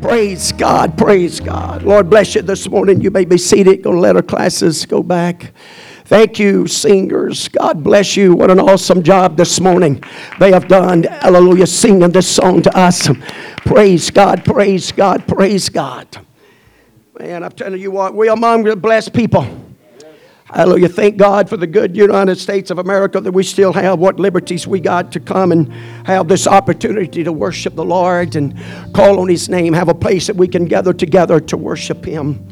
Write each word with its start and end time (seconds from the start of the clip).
Praise 0.00 0.52
God, 0.52 0.96
praise 0.96 1.40
God. 1.40 1.82
Lord 1.82 2.08
bless 2.08 2.34
you 2.34 2.40
this 2.40 2.66
morning. 2.68 3.02
You 3.02 3.10
may 3.10 3.26
be 3.26 3.36
seated. 3.36 3.82
Go 3.82 3.92
to 3.92 3.98
let 3.98 4.16
our 4.16 4.22
classes 4.22 4.86
go 4.86 5.02
back. 5.02 5.52
Thank 6.06 6.38
you, 6.38 6.66
singers. 6.66 7.48
God 7.48 7.84
bless 7.84 8.16
you. 8.16 8.34
What 8.34 8.50
an 8.50 8.58
awesome 8.58 9.02
job 9.02 9.36
this 9.36 9.60
morning 9.60 10.02
they 10.40 10.52
have 10.52 10.68
done. 10.68 11.02
Hallelujah, 11.02 11.66
singing 11.66 12.10
this 12.10 12.34
song 12.34 12.62
to 12.62 12.76
us. 12.76 13.08
Praise 13.58 14.10
God, 14.10 14.42
praise 14.44 14.90
God, 14.90 15.28
praise 15.28 15.68
God. 15.68 16.08
Man, 17.18 17.44
I'm 17.44 17.52
telling 17.52 17.80
you 17.80 17.90
what, 17.90 18.14
we 18.14 18.28
are 18.28 18.34
among 18.34 18.64
the 18.64 18.76
blessed 18.76 19.12
people. 19.12 19.46
Hallelujah. 20.52 20.88
Thank 20.88 21.16
God 21.16 21.48
for 21.48 21.56
the 21.56 21.66
good 21.66 21.96
United 21.96 22.36
States 22.36 22.72
of 22.72 22.78
America 22.78 23.20
that 23.20 23.30
we 23.30 23.44
still 23.44 23.72
have 23.72 24.00
what 24.00 24.18
liberties 24.18 24.66
we 24.66 24.80
got 24.80 25.12
to 25.12 25.20
come 25.20 25.52
and 25.52 25.72
have 26.04 26.26
this 26.26 26.48
opportunity 26.48 27.22
to 27.22 27.32
worship 27.32 27.76
the 27.76 27.84
Lord 27.84 28.34
and 28.34 28.58
call 28.92 29.20
on 29.20 29.28
His 29.28 29.48
name, 29.48 29.72
have 29.74 29.88
a 29.88 29.94
place 29.94 30.26
that 30.26 30.34
we 30.34 30.48
can 30.48 30.64
gather 30.64 30.92
together 30.92 31.38
to 31.38 31.56
worship 31.56 32.04
Him. 32.04 32.48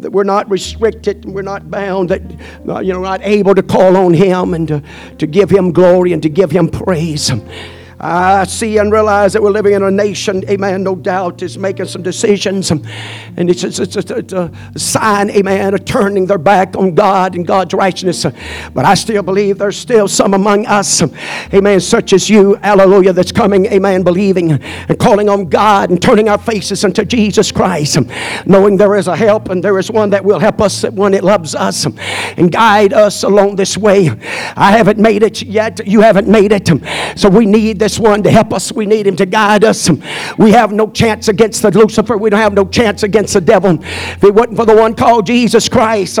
That 0.00 0.10
we're 0.10 0.24
not 0.24 0.50
restricted, 0.50 1.24
and 1.24 1.34
we're 1.34 1.40
not 1.40 1.70
bound, 1.70 2.10
that 2.10 2.22
uh, 2.68 2.80
you 2.80 2.92
know, 2.92 3.00
not 3.00 3.22
able 3.22 3.54
to 3.54 3.62
call 3.62 3.96
on 3.96 4.12
Him 4.12 4.52
and 4.52 4.68
to, 4.68 4.82
to 5.16 5.26
give 5.26 5.48
Him 5.48 5.72
glory 5.72 6.12
and 6.12 6.22
to 6.22 6.28
give 6.28 6.50
Him 6.50 6.68
praise. 6.68 7.30
I 8.02 8.44
see 8.44 8.78
and 8.78 8.90
realize 8.90 9.34
that 9.34 9.42
we're 9.42 9.50
living 9.50 9.74
in 9.74 9.82
a 9.82 9.90
nation, 9.90 10.42
amen, 10.48 10.82
no 10.82 10.96
doubt, 10.96 11.42
is 11.42 11.58
making 11.58 11.84
some 11.84 12.02
decisions. 12.02 12.70
And 12.70 13.50
it's, 13.50 13.62
it's, 13.62 13.78
it's, 13.78 13.94
it's, 13.94 14.32
a 14.32 14.50
sign, 14.76 15.28
amen, 15.30 15.74
of 15.74 15.84
turning 15.84 16.24
their 16.24 16.38
back 16.38 16.76
on 16.76 16.94
God 16.94 17.34
and 17.34 17.46
God's 17.46 17.74
righteousness. 17.74 18.24
But 18.72 18.86
I 18.86 18.94
still 18.94 19.22
believe 19.22 19.58
there's 19.58 19.76
still 19.76 20.08
some 20.08 20.32
among 20.32 20.64
us, 20.64 21.02
amen, 21.52 21.80
such 21.80 22.14
as 22.14 22.30
you, 22.30 22.54
hallelujah, 22.54 23.12
that's 23.12 23.32
coming, 23.32 23.66
amen, 23.66 24.02
believing 24.02 24.52
and 24.52 24.98
calling 24.98 25.28
on 25.28 25.50
God 25.50 25.90
and 25.90 26.00
turning 26.00 26.30
our 26.30 26.38
faces 26.38 26.84
unto 26.86 27.04
Jesus 27.04 27.52
Christ, 27.52 27.98
knowing 28.46 28.78
there 28.78 28.96
is 28.96 29.08
a 29.08 29.16
help 29.16 29.50
and 29.50 29.62
there 29.62 29.78
is 29.78 29.90
one 29.90 30.08
that 30.10 30.24
will 30.24 30.38
help 30.38 30.62
us, 30.62 30.84
one 30.84 31.12
that 31.12 31.22
loves 31.22 31.54
us 31.54 31.84
and 31.84 32.50
guide 32.50 32.94
us 32.94 33.24
along 33.24 33.56
this 33.56 33.76
way. 33.76 34.08
I 34.56 34.70
haven't 34.72 34.98
made 34.98 35.22
it 35.22 35.42
yet. 35.42 35.86
You 35.86 36.00
haven't 36.00 36.28
made 36.28 36.52
it. 36.52 36.70
So 37.18 37.28
we 37.28 37.44
need 37.44 37.78
this 37.78 37.89
one 37.98 38.22
to 38.22 38.30
help 38.30 38.52
us. 38.52 38.72
We 38.72 38.86
need 38.86 39.06
him 39.06 39.16
to 39.16 39.26
guide 39.26 39.64
us. 39.64 39.90
We 40.38 40.52
have 40.52 40.72
no 40.72 40.90
chance 40.90 41.28
against 41.28 41.62
the 41.62 41.70
Lucifer. 41.70 42.16
We 42.16 42.30
don't 42.30 42.40
have 42.40 42.54
no 42.54 42.66
chance 42.66 43.02
against 43.02 43.34
the 43.34 43.40
devil. 43.40 43.78
If 43.82 44.24
it 44.24 44.34
wasn't 44.34 44.56
for 44.56 44.66
the 44.66 44.76
one 44.76 44.94
called 44.94 45.26
Jesus 45.26 45.68
Christ, 45.68 46.18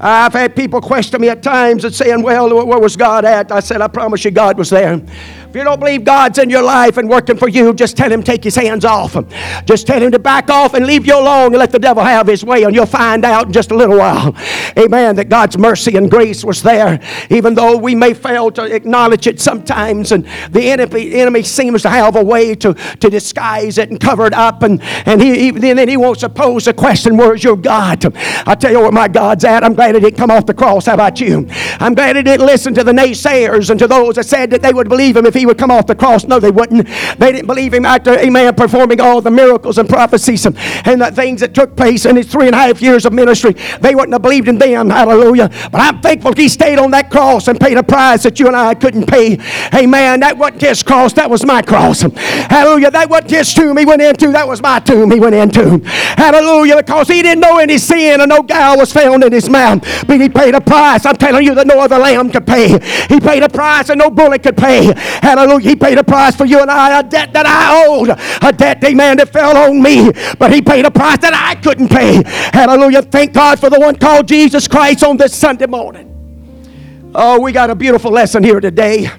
I've 0.00 0.32
had 0.32 0.54
people 0.54 0.80
question 0.80 1.20
me 1.20 1.28
at 1.28 1.42
times 1.42 1.84
and 1.84 1.94
saying, 1.94 2.22
Well, 2.22 2.66
where 2.66 2.78
was 2.78 2.96
God 2.96 3.24
at? 3.24 3.50
I 3.50 3.60
said, 3.60 3.80
I 3.80 3.88
promise 3.88 4.24
you, 4.24 4.30
God 4.30 4.58
was 4.58 4.70
there. 4.70 5.00
If 5.48 5.56
you 5.56 5.64
don't 5.64 5.80
believe 5.80 6.04
God's 6.04 6.36
in 6.36 6.50
your 6.50 6.62
life 6.62 6.98
and 6.98 7.08
working 7.08 7.38
for 7.38 7.48
you, 7.48 7.72
just 7.72 7.96
tell 7.96 8.12
him 8.12 8.22
take 8.22 8.44
his 8.44 8.54
hands 8.54 8.84
off. 8.84 9.16
Just 9.64 9.86
tell 9.86 10.02
him 10.02 10.12
to 10.12 10.18
back 10.18 10.50
off 10.50 10.74
and 10.74 10.84
leave 10.84 11.06
you 11.06 11.18
alone 11.18 11.46
and 11.46 11.56
let 11.56 11.70
the 11.70 11.78
devil 11.78 12.04
have 12.04 12.26
his 12.26 12.44
way, 12.44 12.64
and 12.64 12.74
you'll 12.74 12.84
find 12.84 13.24
out 13.24 13.46
in 13.46 13.52
just 13.54 13.70
a 13.70 13.74
little 13.74 13.96
while. 13.96 14.36
Amen. 14.76 15.16
That 15.16 15.30
God's 15.30 15.56
mercy 15.56 15.96
and 15.96 16.10
grace 16.10 16.44
was 16.44 16.62
there, 16.62 17.00
even 17.30 17.54
though 17.54 17.78
we 17.78 17.94
may 17.94 18.12
fail 18.12 18.50
to 18.50 18.64
acknowledge 18.64 19.26
it 19.26 19.40
sometimes, 19.40 20.12
and 20.12 20.26
the 20.50 20.70
enemy, 20.70 21.14
enemy 21.14 21.42
seems 21.42 21.80
to 21.80 21.88
have 21.88 22.16
a 22.16 22.22
way 22.22 22.54
to, 22.56 22.74
to 22.74 23.08
disguise 23.08 23.78
it 23.78 23.88
and 23.88 23.98
cover 23.98 24.26
it 24.26 24.34
up, 24.34 24.62
and, 24.62 24.82
and 25.06 25.22
he, 25.22 25.44
he 25.44 25.50
then 25.52 25.88
he 25.88 25.96
wants 25.96 26.20
to 26.20 26.28
pose 26.28 26.66
the 26.66 26.74
question, 26.74 27.16
Where's 27.16 27.42
your 27.42 27.56
God? 27.56 28.04
I 28.46 28.54
tell 28.54 28.70
you 28.70 28.80
where 28.80 28.92
my 28.92 29.08
God's 29.08 29.44
at. 29.44 29.64
I'm 29.64 29.72
glad 29.72 29.94
he 29.94 30.02
didn't 30.02 30.18
come 30.18 30.30
off 30.30 30.44
the 30.44 30.52
cross. 30.52 30.84
How 30.84 30.94
about 30.94 31.22
you? 31.22 31.48
I'm 31.80 31.94
glad 31.94 32.16
he 32.16 32.22
didn't 32.22 32.44
listen 32.44 32.74
to 32.74 32.84
the 32.84 32.92
naysayers 32.92 33.70
and 33.70 33.78
to 33.78 33.86
those 33.86 34.16
that 34.16 34.24
said 34.24 34.50
that 34.50 34.60
they 34.60 34.74
would 34.74 34.90
believe 34.90 35.16
him 35.16 35.24
if 35.24 35.37
he 35.38 35.46
would 35.46 35.58
come 35.58 35.70
off 35.70 35.86
the 35.86 35.94
cross. 35.94 36.24
No, 36.24 36.40
they 36.40 36.50
wouldn't. 36.50 36.86
They 37.18 37.32
didn't 37.32 37.46
believe 37.46 37.72
him 37.72 37.84
after, 37.84 38.18
amen, 38.18 38.54
performing 38.54 39.00
all 39.00 39.20
the 39.20 39.30
miracles 39.30 39.78
and 39.78 39.88
prophecies 39.88 40.46
and, 40.46 40.56
and 40.84 41.00
the 41.00 41.10
things 41.10 41.40
that 41.40 41.54
took 41.54 41.76
place 41.76 42.06
in 42.06 42.16
his 42.16 42.26
three 42.30 42.46
and 42.46 42.54
a 42.54 42.58
half 42.58 42.82
years 42.82 43.06
of 43.06 43.12
ministry. 43.12 43.54
They 43.80 43.94
wouldn't 43.94 44.12
have 44.12 44.22
believed 44.22 44.48
in 44.48 44.58
them. 44.58 44.90
Hallelujah. 44.90 45.48
But 45.70 45.80
I'm 45.80 46.00
thankful 46.00 46.32
he 46.34 46.48
stayed 46.48 46.78
on 46.78 46.90
that 46.92 47.10
cross 47.10 47.48
and 47.48 47.58
paid 47.58 47.76
a 47.76 47.82
price 47.82 48.22
that 48.24 48.38
you 48.38 48.46
and 48.46 48.56
I 48.56 48.74
couldn't 48.74 49.06
pay. 49.06 49.38
Amen. 49.74 50.20
That 50.20 50.36
wasn't 50.36 50.62
his 50.62 50.82
cross, 50.82 51.12
that 51.14 51.30
was 51.30 51.44
my 51.44 51.62
cross. 51.62 52.02
Hallelujah. 52.02 52.90
That 52.90 53.08
wasn't 53.08 53.30
his 53.30 53.54
tomb 53.54 53.76
he 53.76 53.84
went 53.84 54.02
into, 54.02 54.32
that 54.32 54.46
was 54.46 54.62
my 54.62 54.80
tomb 54.80 55.10
he 55.10 55.20
went 55.20 55.34
into. 55.34 55.80
Hallelujah. 55.84 56.76
Because 56.76 57.08
he 57.08 57.22
didn't 57.22 57.40
know 57.40 57.58
any 57.58 57.78
sin 57.78 58.20
and 58.20 58.28
no 58.28 58.42
guile 58.42 58.76
was 58.76 58.92
found 58.92 59.24
in 59.24 59.32
his 59.32 59.48
mouth. 59.48 59.82
But 60.06 60.20
he 60.20 60.28
paid 60.28 60.54
a 60.54 60.60
price. 60.60 61.06
I'm 61.06 61.16
telling 61.16 61.44
you 61.44 61.54
that 61.54 61.66
no 61.66 61.80
other 61.80 61.98
lamb 61.98 62.30
could 62.30 62.46
pay. 62.46 62.68
He 63.08 63.20
paid 63.20 63.42
a 63.42 63.48
price 63.48 63.88
that 63.88 63.98
no 63.98 64.10
bullet 64.10 64.42
could 64.42 64.56
pay. 64.56 64.92
Hallelujah. 65.28 65.68
He 65.68 65.76
paid 65.76 65.98
a 65.98 66.04
price 66.04 66.34
for 66.34 66.46
you 66.46 66.60
and 66.60 66.70
I, 66.70 67.00
a 67.00 67.02
debt 67.02 67.34
that 67.34 67.44
I 67.44 67.86
owed, 67.86 68.08
a 68.08 68.50
debt, 68.50 68.82
amen, 68.82 69.18
that 69.18 69.30
fell 69.30 69.56
on 69.58 69.82
me. 69.82 70.10
But 70.38 70.54
He 70.54 70.62
paid 70.62 70.86
a 70.86 70.90
price 70.90 71.18
that 71.18 71.34
I 71.34 71.54
couldn't 71.60 71.88
pay. 71.88 72.22
Hallelujah. 72.24 73.02
Thank 73.02 73.34
God 73.34 73.60
for 73.60 73.68
the 73.68 73.78
one 73.78 73.96
called 73.96 74.26
Jesus 74.26 74.66
Christ 74.66 75.04
on 75.04 75.18
this 75.18 75.36
Sunday 75.36 75.66
morning. 75.66 77.12
Oh, 77.14 77.40
we 77.40 77.52
got 77.52 77.68
a 77.68 77.74
beautiful 77.74 78.10
lesson 78.10 78.42
here 78.42 78.58
today. 78.58 79.10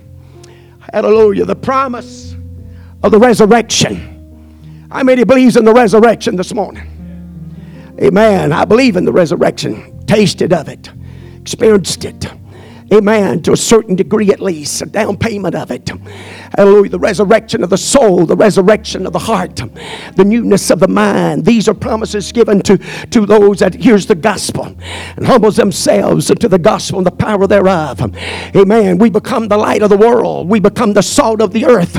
Hallelujah. 0.92 1.46
The 1.46 1.56
promise 1.56 2.36
of 3.03 3.12
the 3.12 3.19
resurrection. 3.19 4.88
How 4.92 5.03
many 5.03 5.24
believes 5.24 5.58
in 5.58 5.66
the 5.66 5.74
resurrection 5.74 6.36
this 6.36 6.56
morning? 6.56 7.96
Amen. 8.02 8.52
I 8.52 8.66
believe 8.66 8.96
in 8.96 9.06
the 9.06 9.12
resurrection. 9.12 10.06
Tasted 10.08 10.53
of 10.53 10.69
it, 10.69 10.90
experienced 11.40 12.03
it. 12.03 12.39
Amen. 12.92 13.42
To 13.44 13.52
a 13.52 13.58
certain 13.58 13.96
degree, 13.96 14.32
at 14.32 14.40
least, 14.40 14.82
a 14.82 14.86
down 14.86 15.18
payment 15.18 15.56
of 15.56 15.70
it. 15.70 15.90
Hallelujah. 16.58 16.90
The 16.90 17.00
resurrection 17.00 17.64
of 17.64 17.70
the 17.70 17.78
soul, 17.78 18.26
the 18.26 18.36
resurrection 18.36 19.06
of 19.06 19.14
the 19.14 19.20
heart, 19.20 19.62
the 20.16 20.26
newness 20.26 20.72
of 20.72 20.80
the 20.80 20.88
mind. 20.88 21.46
These 21.46 21.68
are 21.70 21.74
promises 21.74 22.32
given 22.32 22.62
to, 22.62 22.78
to 22.78 23.26
those 23.26 23.60
that 23.60 23.76
hears 23.76 24.08
the 24.08 24.16
gospel 24.16 24.76
and 25.16 25.28
humbles 25.28 25.58
themselves 25.58 26.32
into 26.32 26.48
the 26.48 26.58
gospel 26.58 27.00
and 27.00 27.08
the 27.08 27.12
power 27.12 27.46
thereof. 27.46 28.02
Amen. 28.56 28.98
We 28.98 29.10
become 29.10 29.48
the 29.48 29.58
light 29.58 29.84
of 29.84 29.90
the 29.90 29.98
world. 29.98 30.50
We 30.50 30.60
become 30.60 30.94
the 30.94 31.04
salt 31.04 31.42
of 31.42 31.54
the 31.54 31.66
earth. 31.66 31.96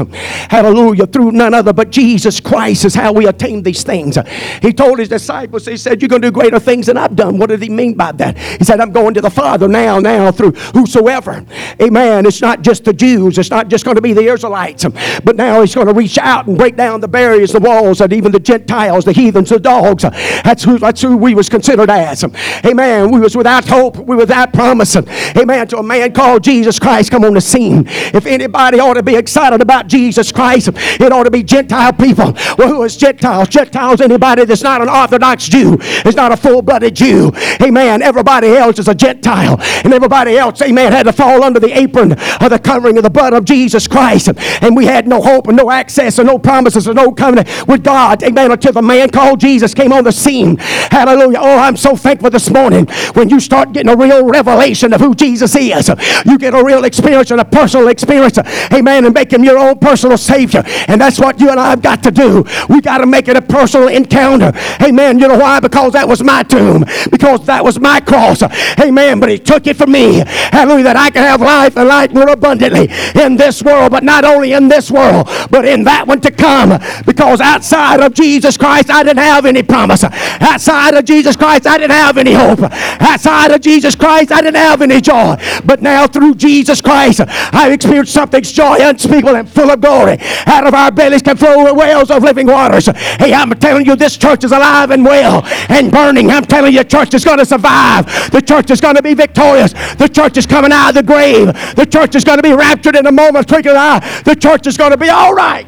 Hallelujah. 0.50 1.06
Through 1.06 1.32
none 1.32 1.54
other 1.54 1.72
but 1.72 1.90
Jesus 1.90 2.40
Christ 2.40 2.84
is 2.84 2.94
how 2.94 3.12
we 3.12 3.26
attain 3.26 3.62
these 3.62 3.84
things. 3.84 4.18
He 4.60 4.72
told 4.72 4.98
his 4.98 5.08
disciples, 5.08 5.66
he 5.66 5.76
said, 5.76 6.02
You're 6.02 6.08
going 6.08 6.22
to 6.22 6.28
do 6.28 6.32
greater 6.32 6.58
things 6.58 6.86
than 6.86 6.96
I've 6.96 7.14
done. 7.14 7.38
What 7.38 7.50
did 7.50 7.62
he 7.62 7.68
mean 7.68 7.94
by 7.94 8.12
that? 8.12 8.36
He 8.36 8.64
said, 8.64 8.80
I'm 8.80 8.92
going 8.92 9.14
to 9.14 9.20
the 9.20 9.30
Father 9.30 9.68
now, 9.68 10.00
now 10.00 10.32
through 10.32 10.52
whosoever. 10.80 11.44
Amen. 11.80 12.26
It's 12.26 12.40
not 12.40 12.62
just 12.62 12.84
the 12.84 12.92
Jews. 12.92 13.38
It's 13.38 13.50
not 13.50 13.68
just 13.68 13.84
going 13.84 13.96
to 13.96 14.02
be 14.02 14.12
the 14.12 14.24
Israelites. 14.24 14.84
But 15.24 15.36
now 15.36 15.60
he's 15.60 15.74
going 15.74 15.86
to 15.86 15.94
reach 15.94 16.18
out 16.18 16.46
and 16.46 16.56
break 16.56 16.76
down 16.76 17.00
the 17.00 17.08
barriers, 17.08 17.52
the 17.52 17.60
walls, 17.60 18.00
and 18.00 18.12
even 18.12 18.32
the 18.32 18.40
Gentiles, 18.40 19.04
the 19.04 19.12
heathens, 19.12 19.50
the 19.50 19.58
dogs. 19.58 20.02
That's 20.02 20.64
who, 20.64 20.78
that's 20.78 21.00
who 21.00 21.16
we 21.16 21.34
was 21.34 21.48
considered 21.48 21.90
as. 21.90 22.24
Amen. 22.64 23.10
We 23.10 23.20
was 23.20 23.36
without 23.36 23.66
hope. 23.66 23.96
We 23.96 24.16
were 24.16 24.20
without 24.20 24.52
promise. 24.52 24.96
Amen. 24.96 25.68
To 25.68 25.78
a 25.78 25.82
man 25.82 26.12
called 26.12 26.44
Jesus 26.44 26.78
Christ 26.78 27.10
come 27.10 27.24
on 27.24 27.34
the 27.34 27.40
scene. 27.40 27.84
If 27.86 28.26
anybody 28.26 28.78
ought 28.80 28.94
to 28.94 29.02
be 29.02 29.16
excited 29.16 29.60
about 29.60 29.86
Jesus 29.86 30.32
Christ, 30.32 30.70
it 30.74 31.12
ought 31.12 31.24
to 31.24 31.30
be 31.30 31.42
Gentile 31.42 31.92
people. 31.92 32.34
Well, 32.56 32.68
who 32.68 32.82
is 32.84 32.96
Gentiles? 32.96 33.48
Gentiles, 33.48 34.00
anybody 34.00 34.44
that's 34.44 34.62
not 34.62 34.80
an 34.80 34.88
Orthodox 34.88 35.48
Jew, 35.48 35.78
is 36.06 36.14
not 36.14 36.32
a 36.32 36.36
full-blooded 36.36 36.94
Jew. 36.94 37.32
Amen. 37.62 38.02
Everybody 38.02 38.48
else 38.48 38.78
is 38.78 38.88
a 38.88 38.94
Gentile. 38.94 39.56
And 39.84 39.92
everybody 39.92 40.36
else, 40.36 40.62
amen, 40.70 40.92
had 40.92 41.04
to 41.04 41.12
fall 41.12 41.42
under 41.42 41.60
the 41.60 41.76
apron 41.76 42.12
of 42.12 42.50
the 42.50 42.58
covering 42.58 42.96
of 42.96 43.02
the 43.02 43.10
blood 43.10 43.32
of 43.32 43.44
Jesus 43.44 43.86
Christ. 43.86 44.28
And 44.62 44.76
we 44.76 44.86
had 44.86 45.06
no 45.06 45.20
hope 45.20 45.48
and 45.48 45.56
no 45.56 45.70
access 45.70 46.18
and 46.18 46.26
no 46.26 46.38
promises 46.38 46.86
and 46.86 46.96
no 46.96 47.12
covenant 47.12 47.48
with 47.66 47.84
God. 47.84 48.22
Amen. 48.22 48.52
Until 48.52 48.72
the 48.72 48.82
man 48.82 49.10
called 49.10 49.40
Jesus 49.40 49.74
came 49.74 49.92
on 49.92 50.04
the 50.04 50.12
scene. 50.12 50.56
Hallelujah. 50.58 51.38
Oh, 51.40 51.58
I'm 51.58 51.76
so 51.76 51.96
thankful 51.96 52.30
this 52.30 52.50
morning 52.50 52.86
when 53.14 53.28
you 53.28 53.40
start 53.40 53.72
getting 53.72 53.92
a 53.92 53.96
real 53.96 54.24
revelation 54.24 54.92
of 54.92 55.00
who 55.00 55.14
Jesus 55.14 55.54
is. 55.56 55.90
You 56.24 56.38
get 56.38 56.54
a 56.54 56.62
real 56.62 56.84
experience 56.84 57.30
and 57.30 57.40
a 57.40 57.44
personal 57.44 57.88
experience. 57.88 58.38
Amen. 58.72 59.04
And 59.04 59.14
make 59.14 59.32
him 59.32 59.44
your 59.44 59.58
own 59.58 59.78
personal 59.78 60.16
Savior. 60.16 60.62
And 60.88 61.00
that's 61.00 61.18
what 61.18 61.40
you 61.40 61.50
and 61.50 61.58
I 61.58 61.70
have 61.70 61.82
got 61.82 62.02
to 62.04 62.10
do. 62.10 62.44
We 62.68 62.80
got 62.80 62.98
to 62.98 63.06
make 63.06 63.28
it 63.28 63.36
a 63.36 63.42
personal 63.42 63.88
encounter. 63.88 64.52
Amen. 64.82 65.18
You 65.18 65.28
know 65.28 65.38
why? 65.38 65.60
Because 65.60 65.92
that 65.92 66.06
was 66.08 66.22
my 66.22 66.42
tomb. 66.42 66.84
Because 67.10 67.44
that 67.46 67.64
was 67.64 67.78
my 67.78 68.00
cross. 68.00 68.42
Amen. 68.78 69.20
But 69.20 69.30
he 69.30 69.38
took 69.38 69.66
it 69.66 69.76
for 69.76 69.86
me 69.86 70.22
hallelujah, 70.60 70.84
that 70.84 70.96
I 70.96 71.10
can 71.10 71.22
have 71.22 71.40
life 71.40 71.76
and 71.76 71.88
life 71.88 72.12
more 72.12 72.28
abundantly 72.28 72.88
in 73.20 73.36
this 73.36 73.62
world, 73.62 73.90
but 73.92 74.04
not 74.04 74.24
only 74.24 74.52
in 74.52 74.68
this 74.68 74.90
world, 74.90 75.28
but 75.50 75.64
in 75.64 75.84
that 75.84 76.06
one 76.06 76.20
to 76.20 76.30
come. 76.30 76.78
Because 77.06 77.40
outside 77.40 78.00
of 78.00 78.14
Jesus 78.14 78.56
Christ, 78.56 78.90
I 78.90 79.02
didn't 79.02 79.24
have 79.24 79.46
any 79.46 79.62
promise. 79.62 80.04
Outside 80.04 80.94
of 80.94 81.04
Jesus 81.04 81.36
Christ, 81.36 81.66
I 81.66 81.78
didn't 81.78 81.92
have 81.92 82.18
any 82.18 82.32
hope. 82.32 82.60
Outside 83.00 83.50
of 83.52 83.60
Jesus 83.60 83.94
Christ, 83.94 84.32
I 84.32 84.42
didn't 84.42 84.56
have 84.56 84.82
any 84.82 85.00
joy. 85.00 85.36
But 85.64 85.80
now 85.82 86.06
through 86.06 86.34
Jesus 86.34 86.80
Christ, 86.80 87.20
I've 87.26 87.72
experienced 87.72 88.12
something's 88.12 88.52
joy 88.52 88.76
unspeakable 88.80 89.36
and 89.36 89.48
full 89.48 89.70
of 89.70 89.80
glory. 89.80 90.18
Out 90.46 90.66
of 90.66 90.74
our 90.74 90.90
bellies 90.90 91.22
can 91.22 91.36
flow 91.36 91.72
wells 91.72 92.10
of 92.10 92.22
living 92.22 92.46
waters. 92.46 92.86
Hey, 92.86 93.32
I'm 93.32 93.50
telling 93.52 93.86
you, 93.86 93.96
this 93.96 94.16
church 94.16 94.44
is 94.44 94.52
alive 94.52 94.90
and 94.90 95.04
well 95.04 95.42
and 95.68 95.90
burning. 95.90 96.30
I'm 96.30 96.44
telling 96.44 96.74
you, 96.74 96.84
church 96.84 97.14
is 97.14 97.24
going 97.24 97.38
to 97.38 97.46
survive. 97.46 98.06
The 98.30 98.42
church 98.42 98.70
is 98.70 98.80
going 98.80 98.96
to 98.96 99.02
be 99.02 99.14
victorious. 99.14 99.72
The 99.94 100.08
church 100.08 100.36
is 100.36 100.46
coming 100.50 100.72
out 100.72 100.90
of 100.90 100.94
the 100.96 101.02
grave. 101.02 101.46
The 101.76 101.86
church 101.86 102.14
is 102.16 102.24
going 102.24 102.38
to 102.38 102.42
be 102.42 102.52
raptured 102.52 102.96
in 102.96 103.06
a 103.06 103.12
moment, 103.12 103.48
twinkling 103.48 103.76
eye. 103.76 104.00
The 104.24 104.34
church 104.34 104.66
is 104.66 104.76
going 104.76 104.90
to 104.90 104.98
be 104.98 105.08
all 105.08 105.32
right. 105.34 105.66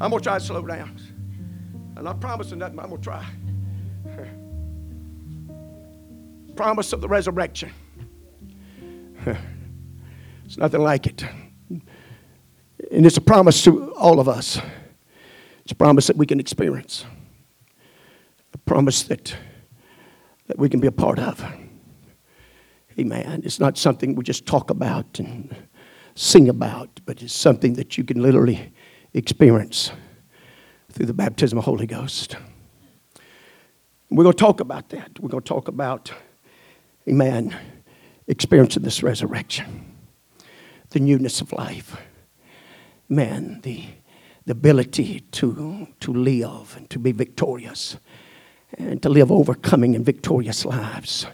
I'm 0.00 0.10
going 0.10 0.20
to 0.20 0.28
try 0.28 0.38
to 0.38 0.44
slow 0.44 0.62
down. 0.66 1.00
I'm 1.96 2.04
not 2.04 2.20
promising 2.20 2.58
nothing, 2.58 2.78
I'm 2.78 2.90
going 2.90 3.00
to 3.00 3.04
try. 3.04 3.24
Promise 6.56 6.92
of 6.92 7.00
the 7.00 7.08
resurrection. 7.08 7.72
It's 10.44 10.58
nothing 10.58 10.82
like 10.82 11.06
it. 11.06 11.24
And 12.90 13.06
it's 13.06 13.16
a 13.16 13.22
promise 13.22 13.64
to 13.64 13.92
all 13.94 14.20
of 14.20 14.28
us. 14.28 14.60
It's 15.62 15.72
a 15.72 15.74
promise 15.74 16.06
that 16.08 16.16
we 16.16 16.26
can 16.26 16.38
experience. 16.38 17.06
A 18.52 18.58
promise 18.58 19.04
that, 19.04 19.34
that 20.46 20.58
we 20.58 20.68
can 20.68 20.80
be 20.80 20.86
a 20.86 20.92
part 20.92 21.18
of. 21.18 21.44
Amen. 22.98 23.42
It's 23.44 23.58
not 23.58 23.76
something 23.76 24.14
we 24.14 24.22
just 24.22 24.46
talk 24.46 24.70
about 24.70 25.18
and 25.18 25.54
sing 26.14 26.48
about, 26.48 27.00
but 27.06 27.22
it's 27.22 27.34
something 27.34 27.74
that 27.74 27.98
you 27.98 28.04
can 28.04 28.22
literally 28.22 28.72
experience 29.14 29.90
through 30.92 31.06
the 31.06 31.14
baptism 31.14 31.58
of 31.58 31.64
the 31.64 31.70
Holy 31.70 31.86
Ghost. 31.86 32.36
We're 34.10 34.22
going 34.22 34.36
to 34.36 34.40
talk 34.40 34.60
about 34.60 34.90
that. 34.90 35.18
We're 35.18 35.28
going 35.28 35.42
to 35.42 35.48
talk 35.48 35.66
about, 35.66 36.12
amen, 37.08 37.56
experiencing 38.28 38.84
this 38.84 39.02
resurrection, 39.02 39.96
the 40.90 41.00
newness 41.00 41.40
of 41.40 41.52
life. 41.52 41.96
Man, 43.08 43.60
the, 43.62 43.84
the 44.46 44.52
ability 44.52 45.20
to, 45.32 45.88
to 46.00 46.12
live 46.12 46.76
and 46.76 46.88
to 46.90 46.98
be 47.00 47.10
victorious 47.10 47.96
and 48.78 49.02
to 49.02 49.08
live 49.08 49.30
overcoming 49.30 49.94
and 49.94 50.04
victorious 50.04 50.64
lives. 50.64 51.26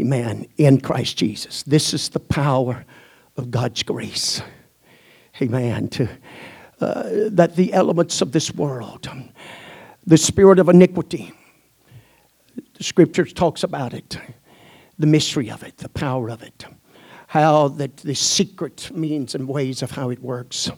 Amen. 0.00 0.46
In 0.56 0.80
Christ 0.80 1.16
Jesus. 1.16 1.62
This 1.62 1.94
is 1.94 2.08
the 2.08 2.20
power 2.20 2.84
of 3.36 3.50
God's 3.50 3.82
grace. 3.82 4.42
Amen. 5.40 5.88
To, 5.88 6.08
uh, 6.80 7.02
that 7.30 7.56
the 7.56 7.72
elements 7.72 8.20
of 8.20 8.32
this 8.32 8.52
world, 8.54 9.08
the 10.06 10.18
spirit 10.18 10.58
of 10.58 10.68
iniquity, 10.68 11.32
the 12.74 12.84
scripture 12.84 13.24
talks 13.24 13.62
about 13.62 13.94
it, 13.94 14.18
the 14.98 15.06
mystery 15.06 15.50
of 15.50 15.62
it, 15.62 15.76
the 15.78 15.88
power 15.88 16.28
of 16.28 16.42
it, 16.42 16.64
how 17.28 17.68
that 17.68 17.96
the 17.98 18.14
secret 18.14 18.90
means 18.94 19.34
and 19.34 19.48
ways 19.48 19.82
of 19.82 19.90
how 19.92 20.10
it 20.10 20.20
works. 20.20 20.70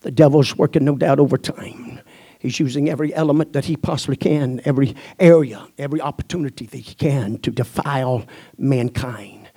The 0.00 0.10
devil's 0.10 0.56
working, 0.56 0.84
no 0.84 0.96
doubt, 0.96 1.18
over 1.18 1.36
time. 1.36 2.00
He's 2.38 2.60
using 2.60 2.88
every 2.88 3.12
element 3.14 3.52
that 3.52 3.64
he 3.64 3.76
possibly 3.76 4.16
can, 4.16 4.60
every 4.64 4.94
area, 5.18 5.66
every 5.76 6.00
opportunity 6.00 6.66
that 6.66 6.76
he 6.76 6.94
can 6.94 7.38
to 7.38 7.50
defile 7.50 8.26
mankind, 8.56 9.50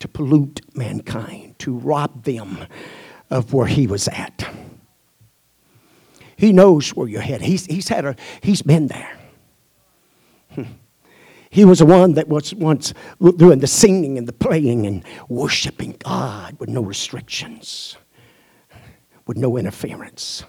to 0.00 0.08
pollute 0.08 0.60
mankind, 0.74 1.58
to 1.60 1.76
rob 1.76 2.24
them 2.24 2.58
of 3.30 3.52
where 3.52 3.66
he 3.66 3.86
was 3.86 4.08
at. 4.08 4.48
He 6.36 6.52
knows 6.52 6.90
where 6.90 7.06
you're 7.06 7.20
headed. 7.20 7.46
He's, 7.46 7.66
he's, 7.66 7.88
had 7.88 8.04
a, 8.04 8.16
he's 8.42 8.62
been 8.62 8.88
there. 8.88 9.16
Hmm. 10.54 10.62
He 11.50 11.64
was 11.64 11.78
the 11.78 11.86
one 11.86 12.14
that 12.14 12.26
was 12.26 12.52
once 12.52 12.92
doing 13.36 13.60
the 13.60 13.68
singing 13.68 14.18
and 14.18 14.26
the 14.26 14.32
playing 14.32 14.86
and 14.86 15.04
worshiping 15.28 15.94
God 16.00 16.58
with 16.58 16.68
no 16.68 16.82
restrictions, 16.82 17.96
with 19.28 19.36
no 19.36 19.56
interference. 19.56 20.42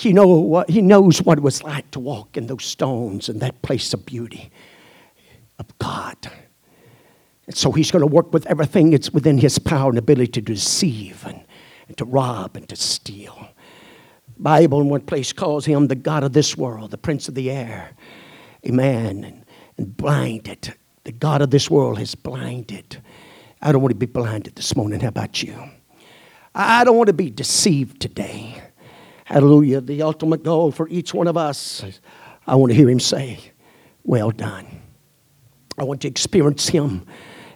He, 0.00 0.12
know 0.12 0.26
what, 0.26 0.70
he 0.70 0.80
knows 0.80 1.22
what 1.22 1.38
it 1.38 1.44
was 1.44 1.62
like 1.62 1.90
to 1.90 2.00
walk 2.00 2.36
in 2.36 2.46
those 2.46 2.64
stones 2.64 3.28
and 3.28 3.40
that 3.40 3.60
place 3.62 3.92
of 3.92 4.06
beauty 4.06 4.50
of 5.58 5.66
God. 5.78 6.16
And 7.46 7.56
so 7.56 7.72
he's 7.72 7.90
going 7.90 8.00
to 8.00 8.06
work 8.06 8.32
with 8.32 8.46
everything 8.46 8.90
that's 8.90 9.10
within 9.10 9.38
his 9.38 9.58
power 9.58 9.90
and 9.90 9.98
ability 9.98 10.32
to 10.32 10.40
deceive 10.40 11.24
and, 11.26 11.44
and 11.88 11.96
to 11.98 12.04
rob 12.04 12.56
and 12.56 12.68
to 12.68 12.76
steal. 12.76 13.48
The 14.36 14.42
Bible 14.42 14.80
in 14.80 14.88
one 14.88 15.02
place 15.02 15.32
calls 15.32 15.66
him 15.66 15.88
the 15.88 15.94
God 15.94 16.24
of 16.24 16.32
this 16.32 16.56
world, 16.56 16.92
the 16.92 16.98
prince 16.98 17.28
of 17.28 17.34
the 17.34 17.50
air. 17.50 17.90
Amen. 18.64 19.24
And 19.24 19.40
and 19.80 19.96
blinded. 19.96 20.74
The 21.04 21.12
God 21.12 21.40
of 21.40 21.50
this 21.50 21.70
world 21.70 21.98
has 21.98 22.14
blinded. 22.14 23.02
I 23.62 23.72
don't 23.72 23.80
want 23.80 23.92
to 23.92 23.98
be 23.98 24.04
blinded 24.04 24.54
this 24.54 24.76
morning. 24.76 25.00
How 25.00 25.08
about 25.08 25.42
you? 25.42 25.56
I 26.54 26.84
don't 26.84 26.98
want 26.98 27.06
to 27.06 27.14
be 27.14 27.30
deceived 27.30 28.00
today. 28.00 28.62
Hallelujah. 29.30 29.80
The 29.80 30.02
ultimate 30.02 30.42
goal 30.42 30.72
for 30.72 30.88
each 30.88 31.14
one 31.14 31.28
of 31.28 31.36
us, 31.36 31.84
I 32.48 32.56
want 32.56 32.72
to 32.72 32.76
hear 32.76 32.90
him 32.90 32.98
say, 32.98 33.38
Well 34.02 34.32
done. 34.32 34.66
I 35.78 35.84
want 35.84 36.00
to 36.02 36.08
experience 36.08 36.68
him, 36.68 37.06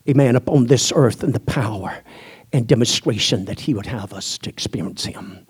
amen, 0.08 0.36
upon 0.36 0.66
this 0.66 0.92
earth 0.94 1.24
and 1.24 1.34
the 1.34 1.40
power 1.40 2.02
and 2.52 2.68
demonstration 2.68 3.46
that 3.46 3.58
he 3.58 3.74
would 3.74 3.86
have 3.86 4.12
us 4.12 4.38
to 4.38 4.50
experience 4.50 5.04
him. 5.04 5.46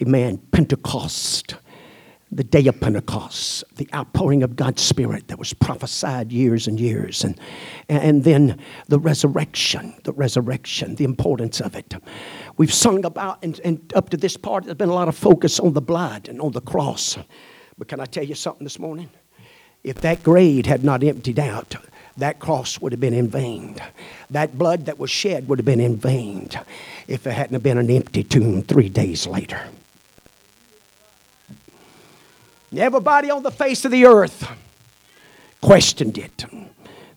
Amen. 0.00 0.38
Pentecost 0.52 1.56
the 2.30 2.44
day 2.44 2.66
of 2.66 2.78
Pentecost, 2.80 3.64
the 3.76 3.88
outpouring 3.94 4.42
of 4.42 4.54
God's 4.54 4.82
Spirit 4.82 5.28
that 5.28 5.38
was 5.38 5.54
prophesied 5.54 6.30
years 6.30 6.66
and 6.66 6.78
years, 6.78 7.24
and, 7.24 7.40
and 7.88 8.24
then 8.24 8.58
the 8.88 8.98
resurrection, 8.98 9.94
the 10.04 10.12
resurrection, 10.12 10.96
the 10.96 11.04
importance 11.04 11.60
of 11.60 11.74
it. 11.74 11.94
We've 12.58 12.72
sung 12.72 13.04
about, 13.04 13.42
and, 13.42 13.58
and 13.64 13.92
up 13.94 14.10
to 14.10 14.16
this 14.16 14.36
part, 14.36 14.64
there's 14.64 14.76
been 14.76 14.90
a 14.90 14.94
lot 14.94 15.08
of 15.08 15.16
focus 15.16 15.58
on 15.58 15.72
the 15.72 15.80
blood 15.80 16.28
and 16.28 16.40
on 16.40 16.52
the 16.52 16.60
cross. 16.60 17.16
But 17.78 17.88
can 17.88 18.00
I 18.00 18.04
tell 18.04 18.24
you 18.24 18.34
something 18.34 18.64
this 18.64 18.78
morning? 18.78 19.08
If 19.82 20.00
that 20.02 20.22
grave 20.22 20.66
had 20.66 20.84
not 20.84 21.02
emptied 21.02 21.38
out, 21.38 21.76
that 22.18 22.40
cross 22.40 22.80
would 22.80 22.92
have 22.92 23.00
been 23.00 23.14
in 23.14 23.28
vain. 23.28 23.76
That 24.30 24.58
blood 24.58 24.86
that 24.86 24.98
was 24.98 25.10
shed 25.10 25.48
would 25.48 25.60
have 25.60 25.66
been 25.66 25.80
in 25.80 25.96
vain 25.96 26.50
if 27.06 27.26
it 27.26 27.32
hadn't 27.32 27.62
been 27.62 27.78
an 27.78 27.88
empty 27.88 28.24
tomb 28.24 28.62
three 28.62 28.88
days 28.88 29.26
later. 29.26 29.68
Everybody 32.76 33.30
on 33.30 33.42
the 33.42 33.50
face 33.50 33.84
of 33.84 33.90
the 33.90 34.04
earth 34.04 34.50
questioned 35.60 36.18
it. 36.18 36.44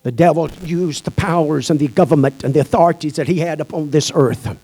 The 0.04 0.12
devil 0.12 0.50
used 0.64 1.06
the 1.06 1.12
powers 1.12 1.70
and 1.70 1.80
the 1.80 1.88
government 1.88 2.44
and 2.44 2.54
the 2.54 2.62
authorities 2.62 3.16
that 3.18 3.28
he 3.28 3.40
had 3.40 3.60
upon 3.60 3.92
this 3.92 4.12
earth. 4.16 4.58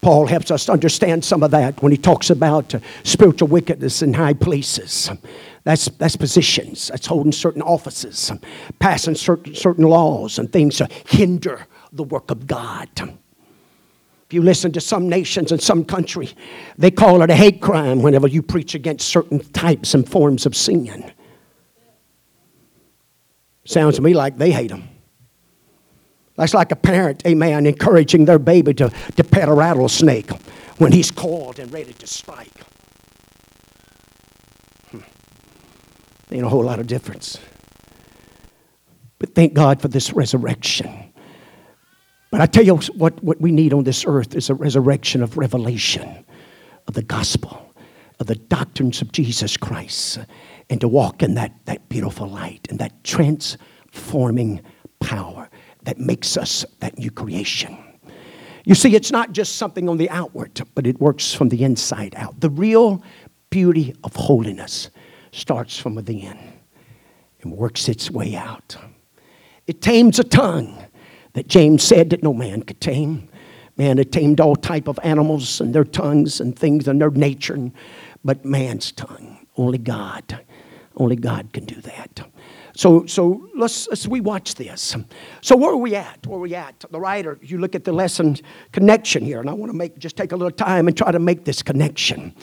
Paul 0.00 0.26
helps 0.26 0.50
us 0.50 0.68
understand 0.68 1.24
some 1.24 1.42
of 1.42 1.50
that 1.50 1.82
when 1.82 1.92
he 1.92 1.98
talks 1.98 2.30
about 2.30 2.74
uh, 2.74 2.80
spiritual 3.02 3.48
wickedness 3.48 4.00
in 4.00 4.14
high 4.14 4.32
places. 4.32 5.10
That's, 5.64 5.86
that's 5.86 6.16
positions, 6.16 6.88
that's 6.88 7.06
holding 7.06 7.32
certain 7.32 7.60
offices, 7.60 8.32
passing 8.78 9.14
certain, 9.14 9.54
certain 9.54 9.84
laws 9.84 10.38
and 10.38 10.50
things 10.50 10.78
to 10.78 10.88
hinder 11.06 11.66
the 11.92 12.04
work 12.04 12.30
of 12.30 12.46
God. 12.46 12.88
If 14.30 14.34
you 14.34 14.42
listen 14.42 14.70
to 14.74 14.80
some 14.80 15.08
nations 15.08 15.50
and 15.50 15.60
some 15.60 15.84
country, 15.84 16.30
they 16.78 16.92
call 16.92 17.20
it 17.22 17.30
a 17.30 17.34
hate 17.34 17.60
crime 17.60 18.00
whenever 18.00 18.28
you 18.28 18.42
preach 18.42 18.76
against 18.76 19.08
certain 19.08 19.40
types 19.40 19.92
and 19.92 20.08
forms 20.08 20.46
of 20.46 20.54
sin. 20.54 21.12
Sounds 23.64 23.96
to 23.96 24.02
me 24.02 24.14
like 24.14 24.38
they 24.38 24.52
hate 24.52 24.70
them. 24.70 24.88
That's 26.36 26.54
like 26.54 26.70
a 26.70 26.76
parent, 26.76 27.26
amen, 27.26 27.66
encouraging 27.66 28.24
their 28.24 28.38
baby 28.38 28.72
to, 28.74 28.90
to 29.16 29.24
pet 29.24 29.48
a 29.48 29.52
rattlesnake 29.52 30.30
when 30.78 30.92
he's 30.92 31.10
coiled 31.10 31.58
and 31.58 31.72
ready 31.72 31.92
to 31.94 32.06
strike. 32.06 32.56
Hmm. 34.92 35.00
Ain't 36.30 36.44
a 36.44 36.48
whole 36.48 36.62
lot 36.62 36.78
of 36.78 36.86
difference. 36.86 37.36
But 39.18 39.34
thank 39.34 39.54
God 39.54 39.82
for 39.82 39.88
this 39.88 40.12
resurrection. 40.12 41.09
But 42.30 42.40
I 42.40 42.46
tell 42.46 42.64
you 42.64 42.76
what, 42.94 43.22
what 43.24 43.40
we 43.40 43.50
need 43.50 43.72
on 43.72 43.84
this 43.84 44.04
earth 44.06 44.34
is 44.34 44.50
a 44.50 44.54
resurrection 44.54 45.22
of 45.22 45.36
revelation 45.36 46.24
of 46.86 46.94
the 46.94 47.02
gospel, 47.02 47.74
of 48.20 48.26
the 48.26 48.36
doctrines 48.36 49.02
of 49.02 49.10
Jesus 49.12 49.56
Christ, 49.56 50.18
and 50.68 50.80
to 50.80 50.88
walk 50.88 51.22
in 51.22 51.34
that, 51.34 51.52
that 51.64 51.88
beautiful 51.88 52.28
light 52.28 52.66
and 52.70 52.78
that 52.78 53.02
transforming 53.02 54.60
power 55.00 55.50
that 55.82 55.98
makes 55.98 56.36
us 56.36 56.64
that 56.78 56.98
new 56.98 57.10
creation. 57.10 57.76
You 58.64 58.74
see, 58.74 58.94
it's 58.94 59.10
not 59.10 59.32
just 59.32 59.56
something 59.56 59.88
on 59.88 59.96
the 59.96 60.10
outward, 60.10 60.60
but 60.74 60.86
it 60.86 61.00
works 61.00 61.32
from 61.32 61.48
the 61.48 61.64
inside 61.64 62.14
out. 62.16 62.40
The 62.40 62.50
real 62.50 63.02
beauty 63.48 63.94
of 64.04 64.14
holiness 64.14 64.90
starts 65.32 65.78
from 65.78 65.94
within 65.96 66.38
and 67.42 67.52
works 67.52 67.88
its 67.88 68.10
way 68.10 68.36
out. 68.36 68.76
It 69.66 69.80
tames 69.80 70.18
a 70.18 70.24
tongue 70.24 70.84
that 71.34 71.48
James 71.48 71.82
said 71.82 72.10
that 72.10 72.22
no 72.22 72.32
man 72.32 72.62
could 72.62 72.80
tame. 72.80 73.28
Man 73.76 73.98
had 73.98 74.12
tamed 74.12 74.40
all 74.40 74.56
type 74.56 74.88
of 74.88 74.98
animals 75.02 75.60
and 75.60 75.74
their 75.74 75.84
tongues 75.84 76.40
and 76.40 76.58
things 76.58 76.88
and 76.88 77.00
their 77.00 77.10
nature, 77.10 77.70
but 78.24 78.44
man's 78.44 78.92
tongue, 78.92 79.46
only 79.56 79.78
God, 79.78 80.40
only 80.96 81.16
God 81.16 81.52
can 81.52 81.64
do 81.64 81.80
that. 81.82 82.20
So, 82.76 83.04
so 83.06 83.48
let's, 83.54 83.88
let's 83.88 84.06
we 84.06 84.20
watch 84.20 84.54
this. 84.54 84.96
So 85.40 85.56
where 85.56 85.72
are 85.72 85.76
we 85.76 85.94
at? 85.96 86.26
Where 86.26 86.38
are 86.38 86.40
we 86.40 86.54
at? 86.54 86.84
The 86.90 87.00
writer, 87.00 87.38
you 87.42 87.58
look 87.58 87.74
at 87.74 87.84
the 87.84 87.92
lesson 87.92 88.36
connection 88.72 89.24
here, 89.24 89.40
and 89.40 89.50
I 89.50 89.52
want 89.52 89.70
to 89.72 89.76
make 89.76 89.98
just 89.98 90.16
take 90.16 90.32
a 90.32 90.36
little 90.36 90.50
time 90.50 90.88
and 90.88 90.96
try 90.96 91.10
to 91.10 91.18
make 91.18 91.44
this 91.44 91.62
connection. 91.62 92.34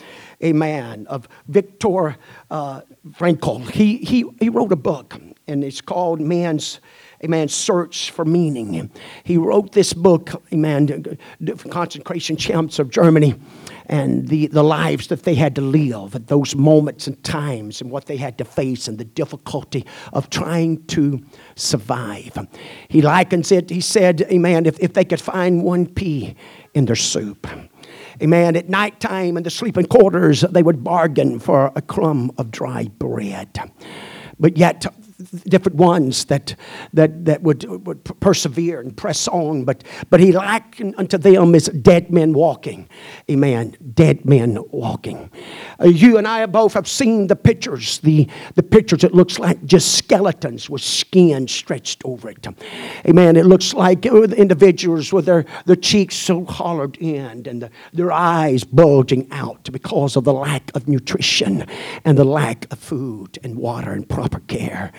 A 0.41 0.53
man 0.53 1.07
of 1.07 1.27
Viktor 1.47 2.17
uh, 2.51 2.81
Frankl. 3.11 3.69
He, 3.69 3.97
he, 3.97 4.25
he 4.39 4.49
wrote 4.49 4.71
a 4.71 4.75
book, 4.75 5.19
and 5.47 5.63
it's 5.63 5.81
called 5.81 6.19
Man's 6.21 6.81
amen, 7.23 7.47
search 7.47 8.11
for 8.11 8.25
meaning. 8.25 8.91
He 9.23 9.37
wrote 9.37 9.71
this 9.71 9.93
book, 9.93 10.41
amen, 10.53 11.17
uh, 11.47 11.55
concentration 11.69 12.35
camps 12.35 12.79
of 12.79 12.89
Germany 12.89 13.35
and 13.87 14.27
the, 14.27 14.47
the 14.47 14.63
lives 14.63 15.07
that 15.07 15.23
they 15.23 15.35
had 15.35 15.55
to 15.55 15.61
live 15.61 16.15
at 16.15 16.27
those 16.27 16.55
moments 16.55 17.07
and 17.07 17.21
times 17.23 17.81
and 17.81 17.89
what 17.89 18.05
they 18.05 18.17
had 18.17 18.37
to 18.37 18.45
face 18.45 18.87
and 18.87 18.97
the 18.97 19.05
difficulty 19.05 19.85
of 20.13 20.29
trying 20.29 20.85
to 20.87 21.23
survive. 21.55 22.37
He 22.89 23.01
likens 23.01 23.51
it, 23.51 23.69
he 23.69 23.81
said, 23.81 24.21
amen, 24.31 24.65
if, 24.65 24.79
if 24.79 24.93
they 24.93 25.05
could 25.05 25.21
find 25.21 25.63
one 25.63 25.87
pea 25.87 26.35
in 26.73 26.85
their 26.85 26.95
soup. 26.95 27.47
Amen. 28.21 28.55
At 28.55 28.67
nighttime 28.67 29.37
in 29.37 29.43
the 29.43 29.49
sleeping 29.49 29.85
quarters, 29.85 30.41
they 30.41 30.63
would 30.63 30.83
bargain 30.83 31.39
for 31.39 31.71
a 31.75 31.81
crumb 31.81 32.31
of 32.37 32.51
dry 32.51 32.85
bread. 32.97 33.59
But 34.39 34.57
yet, 34.57 34.85
different 35.17 35.77
ones 35.77 36.25
that, 36.25 36.55
that, 36.93 37.25
that 37.25 37.41
would, 37.41 37.63
would 37.85 38.03
persevere 38.19 38.79
and 38.79 38.95
press 38.95 39.27
on. 39.27 39.63
But, 39.65 39.83
but 40.09 40.19
he 40.19 40.31
likened 40.31 40.95
unto 40.97 41.17
them 41.17 41.55
as 41.55 41.67
dead 41.67 42.11
men 42.11 42.33
walking. 42.33 42.87
Amen. 43.29 43.75
Dead 43.93 44.25
men 44.25 44.59
walking. 44.69 45.31
Uh, 45.81 45.87
you 45.87 46.17
and 46.17 46.27
I 46.27 46.45
both 46.45 46.73
have 46.73 46.87
seen 46.87 47.27
the 47.27 47.35
pictures, 47.35 47.97
the, 47.99 48.27
the 48.55 48.63
pictures. 48.63 49.03
It 49.03 49.13
looks 49.13 49.39
like 49.39 49.63
just 49.65 49.95
skeletons 49.95 50.69
with 50.69 50.81
skin 50.81 51.47
stretched 51.47 52.03
over 52.05 52.29
it. 52.29 52.45
Amen. 53.07 53.35
It 53.35 53.45
looks 53.45 53.73
like 53.73 54.05
individuals 54.05 55.11
with 55.11 55.25
their, 55.25 55.45
their 55.65 55.75
cheeks 55.75 56.15
so 56.15 56.45
hollowed 56.45 56.97
in 56.97 57.47
and 57.47 57.63
the, 57.63 57.71
their 57.93 58.11
eyes 58.11 58.63
bulging 58.63 59.27
out 59.31 59.69
because 59.71 60.15
of 60.15 60.23
the 60.23 60.33
lack 60.33 60.71
of 60.75 60.87
nutrition 60.87 61.65
and 62.05 62.17
the 62.17 62.23
lack 62.23 62.71
of 62.71 62.77
food 62.77 63.39
and 63.43 63.57
water 63.57 63.91
and 63.91 64.07
proper 64.07 64.39
care 64.41 64.91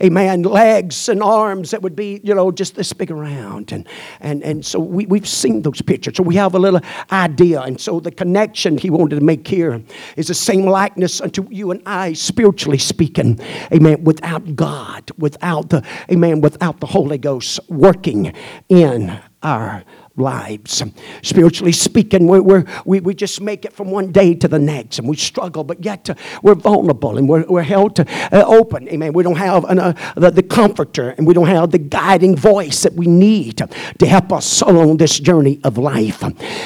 amen, 0.00 0.42
legs 0.42 1.08
and 1.08 1.22
arms 1.22 1.70
that 1.70 1.82
would 1.82 1.96
be, 1.96 2.20
you 2.22 2.34
know, 2.34 2.50
just 2.50 2.74
this 2.74 2.92
big 2.92 3.10
around. 3.10 3.72
And, 3.72 3.86
and, 4.20 4.42
and 4.42 4.64
so 4.64 4.78
we, 4.78 5.06
we've 5.06 5.28
seen 5.28 5.62
those 5.62 5.82
pictures. 5.82 6.16
So 6.16 6.22
we 6.22 6.36
have 6.36 6.54
a 6.54 6.58
little 6.58 6.80
idea. 7.10 7.60
And 7.60 7.80
so 7.80 8.00
the 8.00 8.10
connection 8.10 8.78
he 8.78 8.90
wanted 8.90 9.16
to 9.16 9.24
make 9.24 9.46
here 9.46 9.82
is 10.16 10.28
the 10.28 10.34
same 10.34 10.66
likeness 10.66 11.20
unto 11.20 11.46
you 11.50 11.70
and 11.70 11.82
I, 11.86 12.12
spiritually 12.12 12.78
speaking, 12.78 13.40
amen, 13.72 14.04
without 14.04 14.56
God, 14.56 15.10
without 15.18 15.70
the, 15.70 15.86
amen, 16.10 16.40
without 16.40 16.80
the 16.80 16.86
Holy 16.86 17.18
Ghost 17.18 17.60
working 17.68 18.32
in 18.68 19.20
our 19.42 19.84
lives. 20.16 20.82
Spiritually 21.22 21.72
speaking, 21.72 22.26
we're, 22.26 22.64
we 22.84 23.00
we 23.00 23.14
just 23.14 23.40
make 23.40 23.64
it 23.64 23.72
from 23.72 23.90
one 23.90 24.12
day 24.12 24.34
to 24.34 24.48
the 24.48 24.58
next 24.58 24.98
and 24.98 25.08
we 25.08 25.16
struggle, 25.16 25.64
but 25.64 25.84
yet 25.84 26.08
uh, 26.08 26.14
we're 26.42 26.54
vulnerable 26.54 27.18
and 27.18 27.28
we're, 27.28 27.44
we're 27.46 27.62
held 27.62 27.96
to, 27.96 28.06
uh, 28.32 28.44
open. 28.46 28.88
Amen. 28.88 29.12
We 29.12 29.22
don't 29.22 29.36
have 29.36 29.64
an, 29.64 29.78
uh, 29.78 29.92
the, 30.16 30.30
the 30.30 30.42
comforter 30.42 31.10
and 31.10 31.26
we 31.26 31.34
don't 31.34 31.46
have 31.46 31.70
the 31.70 31.78
guiding 31.78 32.36
voice 32.36 32.82
that 32.82 32.94
we 32.94 33.06
need 33.06 33.58
to 33.98 34.06
help 34.06 34.32
us 34.32 34.60
along 34.62 34.98
this 34.98 35.18
journey 35.18 35.60
of 35.64 35.78
life. 35.78 36.22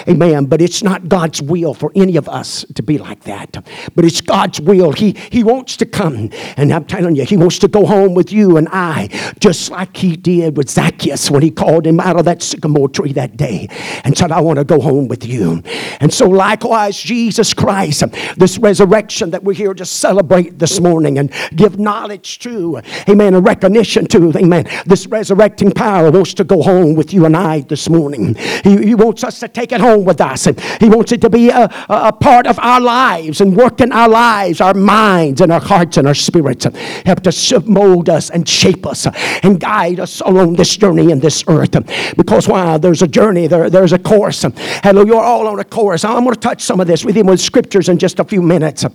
Amen. 0.08 0.46
But 0.46 0.60
it's 0.60 0.82
not 0.82 1.08
God's 1.08 1.40
will 1.40 1.74
for 1.74 1.90
any 1.94 2.16
of 2.16 2.28
us 2.28 2.64
to 2.74 2.82
be 2.82 2.98
like 2.98 3.24
that. 3.24 3.64
But 3.94 4.04
it's 4.04 4.20
God's 4.20 4.60
will. 4.60 4.92
He, 4.92 5.16
he 5.30 5.42
wants 5.42 5.76
to 5.78 5.86
come. 5.86 6.30
And 6.56 6.72
I'm 6.72 6.84
telling 6.84 7.16
you, 7.16 7.24
He 7.24 7.36
wants 7.36 7.58
to 7.60 7.68
go 7.68 7.86
home 7.86 8.14
with 8.14 8.32
you 8.32 8.56
and 8.56 8.68
I, 8.70 9.08
just 9.40 9.70
like 9.70 9.96
He 9.96 10.16
did 10.16 10.56
with 10.56 10.68
Zacchaeus 10.68 11.30
when 11.30 11.42
He 11.42 11.50
called 11.50 11.86
him 11.86 12.00
out 12.00 12.18
of 12.18 12.24
that 12.26 12.42
sycamore 12.42 12.88
tree 12.88 13.12
that 13.12 13.37
day 13.38 13.68
and 14.04 14.18
said, 14.18 14.30
I 14.30 14.40
want 14.42 14.58
to 14.58 14.64
go 14.64 14.80
home 14.80 15.08
with 15.08 15.24
you. 15.24 15.62
And 16.00 16.12
so, 16.12 16.28
likewise, 16.28 17.00
Jesus 17.00 17.54
Christ, 17.54 18.04
this 18.36 18.58
resurrection 18.58 19.30
that 19.30 19.42
we're 19.42 19.54
here 19.54 19.72
to 19.72 19.86
celebrate 19.86 20.58
this 20.58 20.78
morning 20.80 21.18
and 21.18 21.32
give 21.56 21.78
knowledge 21.78 22.38
to, 22.40 22.82
amen, 23.08 23.32
and 23.32 23.46
recognition 23.46 24.06
to, 24.08 24.36
amen, 24.36 24.68
this 24.84 25.06
resurrecting 25.06 25.72
power 25.72 26.10
wants 26.10 26.34
to 26.34 26.44
go 26.44 26.62
home 26.62 26.94
with 26.94 27.14
you 27.14 27.24
and 27.24 27.36
I 27.36 27.60
this 27.60 27.88
morning. 27.88 28.34
He, 28.64 28.88
he 28.88 28.94
wants 28.94 29.24
us 29.24 29.40
to 29.40 29.48
take 29.48 29.72
it 29.72 29.80
home 29.80 30.04
with 30.04 30.20
us. 30.20 30.44
He 30.80 30.88
wants 30.88 31.12
it 31.12 31.20
to 31.22 31.30
be 31.30 31.48
a, 31.48 31.70
a 31.88 32.12
part 32.12 32.46
of 32.46 32.58
our 32.58 32.80
lives 32.80 33.40
and 33.40 33.56
work 33.56 33.80
in 33.80 33.92
our 33.92 34.08
lives, 34.08 34.60
our 34.60 34.74
minds 34.74 35.40
and 35.40 35.52
our 35.52 35.60
hearts 35.60 35.96
and 35.96 36.06
our 36.06 36.14
spirits. 36.14 36.66
Help 37.06 37.22
to 37.22 37.62
mold 37.66 38.08
us 38.08 38.30
and 38.30 38.48
shape 38.48 38.86
us 38.86 39.06
and 39.42 39.60
guide 39.60 40.00
us 40.00 40.20
along 40.20 40.54
this 40.54 40.76
journey 40.76 41.12
in 41.12 41.20
this 41.20 41.44
earth. 41.46 41.76
Because 42.16 42.48
while 42.48 42.78
there's 42.78 43.02
a 43.02 43.08
journey, 43.08 43.27
journey, 43.28 43.46
there, 43.46 43.68
there's 43.68 43.92
a 43.92 43.98
course. 43.98 44.42
Hello, 44.82 45.04
You're 45.04 45.22
all 45.22 45.46
on 45.46 45.60
a 45.60 45.64
course. 45.64 46.02
I'm 46.04 46.24
going 46.24 46.34
to 46.34 46.40
touch 46.40 46.62
some 46.62 46.80
of 46.80 46.86
this 46.86 47.04
with 47.04 47.16
you 47.16 47.24
with 47.24 47.40
scriptures 47.40 47.90
in 47.90 47.98
just 47.98 48.18
a 48.18 48.24
few 48.24 48.40
minutes. 48.40 48.86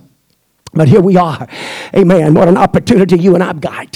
But 0.73 0.87
here 0.87 1.01
we 1.01 1.17
are. 1.17 1.47
Amen. 1.95 2.33
What 2.33 2.47
an 2.47 2.57
opportunity 2.57 3.19
you 3.19 3.35
and 3.35 3.43
I've 3.43 3.61
got. 3.61 3.95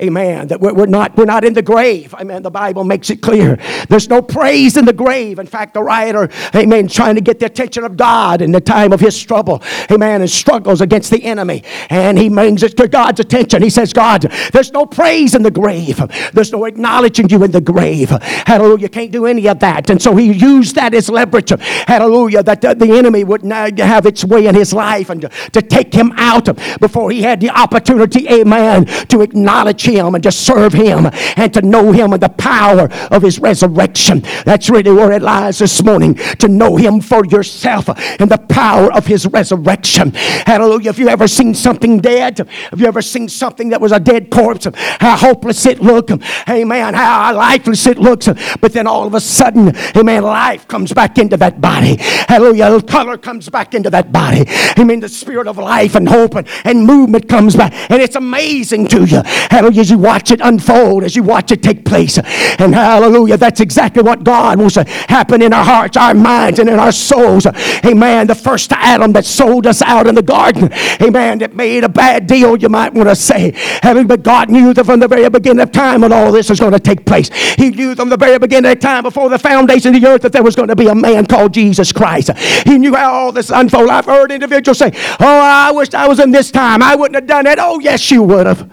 Amen. 0.00 0.48
That 0.48 0.60
we're, 0.60 0.74
we're, 0.74 0.86
not, 0.86 1.16
we're 1.16 1.24
not 1.24 1.44
in 1.44 1.52
the 1.52 1.62
grave. 1.62 2.14
Amen. 2.14 2.42
The 2.42 2.50
Bible 2.50 2.82
makes 2.82 3.10
it 3.10 3.22
clear. 3.22 3.56
There's 3.88 4.08
no 4.08 4.20
praise 4.22 4.76
in 4.76 4.86
the 4.86 4.92
grave. 4.92 5.38
In 5.38 5.46
fact, 5.46 5.74
the 5.74 5.82
writer, 5.84 6.28
amen, 6.54 6.88
trying 6.88 7.14
to 7.14 7.20
get 7.20 7.38
the 7.38 7.46
attention 7.46 7.84
of 7.84 7.96
God 7.96 8.42
in 8.42 8.50
the 8.50 8.60
time 8.60 8.92
of 8.92 8.98
his 8.98 9.22
trouble. 9.22 9.62
Amen. 9.90 10.20
And 10.20 10.28
struggles 10.28 10.80
against 10.80 11.12
the 11.12 11.22
enemy. 11.22 11.62
And 11.90 12.18
he 12.18 12.28
brings 12.28 12.64
it 12.64 12.76
to 12.78 12.88
God's 12.88 13.20
attention. 13.20 13.62
He 13.62 13.70
says, 13.70 13.92
God, 13.92 14.22
there's 14.52 14.72
no 14.72 14.84
praise 14.84 15.36
in 15.36 15.42
the 15.42 15.50
grave. 15.52 16.02
There's 16.32 16.50
no 16.50 16.64
acknowledging 16.64 17.28
you 17.28 17.44
in 17.44 17.52
the 17.52 17.60
grave. 17.60 18.10
Hallelujah. 18.10 18.82
You 18.82 18.88
can't 18.88 19.12
do 19.12 19.26
any 19.26 19.46
of 19.48 19.60
that. 19.60 19.90
And 19.90 20.02
so 20.02 20.16
he 20.16 20.32
used 20.32 20.74
that 20.74 20.92
as 20.92 21.08
leverage. 21.08 21.50
Hallelujah. 21.50 22.42
That 22.42 22.62
the, 22.62 22.74
the 22.74 22.98
enemy 22.98 23.22
would 23.22 23.44
have 23.44 24.06
its 24.06 24.24
way 24.24 24.46
in 24.46 24.56
his 24.56 24.72
life 24.72 25.08
and 25.08 25.20
to, 25.22 25.28
to 25.28 25.62
take 25.62 25.94
him 25.94 26.12
out 26.16 26.46
before 26.80 27.10
he 27.10 27.22
had 27.22 27.40
the 27.40 27.50
opportunity, 27.50 28.28
amen, 28.28 28.86
to 29.08 29.22
acknowledge 29.22 29.82
him 29.82 30.14
and 30.14 30.22
to 30.24 30.32
serve 30.32 30.72
him 30.72 31.10
and 31.36 31.52
to 31.54 31.62
know 31.62 31.92
him 31.92 32.12
and 32.12 32.22
the 32.22 32.28
power 32.28 32.88
of 33.10 33.22
his 33.22 33.38
resurrection. 33.38 34.20
That's 34.44 34.68
really 34.70 34.92
where 34.92 35.12
it 35.12 35.22
lies 35.22 35.58
this 35.58 35.82
morning 35.82 36.14
to 36.14 36.48
know 36.48 36.76
him 36.76 37.00
for 37.00 37.24
yourself 37.26 37.88
and 38.20 38.30
the 38.30 38.38
power 38.48 38.92
of 38.92 39.06
his 39.06 39.26
resurrection. 39.26 40.12
Hallelujah. 40.14 40.90
Have 40.90 40.98
you 40.98 41.08
ever 41.08 41.28
seen 41.28 41.54
something 41.54 42.00
dead? 42.00 42.38
Have 42.38 42.80
you 42.80 42.86
ever 42.86 43.02
seen 43.02 43.28
something 43.28 43.70
that 43.70 43.80
was 43.80 43.92
a 43.92 44.00
dead 44.00 44.30
corpse? 44.30 44.66
How 44.74 45.16
hopeless 45.16 45.66
it 45.66 45.80
looked. 45.80 46.12
Amen. 46.48 46.94
How 46.94 47.34
lifeless 47.34 47.86
it 47.86 47.98
looks. 47.98 48.28
But 48.60 48.72
then 48.72 48.86
all 48.86 49.06
of 49.06 49.14
a 49.14 49.20
sudden, 49.20 49.74
amen, 49.96 50.22
life 50.22 50.68
comes 50.68 50.92
back 50.92 51.18
into 51.18 51.36
that 51.38 51.60
body. 51.60 51.96
Hallelujah. 51.98 52.82
Color 52.82 53.18
comes 53.18 53.48
back 53.48 53.74
into 53.74 53.90
that 53.90 54.12
body. 54.12 54.44
Amen. 54.78 55.00
The 55.00 55.08
spirit 55.08 55.46
of 55.46 55.58
life 55.58 55.94
and 55.94 56.05
and 56.06 56.14
hope 56.14 56.34
and, 56.34 56.46
and 56.64 56.86
movement 56.86 57.28
comes 57.28 57.56
back. 57.56 57.72
And 57.90 58.00
it's 58.00 58.16
amazing 58.16 58.88
to 58.88 59.04
you. 59.04 59.22
Hallelujah. 59.24 59.80
As 59.80 59.90
you 59.90 59.98
watch 59.98 60.30
it 60.30 60.40
unfold, 60.42 61.04
as 61.04 61.16
you 61.16 61.22
watch 61.22 61.52
it 61.52 61.62
take 61.62 61.84
place. 61.84 62.18
And 62.18 62.74
hallelujah, 62.74 63.36
that's 63.36 63.60
exactly 63.60 64.02
what 64.02 64.24
God 64.24 64.58
wants 64.58 64.74
to 64.74 64.84
happen 64.84 65.42
in 65.42 65.52
our 65.52 65.64
hearts, 65.64 65.96
our 65.96 66.14
minds, 66.14 66.58
and 66.58 66.68
in 66.68 66.78
our 66.78 66.92
souls. 66.92 67.46
Amen. 67.84 68.26
The 68.26 68.34
first 68.34 68.72
Adam 68.72 69.12
that 69.12 69.24
sold 69.24 69.66
us 69.66 69.82
out 69.82 70.06
in 70.06 70.14
the 70.14 70.22
garden. 70.22 70.72
Amen. 71.02 71.38
That 71.38 71.54
made 71.54 71.84
a 71.84 71.88
bad 71.88 72.26
deal, 72.26 72.56
you 72.56 72.68
might 72.68 72.94
want 72.94 73.08
to 73.08 73.16
say. 73.16 73.52
Hallelujah. 73.82 74.06
But 74.06 74.22
God 74.22 74.50
knew 74.50 74.72
that 74.74 74.86
from 74.86 75.00
the 75.00 75.08
very 75.08 75.28
beginning 75.28 75.62
of 75.62 75.72
time 75.72 76.02
when 76.02 76.12
all 76.12 76.32
this 76.32 76.48
was 76.48 76.60
going 76.60 76.72
to 76.72 76.80
take 76.80 77.04
place. 77.04 77.28
He 77.54 77.70
knew 77.70 77.94
from 77.94 78.08
the 78.08 78.16
very 78.16 78.38
beginning 78.38 78.70
of 78.70 78.80
time 78.80 79.02
before 79.02 79.28
the 79.28 79.38
foundation 79.38 79.94
of 79.94 80.00
the 80.00 80.08
earth 80.08 80.22
that 80.22 80.32
there 80.32 80.42
was 80.42 80.56
going 80.56 80.68
to 80.68 80.76
be 80.76 80.88
a 80.88 80.94
man 80.94 81.26
called 81.26 81.54
Jesus 81.54 81.92
Christ. 81.92 82.30
He 82.64 82.78
knew 82.78 82.94
how 82.94 83.12
all 83.12 83.32
this 83.32 83.50
unfolded. 83.50 83.90
I've 83.90 84.04
heard 84.04 84.30
individuals 84.30 84.78
say, 84.78 84.92
Oh, 85.20 85.40
I 85.40 85.72
wish 85.72 85.88
I 85.96 86.06
was 86.08 86.20
in 86.20 86.30
this 86.30 86.50
time, 86.50 86.82
I 86.82 86.94
wouldn't 86.94 87.14
have 87.16 87.26
done 87.26 87.46
it. 87.46 87.58
Oh, 87.60 87.80
yes, 87.80 88.10
you 88.10 88.22
would 88.22 88.46
have. 88.46 88.70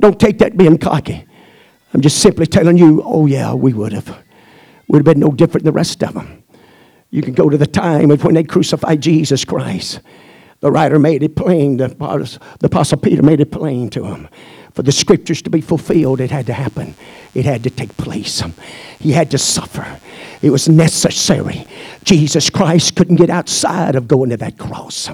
Don't 0.00 0.18
take 0.18 0.38
that 0.38 0.56
being 0.56 0.78
cocky. 0.78 1.24
I'm 1.94 2.00
just 2.00 2.18
simply 2.18 2.46
telling 2.46 2.76
you, 2.76 3.02
oh, 3.04 3.26
yeah, 3.26 3.54
we 3.54 3.72
would 3.72 3.92
have. 3.92 4.08
We 4.88 4.98
would 4.98 5.06
have 5.06 5.14
been 5.14 5.20
no 5.20 5.30
different 5.30 5.64
than 5.64 5.72
the 5.72 5.76
rest 5.76 6.02
of 6.02 6.14
them. 6.14 6.42
You 7.10 7.22
can 7.22 7.34
go 7.34 7.48
to 7.48 7.56
the 7.56 7.66
time 7.66 8.10
of 8.10 8.24
when 8.24 8.34
they 8.34 8.42
crucified 8.44 9.00
Jesus 9.00 9.44
Christ. 9.44 10.00
The 10.60 10.70
writer 10.70 10.98
made 10.98 11.22
it 11.22 11.36
plain, 11.36 11.76
the, 11.76 11.88
the 12.60 12.66
Apostle 12.66 12.98
Peter 12.98 13.22
made 13.22 13.40
it 13.40 13.50
plain 13.50 13.90
to 13.90 14.04
him. 14.04 14.28
For 14.74 14.82
the 14.82 14.92
scriptures 14.92 15.42
to 15.42 15.50
be 15.50 15.60
fulfilled, 15.60 16.20
it 16.20 16.30
had 16.30 16.46
to 16.46 16.54
happen, 16.54 16.94
it 17.34 17.44
had 17.44 17.62
to 17.64 17.70
take 17.70 17.96
place. 17.96 18.42
He 18.98 19.12
had 19.12 19.30
to 19.32 19.38
suffer. 19.38 20.00
It 20.42 20.50
was 20.50 20.68
necessary. 20.68 21.66
Jesus 22.04 22.50
Christ 22.50 22.96
couldn't 22.96 23.16
get 23.16 23.30
outside 23.30 23.94
of 23.94 24.08
going 24.08 24.30
to 24.30 24.36
that 24.38 24.58
cross. 24.58 25.08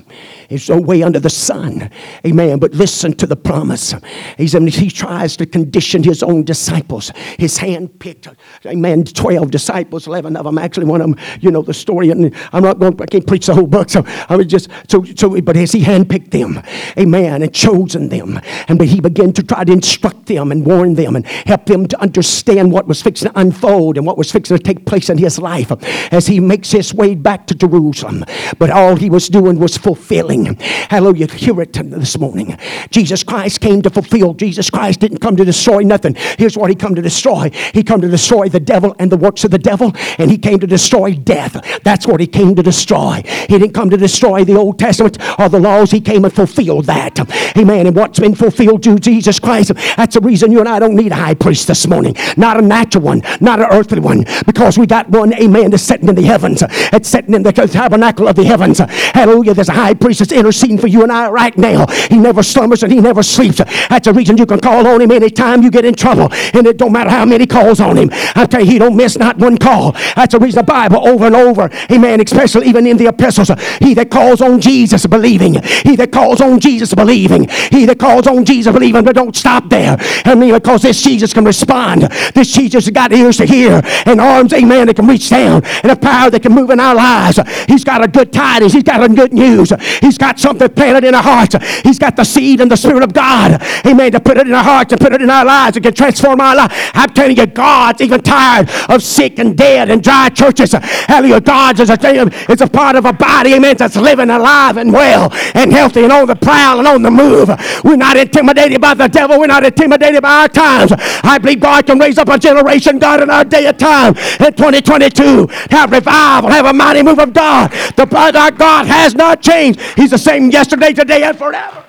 There's 0.49 0.71
no 0.71 0.81
way 0.81 1.03
under 1.03 1.21
the 1.21 1.31
sun. 1.31 1.91
Amen. 2.27 2.59
But 2.59 2.73
listen 2.73 3.13
to 3.15 3.27
the 3.27 3.37
promise. 3.37 3.95
He's, 4.39 4.53
he 4.53 4.91
tries 4.91 5.37
to 5.37 5.47
condition 5.47 6.03
his 6.03 6.23
own 6.23 6.45
disciples. 6.45 7.13
His 7.39 7.59
hand 7.59 7.99
picked, 8.01 8.29
amen, 8.65 9.05
12 9.05 9.51
disciples, 9.51 10.07
11 10.07 10.37
of 10.37 10.45
them. 10.45 10.57
Actually, 10.57 10.87
one 10.87 11.03
of 11.03 11.11
them, 11.11 11.19
you 11.41 11.51
know, 11.51 11.63
the 11.63 11.75
story, 11.75 12.11
and 12.11 12.35
I'm 12.53 12.63
not 12.63 12.79
going, 12.79 13.01
I 13.01 13.07
can't 13.07 13.27
preach 13.27 13.47
the 13.47 13.55
whole 13.55 13.67
book. 13.67 13.91
So 13.91 14.05
I 14.29 14.37
was 14.37 14.47
just, 14.47 14.71
so, 14.89 15.05
so 15.05 15.39
but 15.43 15.57
as 15.57 15.73
he 15.73 15.83
handpicked 15.83 16.31
them, 16.31 16.63
amen, 16.99 17.43
and 17.43 17.55
chosen 17.55 18.09
them, 18.09 18.41
and 18.67 18.79
but 18.79 18.89
he 18.89 19.01
began 19.01 19.33
to 19.35 19.43
try 19.49 19.65
to 19.65 19.73
instruct 19.73 20.27
them 20.27 20.53
and 20.53 20.65
warn 20.65 20.95
them 20.95 21.17
and 21.17 21.27
help 21.27 21.67
them 21.67 21.87
to 21.89 22.01
understand 22.01 22.71
what 22.71 22.87
was 22.87 23.03
fixing 23.03 23.31
to 23.31 23.41
unfold 23.41 23.97
and 23.97 24.07
what 24.07 24.19
was 24.19 24.31
fixing 24.31 24.57
to 24.57 24.63
take 24.63 24.87
place 24.87 25.09
in 25.09 25.19
his 25.19 25.39
life 25.39 25.73
as 26.13 26.27
he 26.27 26.39
makes 26.39 26.71
his 26.71 26.95
way 26.95 27.15
back 27.15 27.47
to 27.47 27.55
Jerusalem. 27.55 28.25
But 28.59 28.71
all 28.71 28.97
he 28.97 29.11
was 29.11 29.29
doing 29.29 29.59
was 29.59 29.77
fulfilling. 29.77 30.57
Hallelujah. 30.91 31.33
Hear 31.33 31.61
it 31.63 31.73
this 31.73 32.19
morning. 32.19 32.57
Jesus 32.91 33.23
Christ 33.23 33.61
came 33.61 33.83
to 33.83 33.91
fulfill. 33.91 34.35
Jesus 34.35 34.71
Christ 34.71 35.01
didn't 35.01 35.19
come 35.19 35.37
to 35.37 35.45
destroy 35.45 35.81
nothing. 35.81 36.15
Here's 36.39 36.57
what 36.57 36.71
he 36.71 36.77
come 36.77 36.95
to 36.95 37.03
destroy. 37.03 37.51
He 37.73 37.83
come 37.83 38.01
to 38.01 38.09
destroy 38.09 38.49
the 38.49 38.61
devil 38.61 38.95
and 38.99 39.11
the 39.11 39.17
works 39.17 39.45
of 39.45 39.51
the 39.51 39.59
devil, 39.59 39.93
and 40.19 40.31
he 40.31 40.39
came 40.39 40.59
to 40.61 40.67
destroy 40.67 41.15
death. 41.15 41.81
That's 41.83 42.07
what 42.07 42.21
he 42.21 42.27
came 42.27 42.55
to 42.57 42.63
destroy. 42.63 43.23
He 43.49 43.59
didn't 43.59 43.73
come 43.73 43.91
to 43.91 43.97
destroy 43.97 44.45
the 44.45 44.57
Old 44.57 44.79
Testament 44.79 45.19
or 45.39 45.49
the 45.49 45.61
laws. 45.61 45.91
He 45.91 46.01
came 46.01 46.25
and 46.25 46.35
fulfilled 46.35 46.87
that. 46.87 47.19
Amen. 47.57 47.87
And 47.87 47.97
what's 47.97 48.19
been 48.19 48.35
fulfilled 48.35 48.83
through 48.83 48.99
Jesus 48.99 49.38
Christ, 49.39 49.73
that's 49.97 50.15
the 50.15 50.21
reason 50.21 50.53
you 50.53 50.61
and 50.61 50.69
I 50.69 50.79
don't 50.79 50.95
need 50.95 51.13
a 51.13 51.17
high 51.17 51.35
priest 51.35 51.67
this 51.67 51.87
morning. 51.87 52.15
Not 52.37 52.59
a 52.59 52.63
natural 52.63 53.05
one, 53.05 53.23
not 53.41 53.61
an 53.61 53.67
earthly 53.71 54.01
one, 54.01 54.25
because 54.47 54.79
we 54.79 54.87
got 54.87 55.09
one, 55.09 55.33
amen, 55.35 55.71
that's 55.71 55.83
sitting 55.83 56.09
in 56.09 56.15
the 56.15 56.23
heavens. 56.23 56.63
It's 56.93 57.09
sitting 57.09 57.35
in 57.35 57.43
the 57.43 57.53
tabernacle 57.53 58.29
of 58.29 58.37
the 58.37 58.45
heavens. 58.45 58.79
Hallelujah. 58.79 59.55
There's 59.55 59.69
a 59.69 59.73
high 59.73 59.95
priest 59.95 60.19
that's 60.21 60.33
interceding 60.33 60.79
for 60.79 60.87
you 60.87 61.03
and 61.03 61.13
I 61.13 61.31
right 61.31 61.57
now. 61.57 61.87
He 61.87 62.19
never 62.19 62.43
slumbers 62.43 62.83
and 62.83 62.93
he 62.93 63.01
never 63.01 63.23
sleeps. 63.23 63.59
That's 63.89 64.07
the 64.07 64.13
reason 64.13 64.37
you 64.37 64.47
can 64.47 64.61
call 64.61 64.87
on 64.87 65.01
him 65.01 65.11
anytime 65.11 65.63
you 65.63 65.71
get 65.71 65.85
in 65.85 65.95
trouble. 65.95 66.29
And 66.53 66.67
it 66.67 66.77
don't 66.77 66.93
matter 66.93 67.11
how 67.11 67.25
many 67.25 67.47
calls 67.47 67.81
on 67.81 67.97
him. 67.97 68.11
I 68.35 68.47
tell 68.47 68.61
you, 68.61 68.73
he 68.73 68.79
don't 68.79 68.97
miss 68.97 69.17
not 69.17 69.39
one 69.39 69.57
call. 69.57 69.93
That's 70.15 70.33
the 70.33 70.39
reason 70.39 70.59
the 70.59 70.65
Bible 70.65 71.07
over 71.07 71.27
and 71.27 71.37
over, 71.37 71.71
amen, 71.91 72.21
especially 72.21 72.67
even 72.67 72.87
in 72.87 72.97
the 72.97 73.07
epistles, 73.07 73.51
he 73.79 73.95
that 73.95 74.11
calls 74.11 74.41
on 74.41 74.61
Jesus 74.61 75.07
believing, 75.07 75.55
he 75.85 75.97
that 75.97 76.11
calls 76.13 76.41
on 76.41 76.59
Jesus 76.59 76.93
believing, 76.93 77.49
he 77.71 77.87
that 77.87 77.99
calls 77.99 78.27
on 78.27 78.45
Jesus 78.45 78.73
believing, 78.73 79.05
but 79.05 79.15
don't 79.15 79.28
stop 79.37 79.69
there. 79.69 79.97
I 80.25 80.35
mean, 80.35 80.53
because 80.53 80.83
this 80.83 81.03
Jesus 81.03 81.33
can 81.33 81.45
respond. 81.45 82.03
This 82.35 82.53
Jesus 82.53 82.85
has 82.85 82.91
got 82.91 83.13
ears 83.13 83.37
to 83.39 83.47
hear 83.47 83.81
and 84.07 84.21
arms, 84.21 84.53
amen, 84.53 84.87
that 84.87 84.97
can 84.97 85.07
reach 85.07 85.31
down 85.31 85.65
and 85.83 85.93
a 85.93 85.97
power 85.97 86.31
that 86.31 86.43
can 86.43 86.53
move 86.53 86.71
in 86.71 86.81
our 86.81 86.95
lives. 86.95 87.39
He's 87.67 87.85
got 87.85 88.05
a 88.05 88.09
good 88.09 88.33
tidings. 88.33 88.73
He's 88.73 88.83
got 88.83 89.03
a 89.03 89.09
good 89.09 89.33
news. 89.33 89.73
He's 90.01 90.19
got 90.19 90.39
something 90.39 90.69
planted 90.69 91.05
in 91.05 91.15
our 91.15 91.23
hearts. 91.23 91.57
He's 91.83 91.99
got 91.99 92.17
the 92.17 92.25
seed 92.25 92.61
and 92.61 92.71
the 92.71 92.77
Spirit 92.77 93.03
of 93.03 93.13
God, 93.13 93.63
amen, 93.87 94.13
to 94.13 94.21
put 94.21 94.37
it 94.37 94.47
in 94.47 94.55
our 94.55 94.65
hearts 94.65 94.93
and 94.93 95.01
put 95.01 95.13
it 95.13 95.23
in 95.23 95.31
our 95.31 95.45
lives. 95.45 95.77
It 95.77 95.83
can 95.83 95.95
transform 95.95 96.41
our 96.41 96.57
life. 96.57 96.91
I'm 96.95 97.11
telling 97.11 97.37
you, 97.37 97.47
God's 97.47 98.01
even 98.01 98.23
tired 98.23 98.71
of 98.89 99.03
sick 99.03 99.39
and 99.39 99.57
dead 99.57 99.91
and 99.91 100.03
dry 100.03 100.29
churches. 100.29 100.73
Hallelujah. 100.73 101.41
God 101.41 101.81
is 101.81 101.91
a, 101.91 102.51
is 102.51 102.61
a 102.61 102.67
part 102.67 102.97
of 102.97 103.05
a 103.05 103.13
body, 103.13 103.55
amen, 103.55 103.77
that's 103.77 103.97
living 103.97 104.31
alive 104.31 104.77
and 104.77 104.93
well 104.93 105.33
and 105.55 105.73
healthy 105.73 106.03
and 106.05 106.13
on 106.13 106.27
the 106.27 106.37
prowl 106.37 106.79
and 106.79 106.89
on 106.89 107.03
the 107.03 107.11
move. 107.11 107.51
We're 107.85 107.97
not 107.97 108.17
intimidated 108.17 108.81
by 108.81 108.95
the 108.95 109.09
devil. 109.19 109.41
We're 109.41 109.49
not 109.49 109.65
intimidated 109.65 110.23
by 110.23 110.43
our 110.43 110.49
times. 110.49 110.93
I 111.25 111.39
believe 111.39 111.61
God 111.61 111.87
can 111.87 111.99
raise 111.99 112.19
up 112.19 112.29
a 112.29 112.39
generation, 112.39 112.99
God, 112.99 113.21
in 113.21 113.31
our 113.31 113.45
day 113.45 113.67
of 113.67 113.77
time 113.77 114.17
in 114.17 114.53
2022. 114.55 115.49
Have 115.71 115.91
revival, 115.91 116.51
have 116.51 116.67
a 116.67 116.73
mighty 116.73 117.03
move 117.03 117.19
of 117.19 117.33
God. 117.33 117.73
The 117.97 118.07
blood 118.07 118.37
our 118.37 118.53
God 118.53 118.87
has 118.87 119.15
not 119.15 119.43
changed. 119.43 119.81
He's 119.97 120.11
the 120.11 120.19
same 120.19 120.51
yesterday, 120.51 120.93
today, 120.93 121.25
and 121.25 121.37
forever. 121.37 121.85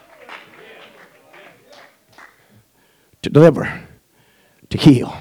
To 3.21 3.29
deliver, 3.29 3.83
to 4.69 4.77
heal, 4.77 5.15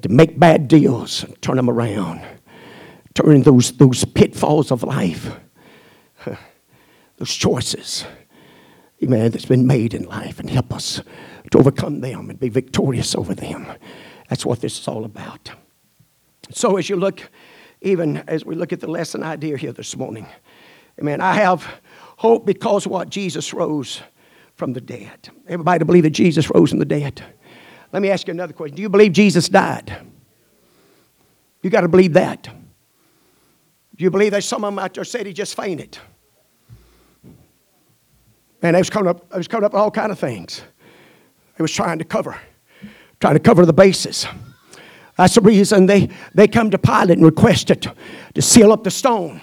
to 0.00 0.08
make 0.08 0.38
bad 0.38 0.68
deals 0.68 1.24
and 1.24 1.40
turn 1.42 1.56
them 1.56 1.68
around. 1.68 2.24
Turn 3.12 3.42
those, 3.42 3.72
those 3.72 4.04
pitfalls 4.04 4.70
of 4.70 4.84
life, 4.84 5.28
those 7.16 7.34
choices, 7.34 8.06
amen, 9.02 9.30
that's 9.30 9.44
been 9.44 9.66
made 9.66 9.94
in 9.94 10.04
life 10.04 10.38
and 10.40 10.50
help 10.50 10.72
us 10.72 11.00
to 11.50 11.58
overcome 11.58 12.00
them 12.00 12.30
and 12.30 12.38
be 12.38 12.48
victorious 12.48 13.14
over 13.14 13.34
them. 13.34 13.66
That's 14.28 14.44
what 14.44 14.60
this 14.60 14.78
is 14.78 14.88
all 14.88 15.04
about. 15.04 15.50
So 16.50 16.76
as 16.76 16.88
you 16.88 16.96
look, 16.96 17.30
even 17.80 18.18
as 18.28 18.44
we 18.44 18.54
look 18.54 18.72
at 18.72 18.80
the 18.80 18.90
lesson 18.90 19.22
idea 19.22 19.56
here 19.56 19.72
this 19.72 19.96
morning, 19.96 20.26
amen, 21.00 21.20
I 21.20 21.34
have 21.34 21.66
hope 22.16 22.44
because 22.44 22.86
what 22.86 23.08
Jesus 23.10 23.54
rose 23.54 24.02
from 24.56 24.72
the 24.72 24.80
dead. 24.80 25.30
Everybody 25.46 25.84
believe 25.84 26.02
that 26.02 26.10
Jesus 26.10 26.50
rose 26.50 26.70
from 26.70 26.80
the 26.80 26.84
dead. 26.84 27.22
Let 27.92 28.02
me 28.02 28.10
ask 28.10 28.26
you 28.26 28.32
another 28.32 28.52
question. 28.52 28.76
Do 28.76 28.82
you 28.82 28.88
believe 28.88 29.12
Jesus 29.12 29.48
died? 29.48 29.96
You 31.62 31.70
got 31.70 31.82
to 31.82 31.88
believe 31.88 32.12
that. 32.14 32.44
Do 32.44 34.04
you 34.04 34.10
believe 34.10 34.32
there's 34.32 34.46
some 34.46 34.64
of 34.64 34.72
them 34.72 34.78
out 34.78 34.94
there 34.94 35.04
said 35.04 35.26
he 35.26 35.32
just 35.32 35.56
fainted? 35.56 35.98
Man, 38.62 38.72
they 38.72 38.80
was 38.80 38.90
coming 38.90 39.08
up, 39.08 39.28
they 39.30 39.36
was 39.36 39.48
coming 39.48 39.64
up 39.64 39.72
with 39.72 39.80
all 39.80 39.90
kind 39.90 40.10
of 40.10 40.18
things. 40.18 40.62
They 41.56 41.62
was 41.62 41.72
trying 41.72 41.98
to 41.98 42.04
cover, 42.04 42.40
trying 43.20 43.34
to 43.34 43.40
cover 43.40 43.66
the 43.66 43.72
bases. 43.72 44.26
That's 45.16 45.34
the 45.34 45.40
reason 45.40 45.86
they, 45.86 46.08
they 46.34 46.46
come 46.46 46.70
to 46.70 46.78
Pilate 46.78 47.18
and 47.18 47.24
requested 47.24 47.90
to 48.34 48.42
seal 48.42 48.72
up 48.72 48.84
the 48.84 48.90
stone, 48.90 49.40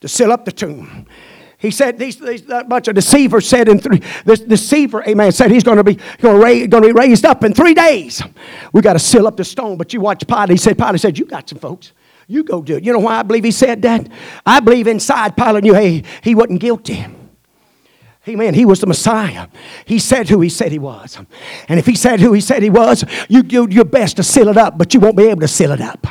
to 0.00 0.08
seal 0.08 0.30
up 0.30 0.44
the 0.44 0.52
tomb. 0.52 1.06
He 1.58 1.72
said, 1.72 1.98
these, 1.98 2.16
these 2.18 2.42
that 2.42 2.68
bunch 2.68 2.86
of 2.86 2.94
deceivers 2.94 3.48
said 3.48 3.68
in 3.68 3.80
three, 3.80 4.00
this 4.24 4.38
deceiver, 4.38 5.02
amen, 5.08 5.32
said 5.32 5.50
he's 5.50 5.64
going 5.64 5.78
to 5.78 5.82
be 5.82 5.98
going 6.20 6.70
to 6.70 6.80
be 6.80 6.92
raised 6.92 7.24
up 7.24 7.42
in 7.42 7.52
three 7.52 7.74
days. 7.74 8.22
We 8.72 8.80
got 8.80 8.92
to 8.92 9.00
seal 9.00 9.26
up 9.26 9.36
the 9.36 9.44
stone. 9.44 9.76
But 9.76 9.92
you 9.92 10.00
watch 10.00 10.24
Pilate. 10.24 10.50
He 10.50 10.56
said, 10.56 10.78
Pilate 10.78 11.00
said, 11.00 11.18
you 11.18 11.24
got 11.24 11.48
some 11.48 11.58
folks. 11.58 11.92
You 12.28 12.44
go 12.44 12.62
do 12.62 12.76
it. 12.76 12.84
You 12.84 12.92
know 12.92 13.00
why 13.00 13.18
I 13.18 13.22
believe 13.24 13.42
he 13.42 13.50
said 13.50 13.82
that? 13.82 14.08
I 14.46 14.60
believe 14.60 14.86
inside 14.86 15.36
Pilate 15.36 15.64
knew, 15.64 15.74
hey, 15.74 16.04
he 16.22 16.36
wasn't 16.36 16.60
guilty. 16.60 17.04
Amen. 18.28 18.54
He 18.54 18.66
was 18.66 18.80
the 18.80 18.86
Messiah. 18.86 19.48
He 19.86 19.98
said 19.98 20.28
who 20.28 20.40
he 20.40 20.48
said 20.48 20.70
he 20.70 20.78
was. 20.78 21.18
And 21.68 21.78
if 21.78 21.86
he 21.86 21.94
said 21.94 22.20
who 22.20 22.32
he 22.32 22.40
said 22.40 22.62
he 22.62 22.70
was, 22.70 23.04
you 23.28 23.42
do 23.42 23.66
your 23.70 23.84
best 23.84 24.16
to 24.16 24.22
seal 24.22 24.48
it 24.48 24.56
up, 24.56 24.76
but 24.76 24.92
you 24.92 25.00
won't 25.00 25.16
be 25.16 25.24
able 25.24 25.40
to 25.40 25.48
seal 25.48 25.72
it 25.72 25.80
up. 25.80 26.06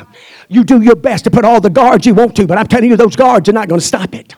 You 0.48 0.64
do 0.64 0.82
your 0.82 0.96
best 0.96 1.24
to 1.24 1.30
put 1.30 1.44
all 1.44 1.60
the 1.60 1.70
guards 1.70 2.06
you 2.06 2.14
want 2.14 2.34
to, 2.36 2.46
but 2.46 2.58
I'm 2.58 2.66
telling 2.66 2.90
you, 2.90 2.96
those 2.96 3.16
guards 3.16 3.48
are 3.48 3.52
not 3.52 3.68
going 3.68 3.80
to 3.80 3.86
stop 3.86 4.14
it 4.14 4.34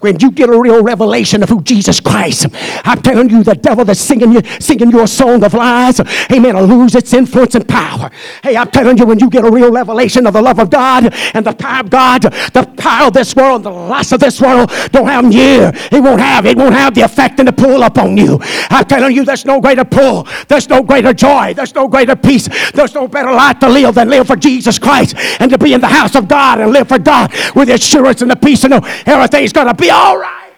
when 0.00 0.18
you 0.18 0.30
get 0.30 0.48
a 0.48 0.58
real 0.58 0.82
revelation 0.82 1.42
of 1.42 1.48
who 1.48 1.62
Jesus 1.62 2.00
Christ, 2.00 2.46
I'm 2.84 3.00
telling 3.02 3.30
you, 3.30 3.42
the 3.42 3.54
devil 3.54 3.84
that's 3.84 4.00
singing 4.00 4.32
you, 4.32 4.40
singing 4.58 4.90
you 4.90 5.02
a 5.02 5.06
song 5.06 5.44
of 5.44 5.54
lies, 5.54 6.00
amen, 6.32 6.56
will 6.56 6.66
lose 6.66 6.94
its 6.94 7.12
influence 7.12 7.54
and 7.54 7.68
power. 7.68 8.10
Hey, 8.42 8.56
I'm 8.56 8.70
telling 8.70 8.96
you, 8.98 9.06
when 9.06 9.18
you 9.18 9.28
get 9.28 9.44
a 9.44 9.50
real 9.50 9.70
revelation 9.70 10.26
of 10.26 10.32
the 10.32 10.42
love 10.42 10.58
of 10.58 10.70
God 10.70 11.12
and 11.34 11.44
the 11.44 11.52
power 11.52 11.80
of 11.80 11.90
God, 11.90 12.22
the 12.22 12.72
power 12.76 13.08
of 13.08 13.12
this 13.12 13.36
world, 13.36 13.62
the 13.62 13.70
lust 13.70 14.12
of 14.12 14.20
this 14.20 14.40
world, 14.40 14.70
don't 14.90 15.06
have 15.06 15.24
near. 15.24 15.70
It 15.92 16.02
won't 16.02 16.20
have, 16.20 16.46
it 16.46 16.56
won't 16.56 16.74
have 16.74 16.94
the 16.94 17.02
effect 17.02 17.38
and 17.38 17.48
the 17.48 17.52
pull 17.52 17.82
upon 17.82 18.16
you. 18.16 18.38
I'm 18.70 18.86
telling 18.86 19.14
you, 19.14 19.24
there's 19.24 19.44
no 19.44 19.60
greater 19.60 19.84
pull, 19.84 20.26
there's 20.48 20.68
no 20.68 20.82
greater 20.82 21.12
joy, 21.12 21.52
there's 21.54 21.74
no 21.74 21.88
greater 21.88 22.16
peace, 22.16 22.48
there's 22.72 22.94
no 22.94 23.06
better 23.06 23.32
life 23.32 23.58
to 23.60 23.68
live 23.68 23.94
than 23.94 24.08
live 24.08 24.26
for 24.26 24.36
Jesus 24.36 24.78
Christ 24.78 25.14
and 25.40 25.50
to 25.50 25.58
be 25.58 25.74
in 25.74 25.80
the 25.80 25.88
house 25.88 26.14
of 26.14 26.26
God 26.26 26.60
and 26.60 26.72
live 26.72 26.88
for 26.88 26.98
God 26.98 27.32
with 27.54 27.68
the 27.68 27.74
assurance 27.74 28.22
and 28.22 28.30
the 28.30 28.36
peace 28.36 28.64
and 28.64 28.70
know 28.70 28.80
everything's 29.06 29.52
gonna 29.52 29.74
be 29.74 29.89
all 29.90 30.18
right. 30.18 30.52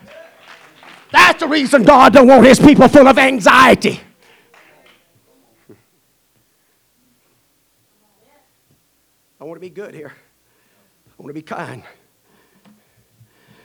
That's 1.10 1.40
the 1.40 1.48
reason 1.48 1.82
God 1.82 2.12
don't 2.12 2.26
want 2.26 2.46
his 2.46 2.58
people 2.58 2.88
full 2.88 3.06
of 3.06 3.18
anxiety. 3.18 4.00
I 9.40 9.44
want 9.44 9.56
to 9.56 9.60
be 9.60 9.70
good 9.70 9.94
here. 9.94 10.12
I 11.08 11.22
want 11.22 11.30
to 11.30 11.34
be 11.34 11.42
kind. 11.42 11.82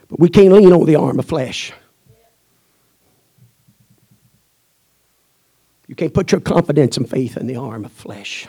But 0.08 0.20
we 0.20 0.30
can't 0.30 0.52
lean 0.52 0.74
on 0.74 0.86
the 0.86 0.96
arm 0.96 1.20
of 1.20 1.26
flesh. 1.26 1.72
You 5.88 5.96
can't 5.96 6.14
put 6.14 6.32
your 6.32 6.42
confidence 6.42 6.98
and 6.98 7.10
faith 7.10 7.38
in 7.38 7.48
the 7.48 7.56
arm 7.56 7.86
of 7.86 7.92
flesh. 7.92 8.48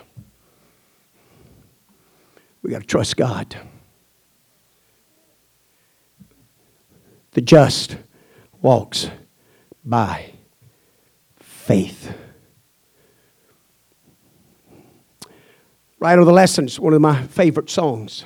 We 2.63 2.71
got 2.71 2.81
to 2.81 2.87
trust 2.87 3.17
God. 3.17 3.57
The 7.33 7.41
just 7.41 7.97
walks 8.61 9.09
by 9.85 10.33
faith. 11.39 12.13
Rite 16.01 16.19
of 16.19 16.27
the 16.27 16.33
Lessons, 16.33 16.79
one 16.79 16.95
of 16.95 17.01
my 17.01 17.23
favorite 17.23 17.71
songs. 17.71 18.25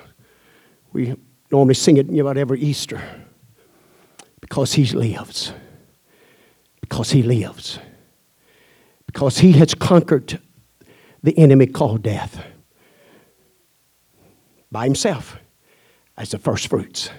We 0.92 1.16
normally 1.50 1.74
sing 1.74 1.96
it 1.96 2.08
about 2.18 2.36
every 2.36 2.60
Easter. 2.60 3.02
Because 4.40 4.74
he 4.74 4.84
lives. 4.86 5.52
Because 6.80 7.10
he 7.10 7.22
lives. 7.22 7.78
Because 9.06 9.38
he 9.38 9.52
has 9.52 9.74
conquered 9.74 10.40
the 11.22 11.36
enemy 11.38 11.66
called 11.66 12.02
death 12.02 12.44
by 14.70 14.84
himself 14.84 15.38
as 16.16 16.30
the 16.30 16.38
first 16.38 16.68
fruits. 16.68 17.10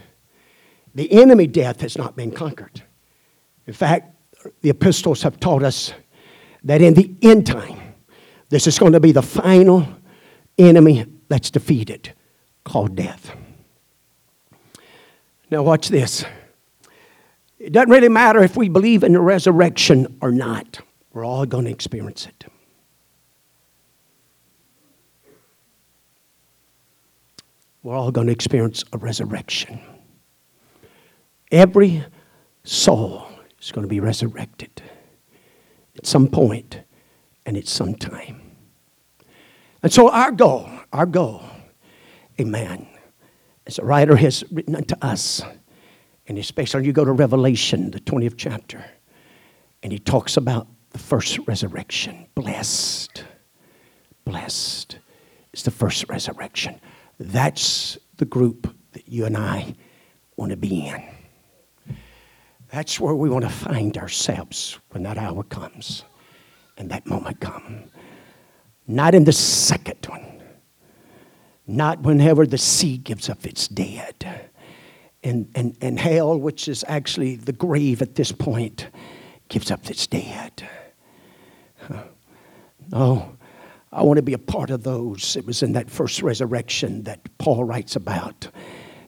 The 0.95 1.11
enemy 1.11 1.47
death 1.47 1.81
has 1.81 1.97
not 1.97 2.15
been 2.15 2.31
conquered. 2.31 2.83
In 3.65 3.73
fact, 3.73 4.15
the 4.61 4.69
epistles 4.69 5.23
have 5.23 5.39
taught 5.39 5.63
us 5.63 5.93
that 6.63 6.81
in 6.81 6.93
the 6.93 7.13
end 7.21 7.47
time, 7.47 7.79
this 8.49 8.67
is 8.67 8.77
going 8.77 8.93
to 8.93 8.99
be 8.99 9.11
the 9.11 9.21
final 9.21 9.87
enemy 10.57 11.05
that's 11.27 11.49
defeated, 11.49 12.13
called 12.63 12.95
death. 12.95 13.35
Now, 15.49 15.63
watch 15.63 15.89
this. 15.89 16.25
It 17.59 17.71
doesn't 17.71 17.89
really 17.89 18.09
matter 18.09 18.43
if 18.43 18.57
we 18.57 18.69
believe 18.69 19.03
in 19.03 19.13
the 19.13 19.21
resurrection 19.21 20.17
or 20.21 20.31
not, 20.31 20.79
we're 21.13 21.25
all 21.25 21.45
going 21.45 21.65
to 21.65 21.71
experience 21.71 22.25
it. 22.25 22.45
We're 27.83 27.95
all 27.95 28.11
going 28.11 28.27
to 28.27 28.33
experience 28.33 28.83
a 28.93 28.97
resurrection. 28.97 29.79
Every 31.53 32.03
soul 32.63 33.27
is 33.61 33.71
going 33.71 33.83
to 33.83 33.87
be 33.87 33.99
resurrected 33.99 34.81
at 35.95 36.07
some 36.07 36.27
point 36.27 36.81
and 37.45 37.55
at 37.55 37.67
some 37.67 37.93
time. 37.93 38.41
And 39.83 39.93
so, 39.93 40.09
our 40.09 40.31
goal, 40.31 40.67
our 40.91 41.05
goal, 41.05 41.43
amen, 42.41 42.87
as 43.67 43.75
the 43.75 43.85
writer 43.85 44.15
has 44.15 44.43
written 44.51 44.75
unto 44.75 44.95
us, 45.03 45.43
and 46.25 46.39
especially 46.39 46.87
you 46.87 46.91
go 46.91 47.05
to 47.05 47.11
Revelation, 47.11 47.91
the 47.91 47.99
20th 47.99 48.33
chapter, 48.35 48.83
and 49.83 49.91
he 49.91 49.99
talks 49.99 50.37
about 50.37 50.65
the 50.89 50.97
first 50.97 51.37
resurrection. 51.45 52.25
Blessed, 52.33 53.25
blessed 54.25 54.97
is 55.53 55.61
the 55.61 55.71
first 55.71 56.09
resurrection. 56.09 56.81
That's 57.19 57.99
the 58.17 58.25
group 58.25 58.75
that 58.93 59.07
you 59.07 59.25
and 59.25 59.37
I 59.37 59.75
want 60.35 60.49
to 60.49 60.57
be 60.57 60.87
in. 60.87 61.12
That's 62.73 62.99
where 62.99 63.13
we 63.13 63.29
want 63.29 63.43
to 63.43 63.51
find 63.51 63.95
ourselves 63.99 64.79
when 64.89 65.03
that 65.03 65.19
hour 65.19 65.43
comes 65.43 66.05
and 66.75 66.89
that 66.89 67.05
moment 67.05 67.39
comes. 67.39 67.91
Not 68.87 69.13
in 69.13 69.25
the 69.25 69.31
second 69.31 70.03
one. 70.07 70.41
Not 71.67 72.01
whenever 72.01 72.47
the 72.47 72.57
sea 72.57 72.97
gives 72.97 73.29
up 73.29 73.45
its 73.45 73.67
dead. 73.67 74.49
And, 75.23 75.51
and, 75.53 75.77
and 75.81 75.99
hell, 75.99 76.35
which 76.35 76.67
is 76.67 76.83
actually 76.87 77.35
the 77.35 77.53
grave 77.53 78.01
at 78.01 78.15
this 78.15 78.31
point, 78.31 78.87
gives 79.49 79.69
up 79.69 79.87
its 79.91 80.07
dead. 80.07 80.67
No, 81.91 82.03
oh, 82.91 83.31
I 83.91 84.01
want 84.01 84.17
to 84.17 84.23
be 84.23 84.33
a 84.33 84.39
part 84.39 84.71
of 84.71 84.81
those. 84.81 85.35
It 85.35 85.45
was 85.45 85.61
in 85.61 85.73
that 85.73 85.91
first 85.91 86.23
resurrection 86.23 87.03
that 87.03 87.19
Paul 87.37 87.65
writes 87.65 87.95
about 87.95 88.47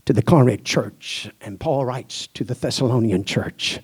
to 0.05 0.13
the 0.13 0.21
Corinth 0.21 0.63
church, 0.63 1.29
and 1.41 1.59
Paul 1.59 1.85
writes 1.85 2.27
to 2.27 2.43
the 2.43 2.53
Thessalonian 2.53 3.23
church 3.23 3.79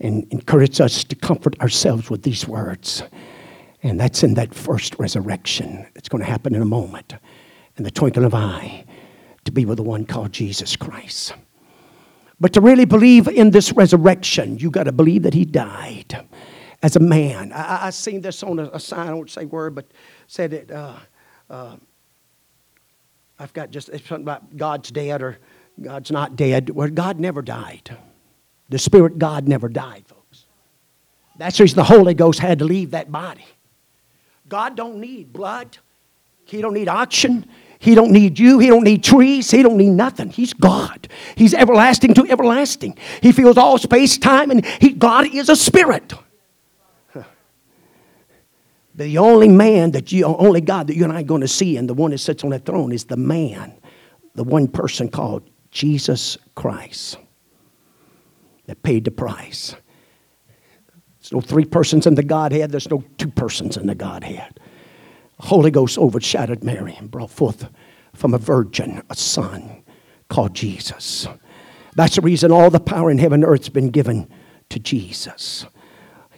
and 0.00 0.26
encourages 0.32 0.80
us 0.80 1.04
to 1.04 1.14
comfort 1.14 1.60
ourselves 1.60 2.08
with 2.08 2.22
these 2.22 2.48
words. 2.48 3.02
And 3.82 4.00
that's 4.00 4.22
in 4.22 4.34
that 4.34 4.54
first 4.54 4.98
resurrection. 4.98 5.86
It's 5.94 6.08
going 6.08 6.22
to 6.22 6.30
happen 6.30 6.54
in 6.54 6.62
a 6.62 6.66
moment, 6.66 7.14
in 7.76 7.84
the 7.84 7.90
twinkling 7.90 8.24
of 8.24 8.34
an 8.34 8.42
eye, 8.42 8.84
to 9.44 9.52
be 9.52 9.66
with 9.66 9.76
the 9.76 9.82
one 9.82 10.06
called 10.06 10.32
Jesus 10.32 10.76
Christ. 10.76 11.34
But 12.40 12.54
to 12.54 12.62
really 12.62 12.86
believe 12.86 13.28
in 13.28 13.50
this 13.50 13.72
resurrection, 13.72 14.58
you 14.58 14.70
got 14.70 14.84
to 14.84 14.92
believe 14.92 15.22
that 15.24 15.34
he 15.34 15.44
died 15.44 16.26
as 16.82 16.96
a 16.96 17.00
man. 17.00 17.52
I, 17.52 17.86
I 17.86 17.90
seen 17.90 18.22
this 18.22 18.42
on 18.42 18.58
a, 18.58 18.70
a, 18.72 18.80
sign, 18.80 19.08
I 19.08 19.12
won't 19.12 19.30
say 19.30 19.44
word, 19.44 19.74
but 19.74 19.90
said 20.26 20.54
it. 20.54 20.70
Uh, 20.70 20.96
uh, 21.50 21.76
I've 23.40 23.52
got 23.54 23.70
just 23.70 23.88
it's 23.88 24.06
something 24.06 24.24
about 24.24 24.56
God's 24.56 24.90
dead 24.90 25.22
or 25.22 25.38
God's 25.80 26.10
not 26.10 26.36
dead. 26.36 26.68
Where 26.70 26.88
God 26.88 27.18
never 27.18 27.40
died. 27.40 27.96
The 28.68 28.78
Spirit 28.78 29.18
God 29.18 29.48
never 29.48 29.68
died, 29.68 30.04
folks. 30.06 30.44
That's 31.38 31.56
the 31.56 31.64
reason 31.64 31.76
the 31.76 31.84
Holy 31.84 32.12
Ghost 32.12 32.38
had 32.38 32.58
to 32.58 32.66
leave 32.66 32.90
that 32.90 33.10
body. 33.10 33.46
God 34.48 34.76
don't 34.76 35.00
need 35.00 35.32
blood. 35.32 35.78
He 36.44 36.60
don't 36.60 36.74
need 36.74 36.88
oxygen. 36.88 37.48
He 37.78 37.94
don't 37.94 38.10
need 38.10 38.38
you. 38.38 38.58
He 38.58 38.66
don't 38.66 38.84
need 38.84 39.02
trees. 39.02 39.50
He 39.50 39.62
don't 39.62 39.78
need 39.78 39.90
nothing. 39.90 40.28
He's 40.28 40.52
God. 40.52 41.08
He's 41.34 41.54
everlasting 41.54 42.12
to 42.14 42.26
everlasting. 42.28 42.98
He 43.22 43.32
fills 43.32 43.56
all 43.56 43.78
space, 43.78 44.18
time, 44.18 44.50
and 44.50 44.66
he, 44.66 44.90
God 44.90 45.34
is 45.34 45.48
a 45.48 45.56
spirit. 45.56 46.12
The 49.00 49.16
only 49.16 49.48
man 49.48 49.92
that 49.92 50.12
you, 50.12 50.26
only 50.26 50.60
God 50.60 50.88
that 50.88 50.94
you 50.94 51.04
and 51.04 51.12
I 51.12 51.20
are 51.20 51.24
going 51.24 51.40
to 51.40 51.48
see, 51.48 51.78
and 51.78 51.88
the 51.88 51.94
one 51.94 52.10
that 52.10 52.18
sits 52.18 52.44
on 52.44 52.50
that 52.50 52.66
throne 52.66 52.92
is 52.92 53.04
the 53.04 53.16
man, 53.16 53.72
the 54.34 54.44
one 54.44 54.68
person 54.68 55.08
called 55.08 55.48
Jesus 55.70 56.36
Christ 56.54 57.16
that 58.66 58.82
paid 58.82 59.06
the 59.06 59.10
price. 59.10 59.74
There's 61.18 61.32
no 61.32 61.40
three 61.40 61.64
persons 61.64 62.06
in 62.06 62.14
the 62.14 62.22
Godhead, 62.22 62.72
there's 62.72 62.90
no 62.90 63.02
two 63.16 63.30
persons 63.30 63.78
in 63.78 63.86
the 63.86 63.94
Godhead. 63.94 64.60
Holy 65.38 65.70
Ghost 65.70 65.96
overshadowed 65.96 66.62
Mary 66.62 66.94
and 66.98 67.10
brought 67.10 67.30
forth 67.30 67.70
from 68.12 68.34
a 68.34 68.38
virgin 68.38 69.02
a 69.08 69.16
son 69.16 69.82
called 70.28 70.52
Jesus. 70.52 71.26
That's 71.96 72.16
the 72.16 72.20
reason 72.20 72.52
all 72.52 72.68
the 72.68 72.78
power 72.78 73.10
in 73.10 73.16
heaven 73.16 73.42
and 73.42 73.50
earth 73.50 73.60
has 73.60 73.70
been 73.70 73.88
given 73.88 74.28
to 74.68 74.78
Jesus. 74.78 75.64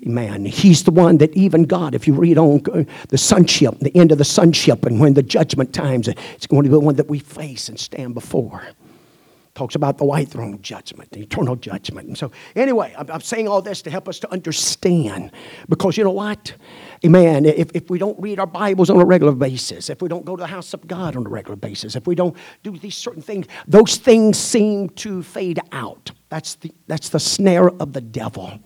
Amen. 0.05 0.45
He's 0.45 0.83
the 0.83 0.91
one 0.91 1.19
that 1.19 1.33
even 1.37 1.65
God, 1.65 1.95
if 1.95 2.09
you 2.09 2.15
read 2.15 2.37
on 2.37 2.63
uh, 2.73 2.83
the 3.09 3.19
sonship, 3.19 3.79
the 3.79 3.97
end 3.97 4.11
of 4.11 4.19
the 4.19 4.25
sonship, 4.25 4.85
and 4.85 4.99
when 4.99 5.15
the 5.15 5.23
judgment 5.23 5.73
times, 5.73 6.09
it's 6.09 6.47
going 6.47 6.65
to 6.65 6.69
be 6.69 6.73
the 6.73 6.81
one 6.81 6.97
that 6.97 7.09
we 7.09 7.21
face 7.21 7.69
and 7.69 7.79
stand 7.79 8.15
before 8.15 8.67
talks 9.55 9.75
about 9.75 9.99
the 9.99 10.05
white 10.05 10.29
throne 10.29 10.61
judgment, 10.63 11.11
the 11.11 11.21
eternal 11.21 11.57
judgment. 11.57 12.09
And 12.09 12.17
so, 12.17 12.33
anyway, 12.57 12.95
I'm, 12.97 13.11
I'm, 13.11 13.21
saying 13.21 13.49
all 13.49 13.61
this 13.61 13.83
to 13.83 13.91
help 13.91 14.09
us 14.09 14.19
to 14.21 14.33
understand 14.33 15.31
because 15.69 15.97
you 15.97 16.05
know 16.05 16.11
what? 16.11 16.55
Amen. 17.05 17.45
If, 17.45 17.71
if 17.75 17.91
we 17.91 17.99
don't 17.99 18.19
read 18.19 18.39
our 18.39 18.47
Bibles 18.47 18.89
on 18.89 18.99
a 18.99 19.05
regular 19.05 19.35
basis, 19.35 19.91
if 19.91 20.01
we 20.01 20.09
don't 20.09 20.25
go 20.25 20.37
to 20.37 20.41
the 20.41 20.47
house 20.47 20.73
of 20.73 20.87
God 20.87 21.17
on 21.17 21.27
a 21.27 21.29
regular 21.29 21.57
basis, 21.57 21.97
if 21.97 22.07
we 22.07 22.15
don't 22.15 22.37
do 22.63 22.77
these 22.79 22.97
certain 22.97 23.23
things, 23.23 23.47
those 23.69 23.97
things 23.97 24.39
seem 24.39 24.89
to 24.91 25.23
fade 25.23 25.61
out. 25.73 26.11
That's 26.31 26.55
the, 26.57 26.73
that's 26.87 27.11
the 27.11 27.21
snare 27.21 27.69
of 27.69 27.93
the 27.93 28.01
devil. 28.01 28.59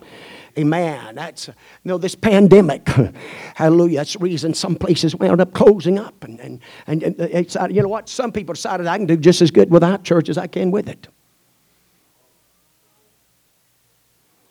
Amen. 0.57 1.15
That's, 1.15 1.47
you 1.47 1.53
know, 1.83 1.97
this 1.97 2.15
pandemic, 2.15 2.87
hallelujah, 3.55 3.97
that's 3.97 4.13
the 4.13 4.19
reason 4.19 4.53
some 4.53 4.75
places 4.75 5.15
wound 5.15 5.39
up 5.39 5.53
closing 5.53 5.99
up. 5.99 6.23
And, 6.23 6.39
and, 6.39 6.61
and 6.87 7.15
it's, 7.19 7.55
you 7.69 7.81
know 7.81 7.87
what? 7.87 8.09
Some 8.09 8.31
people 8.31 8.53
decided 8.53 8.87
I 8.87 8.97
can 8.97 9.05
do 9.05 9.17
just 9.17 9.41
as 9.41 9.51
good 9.51 9.69
without 9.69 10.03
church 10.03 10.29
as 10.29 10.37
I 10.37 10.47
can 10.47 10.71
with 10.71 10.89
it. 10.89 11.07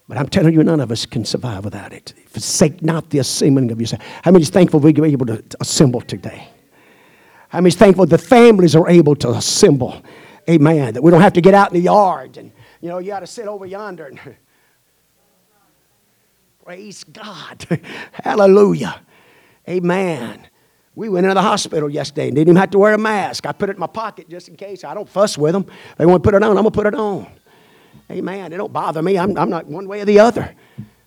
But 0.08 0.18
I'm 0.18 0.28
telling 0.28 0.54
you, 0.54 0.62
none 0.62 0.78
of 0.80 0.92
us 0.92 1.04
can 1.04 1.24
survive 1.24 1.64
without 1.64 1.92
it. 1.92 2.14
Forsake 2.28 2.82
not 2.82 3.10
the 3.10 3.18
assembling 3.18 3.72
of 3.72 3.80
yourself. 3.80 4.02
How 4.22 4.30
many 4.30 4.42
is 4.42 4.50
thankful 4.50 4.78
we 4.78 4.92
were 4.92 5.06
able 5.06 5.26
to 5.26 5.42
assemble 5.58 6.00
today? 6.00 6.48
How 7.48 7.58
many 7.58 7.68
is 7.68 7.74
thankful 7.74 8.06
the 8.06 8.18
families 8.18 8.76
are 8.76 8.88
able 8.88 9.16
to 9.16 9.30
assemble? 9.30 10.00
Amen. 10.48 10.94
That 10.94 11.02
we 11.02 11.10
don't 11.10 11.20
have 11.20 11.32
to 11.32 11.40
get 11.40 11.54
out 11.54 11.72
in 11.72 11.78
the 11.78 11.84
yard 11.84 12.36
and, 12.36 12.52
you 12.80 12.88
know, 12.88 12.98
you 12.98 13.08
got 13.08 13.20
to 13.20 13.26
sit 13.26 13.48
over 13.48 13.66
yonder 13.66 14.06
and 14.06 14.36
Praise 16.66 17.04
God. 17.04 17.64
Hallelujah. 18.12 19.00
Amen. 19.68 20.48
We 20.96 21.08
went 21.08 21.24
into 21.24 21.34
the 21.34 21.42
hospital 21.42 21.88
yesterday 21.88 22.26
and 22.26 22.34
didn't 22.34 22.48
even 22.48 22.56
have 22.56 22.70
to 22.70 22.78
wear 22.80 22.92
a 22.92 22.98
mask. 22.98 23.46
I 23.46 23.52
put 23.52 23.70
it 23.70 23.74
in 23.74 23.78
my 23.78 23.86
pocket 23.86 24.28
just 24.28 24.48
in 24.48 24.56
case. 24.56 24.82
I 24.82 24.92
don't 24.92 25.08
fuss 25.08 25.38
with 25.38 25.52
them. 25.52 25.66
They 25.96 26.04
want 26.06 26.24
to 26.24 26.26
put 26.26 26.34
it 26.34 26.42
on, 26.42 26.50
I'm 26.50 26.64
going 26.64 26.64
to 26.64 26.70
put 26.72 26.86
it 26.88 26.96
on. 26.96 27.28
Amen. 28.10 28.52
It 28.52 28.56
don't 28.56 28.72
bother 28.72 29.00
me. 29.00 29.16
I'm, 29.16 29.38
I'm 29.38 29.48
not 29.48 29.66
one 29.66 29.86
way 29.86 30.00
or 30.00 30.06
the 30.06 30.18
other. 30.18 30.56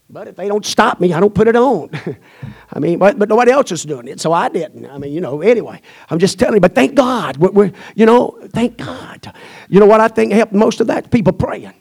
But 0.09 0.29
if 0.29 0.37
they 0.37 0.47
don't 0.47 0.65
stop 0.65 1.01
me, 1.01 1.11
I 1.11 1.19
don't 1.19 1.35
put 1.35 1.49
it 1.49 1.57
on. 1.57 1.89
I 2.71 2.79
mean, 2.79 2.97
but, 2.97 3.19
but, 3.19 3.27
nobody 3.27 3.51
else 3.51 3.73
is 3.73 3.83
doing 3.83 4.07
it, 4.07 4.21
so 4.21 4.31
I 4.31 4.47
didn't. 4.47 4.85
I 4.85 4.97
mean, 4.97 5.11
you 5.11 5.19
know, 5.19 5.41
anyway, 5.41 5.81
I'm 6.09 6.19
just 6.19 6.39
telling 6.39 6.55
you, 6.55 6.61
but 6.61 6.73
thank 6.73 6.95
God. 6.95 7.35
We're, 7.35 7.51
we're 7.51 7.71
you 7.95 8.05
know, 8.05 8.39
thank 8.53 8.77
God. 8.77 9.33
You 9.67 9.81
know 9.81 9.87
what 9.87 9.99
I 9.99 10.07
think 10.07 10.31
helped 10.31 10.53
most 10.53 10.79
of 10.79 10.87
that? 10.87 11.11
People 11.11 11.33
praying. 11.33 11.73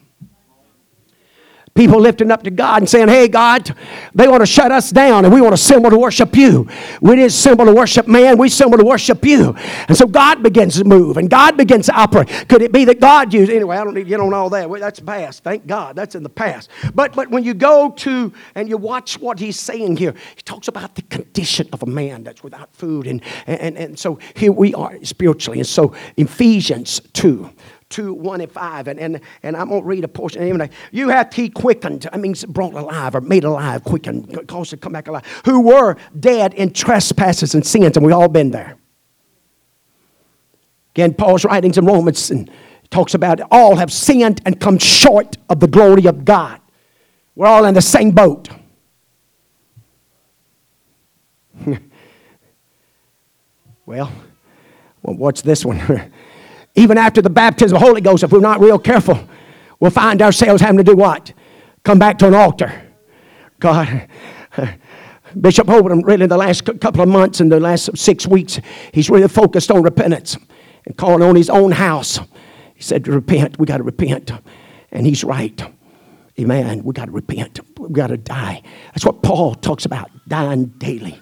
People 1.79 2.01
lifting 2.01 2.33
up 2.33 2.43
to 2.43 2.51
God 2.51 2.83
and 2.83 2.91
saying, 2.91 3.07
Hey, 3.07 3.29
God, 3.29 3.73
they 4.12 4.27
want 4.27 4.41
to 4.41 4.47
shut 4.47 4.73
us 4.73 4.91
down 4.91 5.25
and 5.25 5.33
we 5.33 5.41
want 5.41 5.53
to 5.53 5.55
assemble 5.55 5.91
to 5.91 5.97
worship 5.97 6.35
you. 6.35 6.69
We 7.01 7.11
didn't 7.11 7.27
assemble 7.27 7.67
to 7.67 7.73
worship 7.73 8.09
man, 8.09 8.37
we 8.37 8.49
assemble 8.49 8.79
to 8.79 8.85
worship 8.85 9.25
you. 9.25 9.55
And 9.87 9.97
so 9.97 10.05
God 10.09 10.43
begins 10.43 10.77
to 10.79 10.85
move 10.85 11.19
and 11.19 11.31
God 11.31 11.57
begins 11.57 11.87
to 11.87 11.93
operate. 11.93 12.49
Could 12.49 12.62
it 12.62 12.73
be 12.73 12.85
that 12.87 12.99
God 12.99 13.33
used, 13.33 13.53
anyway, 13.53 13.77
I 13.77 13.85
don't 13.85 13.95
need 13.95 14.03
to 14.03 14.09
get 14.09 14.19
on 14.19 14.35
all 14.35 14.51
that. 14.51 14.69
That's 14.81 14.99
past. 14.99 15.45
Thank 15.45 15.69
God. 15.69 15.95
That's 15.95 16.17
in 16.17 16.25
the 16.25 16.29
past. 16.29 16.69
But, 16.97 17.14
but 17.14 17.31
when 17.31 17.45
you 17.45 17.55
go 17.55 17.93
to 17.93 18.33
and 18.57 18.69
you 18.69 18.77
watch 18.77 19.21
what 19.21 19.38
he's 19.38 19.61
saying 19.61 19.99
here, 19.99 20.17
he 20.35 20.43
talks 20.43 20.67
about 20.67 20.97
the 20.97 21.03
condition 21.03 21.69
of 21.73 21.85
a 21.85 21.87
man 21.87 22.25
that's 22.25 22.43
without 22.43 22.75
food. 22.75 23.07
And, 23.07 23.23
and, 23.47 23.79
and 23.79 23.97
so 23.97 24.19
here 24.35 24.51
we 24.51 24.75
are 24.75 24.99
spiritually. 25.05 25.61
And 25.61 25.69
so 25.69 25.95
Ephesians 26.17 27.01
2. 27.12 27.49
2, 27.90 28.12
1 28.14 28.40
and 28.40 28.53
5. 28.53 28.88
And, 28.88 29.01
and, 29.01 29.20
and 29.42 29.57
I'm 29.57 29.68
going 29.68 29.83
to 29.83 29.87
read 29.87 30.05
a 30.05 30.09
portion. 30.09 30.70
You 30.92 31.09
have 31.09 31.33
he 31.33 31.48
quickened, 31.48 32.09
I 32.12 32.16
mean, 32.16 32.35
brought 32.48 32.74
alive 32.74 33.14
or 33.14 33.20
made 33.20 33.44
alive, 33.44 33.85
quickened, 33.85 34.46
caused 34.48 34.70
to 34.70 34.77
come 34.77 34.92
back 34.92 35.09
alive, 35.09 35.24
who 35.44 35.61
were 35.61 35.96
dead 36.18 36.55
in 36.55 36.72
trespasses 36.72 37.55
and 37.55 37.66
sins, 37.66 37.96
and 37.96 38.05
we've 38.05 38.14
all 38.14 38.29
been 38.29 38.51
there. 38.51 38.77
Again, 40.94 41.14
Paul's 41.14 41.44
writings 41.44 41.79
in 41.79 41.87
Romans 41.87 42.31
and 42.31 42.51
talks 42.90 43.14
about 43.14 43.40
all 43.51 43.77
have 43.77 43.92
sinned 43.92 44.40
and 44.44 44.59
come 44.61 44.79
short 44.79 45.37
of 45.48 45.61
the 45.61 45.68
glory 45.68 46.07
of 46.07 46.24
God. 46.24 46.61
We're 47.35 47.46
all 47.46 47.64
in 47.66 47.74
the 47.74 47.83
same 47.83 48.11
boat. 48.11 48.48
well, 53.87 54.11
well, 55.03 55.16
what's 55.16 55.42
this 55.42 55.64
one? 55.64 55.79
even 56.79 56.99
after 56.99 57.21
the 57.21 57.31
baptism 57.31 57.77
of 57.77 57.81
the 57.81 57.87
Holy 57.87 58.01
Ghost, 58.01 58.23
if 58.23 58.33
we're 58.33 58.41
not 58.41 58.61
real 58.61 58.79
careful, 58.79 59.19
we'll 59.81 59.91
find 59.91 60.23
ourselves 60.23 60.62
having 60.62 60.79
to 60.79 60.85
do 60.85 60.97
what? 60.97 61.33
come 61.88 61.99
back 61.99 62.19
to 62.19 62.27
an 62.27 62.35
altar. 62.35 62.83
God, 63.61 64.09
Bishop 65.41 65.71
Oldham, 65.71 66.03
really, 66.03 66.27
the 66.27 66.37
last 66.37 66.67
couple 66.67 67.01
of 67.01 67.09
months 67.09 67.41
and 67.41 67.51
the 67.51 67.59
last 67.59 67.97
six 67.97 68.27
weeks, 68.27 68.61
he's 68.93 69.09
really 69.09 69.27
focused 69.27 69.71
on 69.71 69.83
repentance 69.83 70.37
and 70.85 70.97
calling 70.99 71.23
on 71.23 71.35
his 71.35 71.49
own 71.49 71.73
house. 71.73 72.19
He 72.75 72.83
said, 72.83 73.09
Repent, 73.09 73.59
we 73.59 73.64
got 73.64 73.79
to 73.79 73.83
repent. 73.83 74.31
And 74.93 75.07
he's 75.07 75.25
right. 75.25 75.61
Amen. 76.38 76.85
We 76.85 76.93
got 76.93 77.07
to 77.07 77.11
repent. 77.11 77.59
We 77.79 77.88
got 77.88 78.09
to 78.09 78.19
die. 78.19 78.62
That's 78.88 79.07
what 79.07 79.23
Paul 79.23 79.55
talks 79.55 79.87
about 79.87 80.11
dying 80.29 80.67
daily, 80.79 81.19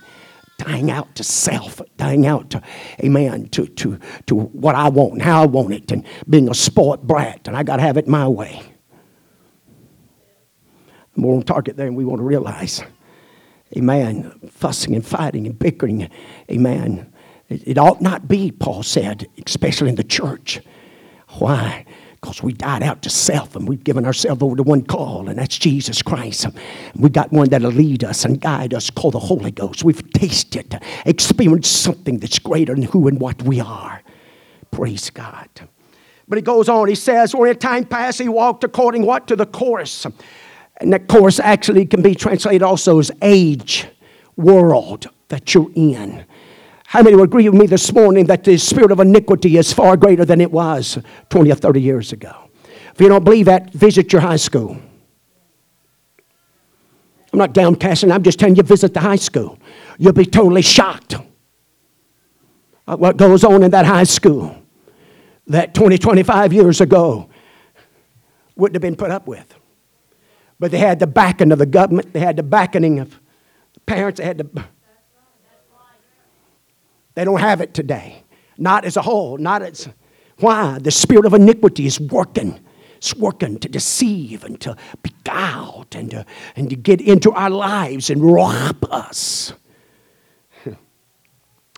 dying 0.59 0.90
out 0.90 1.14
to 1.16 1.25
self, 1.25 1.81
dying 1.97 2.27
out 2.27 2.51
to, 2.51 2.62
amen, 3.01 3.49
to, 3.49 3.66
to, 3.66 3.99
to 4.27 4.35
what 4.35 4.75
I 4.75 4.88
want 4.88 5.14
and 5.14 5.23
how 5.23 5.42
I 5.42 5.47
want 5.47 5.73
it, 5.73 5.92
and 5.92 6.05
being 6.29 6.49
a 6.49 6.55
spoiled 6.55 7.07
brat, 7.07 7.47
and 7.47 7.57
I 7.57 7.62
got 7.62 7.77
to 7.77 7.83
have 7.83 7.97
it 7.97 8.09
my 8.09 8.27
way. 8.27 8.62
More 11.14 11.35
on 11.35 11.42
target 11.42 11.77
there 11.77 11.87
than 11.87 11.95
we 11.95 12.05
want 12.05 12.21
to 12.21 12.25
realize. 12.25 12.83
Amen. 13.77 14.38
Fussing 14.51 14.95
and 14.95 15.05
fighting 15.05 15.47
and 15.47 15.59
bickering. 15.59 16.09
Amen. 16.51 17.12
It, 17.49 17.62
it 17.66 17.79
ought 17.79 18.01
not 18.01 18.29
be, 18.29 18.51
Paul 18.51 18.83
said, 18.83 19.27
especially 19.47 19.88
in 19.88 19.95
the 19.97 20.05
church. 20.05 20.61
Why? 21.38 21.85
Because 22.27 22.43
we 22.43 22.55
died 22.55 22.83
out 22.83 23.03
to 23.03 23.11
self 23.11 23.55
and 23.55 23.69
we've 23.69 23.85
given 23.85 24.05
ourselves 24.05 24.43
over 24.43 24.57
to 24.57 24.65
one 24.65 24.83
call, 24.83 25.29
and 25.29 25.39
that's 25.39 25.57
Jesus 25.57 26.03
Christ. 26.03 26.47
And 26.47 26.55
we 26.97 27.09
got 27.09 27.31
one 27.31 27.51
that'll 27.51 27.71
lead 27.71 28.03
us 28.03 28.25
and 28.25 28.41
guide 28.41 28.75
us 28.75 28.91
called 28.91 29.15
the 29.15 29.21
Holy 29.21 29.53
Ghost. 29.53 29.85
We've 29.85 30.12
tasted, 30.12 30.81
experienced 31.05 31.83
something 31.83 32.19
that's 32.19 32.41
greater 32.41 32.75
than 32.75 32.83
who 32.83 33.07
and 33.07 33.21
what 33.21 33.41
we 33.45 33.61
are. 33.61 34.03
Praise 34.73 35.09
God. 35.09 35.49
But 36.27 36.39
he 36.39 36.43
goes 36.43 36.69
on, 36.69 36.89
he 36.89 36.97
says, 36.97 37.33
in 37.33 37.59
time 37.59 37.85
past 37.85 38.21
he 38.21 38.29
walked 38.29 38.65
according 38.65 39.07
what? 39.07 39.29
To 39.29 39.37
the 39.37 39.47
course 39.47 40.05
and 40.79 40.93
that 40.93 41.09
course 41.09 41.39
actually 41.39 41.87
can 41.87 42.03
be 42.03 42.15
translated 42.15 42.62
also 42.62 42.99
as 42.99 43.11
age, 43.23 43.87
world 44.37 45.09
that 45.29 45.55
you're 45.55 45.71
in. 45.75 46.27
How 46.87 47.03
many 47.03 47.16
would 47.16 47.29
agree 47.29 47.49
with 47.49 47.61
me 47.61 47.66
this 47.66 47.92
morning 47.92 48.27
that 48.27 48.44
the 48.44 48.57
spirit 48.59 48.92
of 48.92 49.01
iniquity 49.01 49.57
is 49.57 49.72
far 49.72 49.96
greater 49.96 50.25
than 50.25 50.40
it 50.40 50.51
was 50.53 50.99
20 51.31 51.51
or 51.51 51.55
30 51.55 51.81
years 51.81 52.12
ago? 52.12 52.49
If 52.92 53.01
you 53.01 53.09
don't 53.09 53.25
believe 53.25 53.46
that, 53.46 53.72
visit 53.72 54.12
your 54.12 54.22
high 54.22 54.37
school. 54.37 54.79
I'm 57.33 57.38
not 57.38 57.53
downcasting, 57.53 58.12
I'm 58.12 58.22
just 58.22 58.38
telling 58.38 58.57
you, 58.57 58.62
visit 58.62 58.94
the 58.94 59.01
high 59.01 59.16
school. 59.16 59.59
You'll 59.99 60.12
be 60.12 60.25
totally 60.25 60.62
shocked 60.62 61.16
at 62.88 62.99
what 62.99 63.16
goes 63.16 63.44
on 63.44 63.62
in 63.62 63.72
that 63.72 63.85
high 63.85 64.05
school 64.05 64.57
that 65.49 65.75
20, 65.75 65.99
25 65.99 66.53
years 66.53 66.81
ago 66.81 67.29
wouldn't 68.55 68.75
have 68.77 68.83
been 68.83 68.96
put 68.96 69.11
up 69.11 69.27
with. 69.27 69.55
But 70.59 70.70
they 70.70 70.79
had 70.79 70.99
the 70.99 71.07
backing 71.07 71.53
of 71.53 71.59
the 71.59 71.66
government, 71.66 72.12
they 72.12 72.20
had 72.20 72.37
the 72.37 72.42
backing 72.42 73.01
of 73.01 73.20
the 73.75 73.81
parents, 73.81 74.18
they 74.18 74.25
had 74.25 74.38
the. 74.38 74.64
They 77.16 77.24
don't 77.24 77.40
have 77.40 77.61
it 77.61 77.74
today. 77.74 78.22
Not 78.59 78.85
as 78.85 78.96
a 78.96 79.02
whole, 79.02 79.38
not 79.38 79.62
as. 79.62 79.88
Why? 80.38 80.79
The 80.79 80.90
spirit 80.90 81.24
of 81.24 81.33
iniquity 81.35 81.87
is 81.87 81.98
working. 81.98 82.61
It's 82.98 83.14
working 83.16 83.59
to 83.59 83.68
deceive 83.68 84.44
and 84.44 84.61
to 84.61 84.76
beguile 85.02 85.87
and 85.92 86.11
to, 86.11 86.26
and 86.57 86.68
to 86.70 86.76
get 86.76 87.00
into 87.00 87.33
our 87.33 87.50
lives 87.50 88.11
and 88.11 88.22
rob 88.22 88.87
us. 88.90 89.52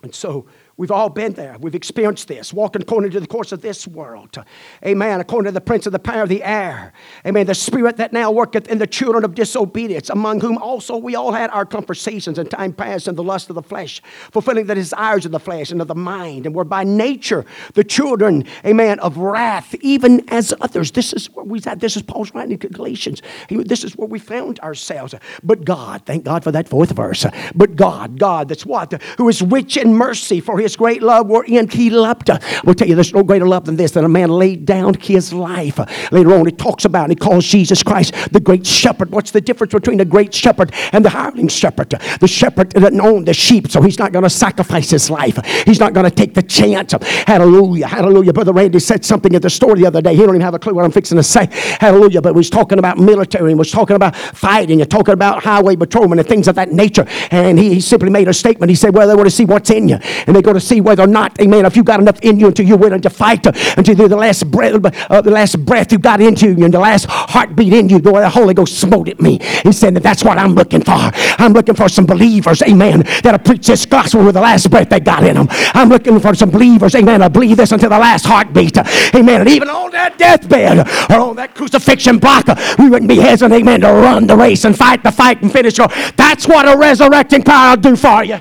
And 0.01 0.15
so 0.15 0.45
We've 0.79 0.91
all 0.91 1.09
been 1.09 1.33
there. 1.33 1.57
We've 1.59 1.75
experienced 1.75 2.29
this, 2.29 2.53
walking 2.53 2.81
according 2.81 3.11
to 3.11 3.19
the 3.19 3.27
course 3.27 3.51
of 3.51 3.61
this 3.61 3.85
world. 3.85 4.41
Amen. 4.85 5.19
According 5.19 5.49
to 5.49 5.51
the 5.51 5.59
prince 5.59 5.85
of 5.85 5.91
the 5.91 5.99
power 5.99 6.23
of 6.23 6.29
the 6.29 6.41
air. 6.41 6.93
Amen. 7.25 7.47
The 7.47 7.53
spirit 7.53 7.97
that 7.97 8.13
now 8.13 8.31
worketh 8.31 8.69
in 8.69 8.77
the 8.77 8.87
children 8.87 9.25
of 9.25 9.35
disobedience, 9.35 10.09
among 10.09 10.39
whom 10.39 10.57
also 10.57 10.95
we 10.95 11.15
all 11.15 11.33
had 11.33 11.49
our 11.49 11.65
conversations 11.65 12.39
in 12.39 12.47
time 12.47 12.71
past 12.71 13.09
in 13.09 13.15
the 13.15 13.23
lust 13.23 13.49
of 13.49 13.55
the 13.55 13.61
flesh, 13.61 14.01
fulfilling 14.31 14.67
the 14.67 14.75
desires 14.75 15.25
of 15.25 15.33
the 15.33 15.39
flesh 15.41 15.69
and 15.69 15.81
of 15.81 15.89
the 15.89 15.95
mind, 15.95 16.45
and 16.45 16.55
were 16.55 16.63
by 16.63 16.85
nature 16.85 17.45
the 17.73 17.83
children, 17.83 18.45
amen, 18.65 18.99
of 18.99 19.17
wrath, 19.17 19.75
even 19.81 20.23
as 20.29 20.53
others. 20.61 20.91
This 20.91 21.11
is 21.11 21.29
where 21.31 21.43
we 21.43 21.59
at. 21.65 21.81
This 21.81 21.97
is 21.97 22.03
Paul's 22.03 22.33
writing 22.33 22.57
to 22.57 22.69
Galatians. 22.69 23.21
This 23.49 23.83
is 23.83 23.97
where 23.97 24.07
we 24.07 24.17
found 24.17 24.61
ourselves. 24.61 25.13
But 25.43 25.65
God, 25.65 26.03
thank 26.05 26.23
God 26.23 26.41
for 26.41 26.53
that 26.53 26.69
fourth 26.69 26.91
verse. 26.91 27.25
But 27.53 27.75
God, 27.75 28.17
God, 28.17 28.47
that's 28.47 28.65
what? 28.65 28.93
Who 29.17 29.27
is 29.27 29.41
rich 29.41 29.75
in 29.75 29.93
mercy 29.93 30.39
for 30.39 30.57
his 30.57 30.68
his 30.69 30.75
great 30.75 31.01
love 31.01 31.27
wherein 31.27 31.67
he 31.67 31.89
loved. 31.89 32.29
We'll 32.63 32.75
tell 32.75 32.87
you 32.87 32.93
there's 32.93 33.13
no 33.13 33.23
greater 33.23 33.47
love 33.47 33.65
than 33.65 33.75
this 33.75 33.91
that 33.91 34.03
a 34.03 34.09
man 34.09 34.29
laid 34.29 34.65
down 34.65 34.93
his 34.93 35.33
life. 35.33 35.79
Later 36.11 36.33
on, 36.33 36.45
he 36.45 36.51
talks 36.51 36.85
about 36.85 37.09
and 37.09 37.11
he 37.11 37.15
calls 37.15 37.45
Jesus 37.45 37.81
Christ 37.81 38.13
the 38.31 38.39
great 38.39 38.67
shepherd. 38.67 39.09
What's 39.09 39.31
the 39.31 39.41
difference 39.41 39.73
between 39.73 39.97
the 39.97 40.05
great 40.05 40.31
shepherd 40.33 40.71
and 40.91 41.03
the 41.03 41.09
hireling 41.09 41.47
shepherd? 41.47 41.89
The 42.19 42.27
shepherd 42.27 42.69
doesn't 42.69 43.01
own 43.01 43.25
the 43.25 43.33
sheep, 43.33 43.71
so 43.71 43.81
he's 43.81 43.97
not 43.97 44.11
going 44.11 44.23
to 44.23 44.29
sacrifice 44.29 44.91
his 44.91 45.09
life. 45.09 45.43
He's 45.65 45.79
not 45.79 45.93
going 45.93 46.03
to 46.03 46.11
take 46.11 46.35
the 46.35 46.43
chance. 46.43 46.93
Hallelujah, 47.25 47.87
hallelujah. 47.87 48.31
Brother 48.31 48.53
Randy 48.53 48.79
said 48.79 49.03
something 49.03 49.33
at 49.33 49.41
the 49.41 49.49
store 49.49 49.75
the 49.75 49.87
other 49.87 50.01
day. 50.01 50.13
He 50.13 50.21
don't 50.21 50.29
even 50.29 50.41
have 50.41 50.53
a 50.53 50.59
clue 50.59 50.75
what 50.75 50.85
I'm 50.85 50.91
fixing 50.91 51.17
to 51.17 51.23
say. 51.23 51.47
Hallelujah. 51.51 52.21
But 52.21 52.35
we 52.35 52.39
was 52.39 52.49
talking 52.49 52.77
about 52.77 52.99
military 52.99 53.51
and 53.51 53.57
was 53.57 53.71
talking 53.71 53.95
about 53.95 54.15
fighting 54.15 54.81
and 54.81 54.89
talking 54.89 55.13
about 55.13 55.43
highway 55.43 55.75
patrolmen 55.75 56.19
and 56.19 56.27
things 56.27 56.47
of 56.47 56.55
that 56.55 56.71
nature. 56.71 57.05
And 57.31 57.57
he, 57.57 57.73
he 57.75 57.81
simply 57.81 58.11
made 58.11 58.27
a 58.27 58.33
statement. 58.33 58.69
He 58.69 58.75
said, 58.75 58.93
Well, 58.93 59.07
they 59.07 59.15
want 59.15 59.27
to 59.27 59.35
see 59.35 59.45
what's 59.45 59.71
in 59.71 59.89
you. 59.89 59.97
And 60.27 60.35
they 60.35 60.41
go 60.41 60.53
to 60.53 60.58
to 60.59 60.65
see 60.65 60.81
whether 60.81 61.03
or 61.03 61.07
not, 61.07 61.39
amen, 61.41 61.65
if 61.65 61.75
you 61.75 61.83
got 61.83 61.99
enough 61.99 62.19
in 62.21 62.39
you 62.39 62.47
until 62.47 62.65
you're 62.65 62.77
willing 62.77 63.01
to 63.01 63.09
fight, 63.09 63.45
until 63.77 63.95
the 64.07 64.15
last 64.15 64.49
breath, 64.51 64.73
uh, 65.09 65.21
the 65.21 65.31
last 65.31 65.63
breath 65.65 65.91
you 65.91 65.99
got 65.99 66.21
into 66.21 66.53
you 66.53 66.65
and 66.65 66.73
the 66.73 66.79
last 66.79 67.05
heartbeat 67.09 67.73
in 67.73 67.89
you, 67.89 67.99
the 67.99 68.29
Holy 68.29 68.53
Ghost 68.53 68.79
smote 68.79 69.09
at 69.09 69.19
me. 69.19 69.39
He 69.63 69.71
said 69.71 69.95
that 69.95 70.03
that's 70.03 70.23
what 70.23 70.37
I'm 70.37 70.53
looking 70.53 70.81
for. 70.81 70.93
I'm 70.93 71.53
looking 71.53 71.75
for 71.75 71.89
some 71.89 72.05
believers, 72.05 72.61
amen, 72.63 73.03
that'll 73.23 73.39
preach 73.39 73.67
this 73.67 73.85
gospel 73.85 74.23
with 74.23 74.35
the 74.35 74.41
last 74.41 74.69
breath 74.69 74.89
they 74.89 74.99
got 74.99 75.23
in 75.23 75.35
them. 75.35 75.47
I'm 75.73 75.89
looking 75.89 76.19
for 76.19 76.33
some 76.35 76.49
believers, 76.49 76.95
amen, 76.95 77.21
to 77.21 77.29
believe 77.29 77.57
this 77.57 77.71
until 77.71 77.89
the 77.89 77.99
last 77.99 78.25
heartbeat, 78.25 78.77
amen. 79.15 79.41
And 79.41 79.49
even 79.49 79.69
on 79.69 79.91
that 79.91 80.17
deathbed 80.17 80.79
or 81.09 81.19
on 81.19 81.35
that 81.37 81.55
crucifixion 81.55 82.17
block, 82.17 82.47
we 82.77 82.89
wouldn't 82.89 83.09
be 83.09 83.17
hesitant, 83.17 83.53
amen, 83.53 83.81
to 83.81 83.87
run 83.87 84.27
the 84.27 84.35
race 84.35 84.65
and 84.65 84.77
fight 84.77 85.03
the 85.03 85.11
fight 85.11 85.41
and 85.41 85.51
finish. 85.51 85.77
That's 86.15 86.47
what 86.47 86.67
a 86.67 86.77
resurrecting 86.77 87.43
power 87.43 87.75
will 87.75 87.81
do 87.81 87.95
for 87.95 88.23
you. 88.23 88.39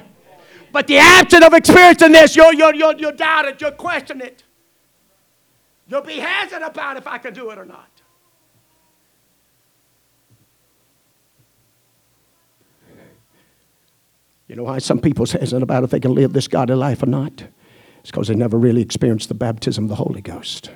But 0.73 0.87
the 0.87 0.99
absence 0.99 1.45
of 1.45 1.55
experiencing 1.55 2.13
this, 2.13 2.37
you'll, 2.37 2.53
you'll, 2.53 2.75
you'll, 2.75 3.01
you'll 3.01 3.13
doubt 3.13 3.47
it, 3.47 3.61
you'll 3.61 3.73
question 3.73 4.21
it. 4.21 4.43
You'll 5.87 6.03
be 6.03 6.19
hesitant 6.19 6.65
about 6.65 6.97
if 6.97 7.07
I 7.07 7.19
can 7.19 7.33
do 7.33 7.51
it 7.51 7.59
or 7.59 7.65
not. 7.65 7.89
You 14.49 14.57
know 14.57 14.65
why 14.65 14.79
some 14.79 14.99
people 14.99 15.27
hesitant 15.27 15.63
about 15.63 15.85
if 15.85 15.91
they 15.91 16.01
can 16.01 16.15
live 16.15 16.33
this 16.33 16.49
godly 16.49 16.75
life 16.75 17.03
or 17.03 17.07
not? 17.07 17.45
It's 18.01 18.11
because 18.11 18.29
they 18.29 18.35
never 18.35 18.59
really 18.59 18.81
experienced 18.81 19.29
the 19.29 19.35
baptism 19.35 19.85
of 19.85 19.91
the 19.91 19.97
Holy 19.97 20.23
Ghost. 20.23 20.71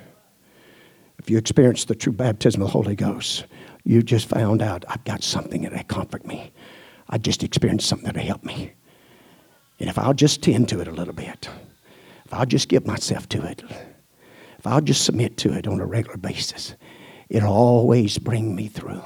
If 1.17 1.29
you 1.29 1.37
experience 1.37 1.85
the 1.85 1.95
true 1.95 2.13
baptism 2.13 2.61
of 2.61 2.67
the 2.67 2.71
Holy 2.71 2.95
Ghost, 2.95 3.45
you 3.83 4.03
just 4.03 4.27
found 4.27 4.61
out 4.61 4.85
I've 4.87 5.03
got 5.03 5.23
something 5.23 5.63
that 5.63 5.87
comfort 5.87 6.25
me. 6.25 6.51
I 7.09 7.17
just 7.17 7.43
experienced 7.43 7.87
something 7.87 8.05
that'll 8.05 8.21
help 8.21 8.43
me. 8.43 8.73
And 9.79 9.89
if 9.89 9.97
I'll 9.97 10.13
just 10.13 10.41
tend 10.41 10.69
to 10.69 10.79
it 10.79 10.87
a 10.87 10.91
little 10.91 11.13
bit, 11.13 11.49
if 12.25 12.33
I'll 12.33 12.45
just 12.45 12.69
give 12.69 12.85
myself 12.85 13.27
to 13.29 13.45
it, 13.45 13.63
if 14.59 14.67
I'll 14.67 14.81
just 14.81 15.03
submit 15.03 15.37
to 15.37 15.53
it 15.53 15.67
on 15.67 15.79
a 15.79 15.85
regular 15.85 16.17
basis, 16.17 16.75
it'll 17.29 17.53
always 17.53 18.17
bring 18.17 18.55
me 18.55 18.67
through. 18.67 19.03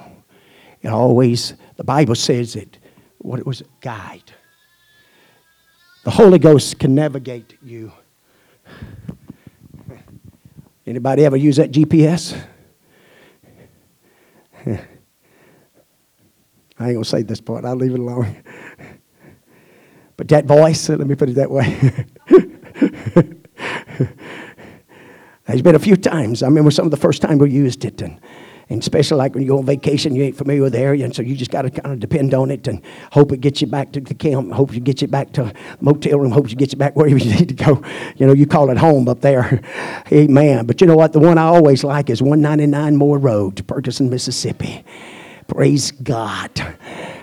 It 0.81 0.89
always, 0.89 1.55
the 1.77 1.83
Bible 1.83 2.15
says 2.15 2.55
it, 2.55 2.77
what 3.17 3.39
it 3.39 3.45
was, 3.45 3.63
guide. 3.81 4.31
The 6.03 6.11
Holy 6.11 6.39
Ghost 6.39 6.79
can 6.79 6.95
navigate 6.95 7.57
you. 7.61 7.91
Anybody 10.85 11.25
ever 11.25 11.35
use 11.35 11.57
that 11.57 11.71
GPS? 11.71 12.39
I 14.65 14.69
ain't 16.79 16.93
gonna 16.93 17.03
say 17.03 17.23
this 17.23 17.41
part. 17.41 17.65
I'll 17.65 17.75
leave 17.75 17.93
it 17.93 17.99
alone. 17.99 18.37
But 20.17 20.27
that 20.29 20.45
voice, 20.45 20.89
let 20.89 20.99
me 20.99 21.13
put 21.15 21.29
it 21.29 21.35
that 21.35 21.51
way. 21.51 21.77
There's 25.45 25.61
been 25.61 25.75
a 25.75 25.79
few 25.79 25.95
times. 25.95 26.43
I 26.43 26.47
remember 26.47 26.71
some 26.71 26.85
of 26.85 26.91
the 26.91 26.97
first 26.97 27.21
time 27.21 27.37
we 27.37 27.51
used 27.51 27.85
it, 27.85 28.01
and, 28.01 28.19
and 28.67 28.81
especially 28.81 29.17
like 29.17 29.33
when 29.33 29.43
you 29.43 29.49
go 29.49 29.59
on 29.59 29.65
vacation, 29.65 30.15
you 30.15 30.23
ain't 30.23 30.35
familiar 30.35 30.63
with 30.63 30.73
the 30.73 30.79
area, 30.79 31.05
and 31.05 31.15
so 31.15 31.21
you 31.21 31.35
just 31.35 31.51
got 31.51 31.61
to 31.61 31.69
kind 31.69 31.93
of 31.93 31.99
depend 31.99 32.33
on 32.33 32.51
it 32.51 32.67
and 32.67 32.81
hope 33.11 33.31
it 33.31 33.41
gets 33.41 33.61
you 33.61 33.67
back 33.67 33.91
to 33.93 34.01
the 34.01 34.15
camp, 34.15 34.51
hope 34.51 34.73
you 34.73 34.81
get 34.81 35.01
you 35.01 35.07
back 35.07 35.31
to 35.33 35.53
motel 35.79 36.19
room, 36.19 36.31
hope 36.31 36.49
you 36.49 36.57
get 36.57 36.73
you 36.73 36.77
back 36.77 36.95
wherever 36.97 37.17
you 37.17 37.33
need 37.33 37.49
to 37.49 37.55
go. 37.55 37.81
You 38.17 38.25
know, 38.25 38.33
you 38.33 38.47
call 38.47 38.71
it 38.71 38.77
home 38.77 39.07
up 39.07 39.21
there. 39.21 39.61
Amen. 40.11 40.65
But 40.65 40.81
you 40.81 40.87
know 40.87 40.97
what? 40.97 41.13
The 41.13 41.19
one 41.19 41.37
I 41.37 41.43
always 41.43 41.83
like 41.83 42.09
is 42.09 42.21
199 42.21 42.95
Moore 42.97 43.19
Road, 43.19 43.63
Ferguson, 43.67 44.09
Mississippi. 44.09 44.83
Praise 45.47 45.91
God. 45.91 46.51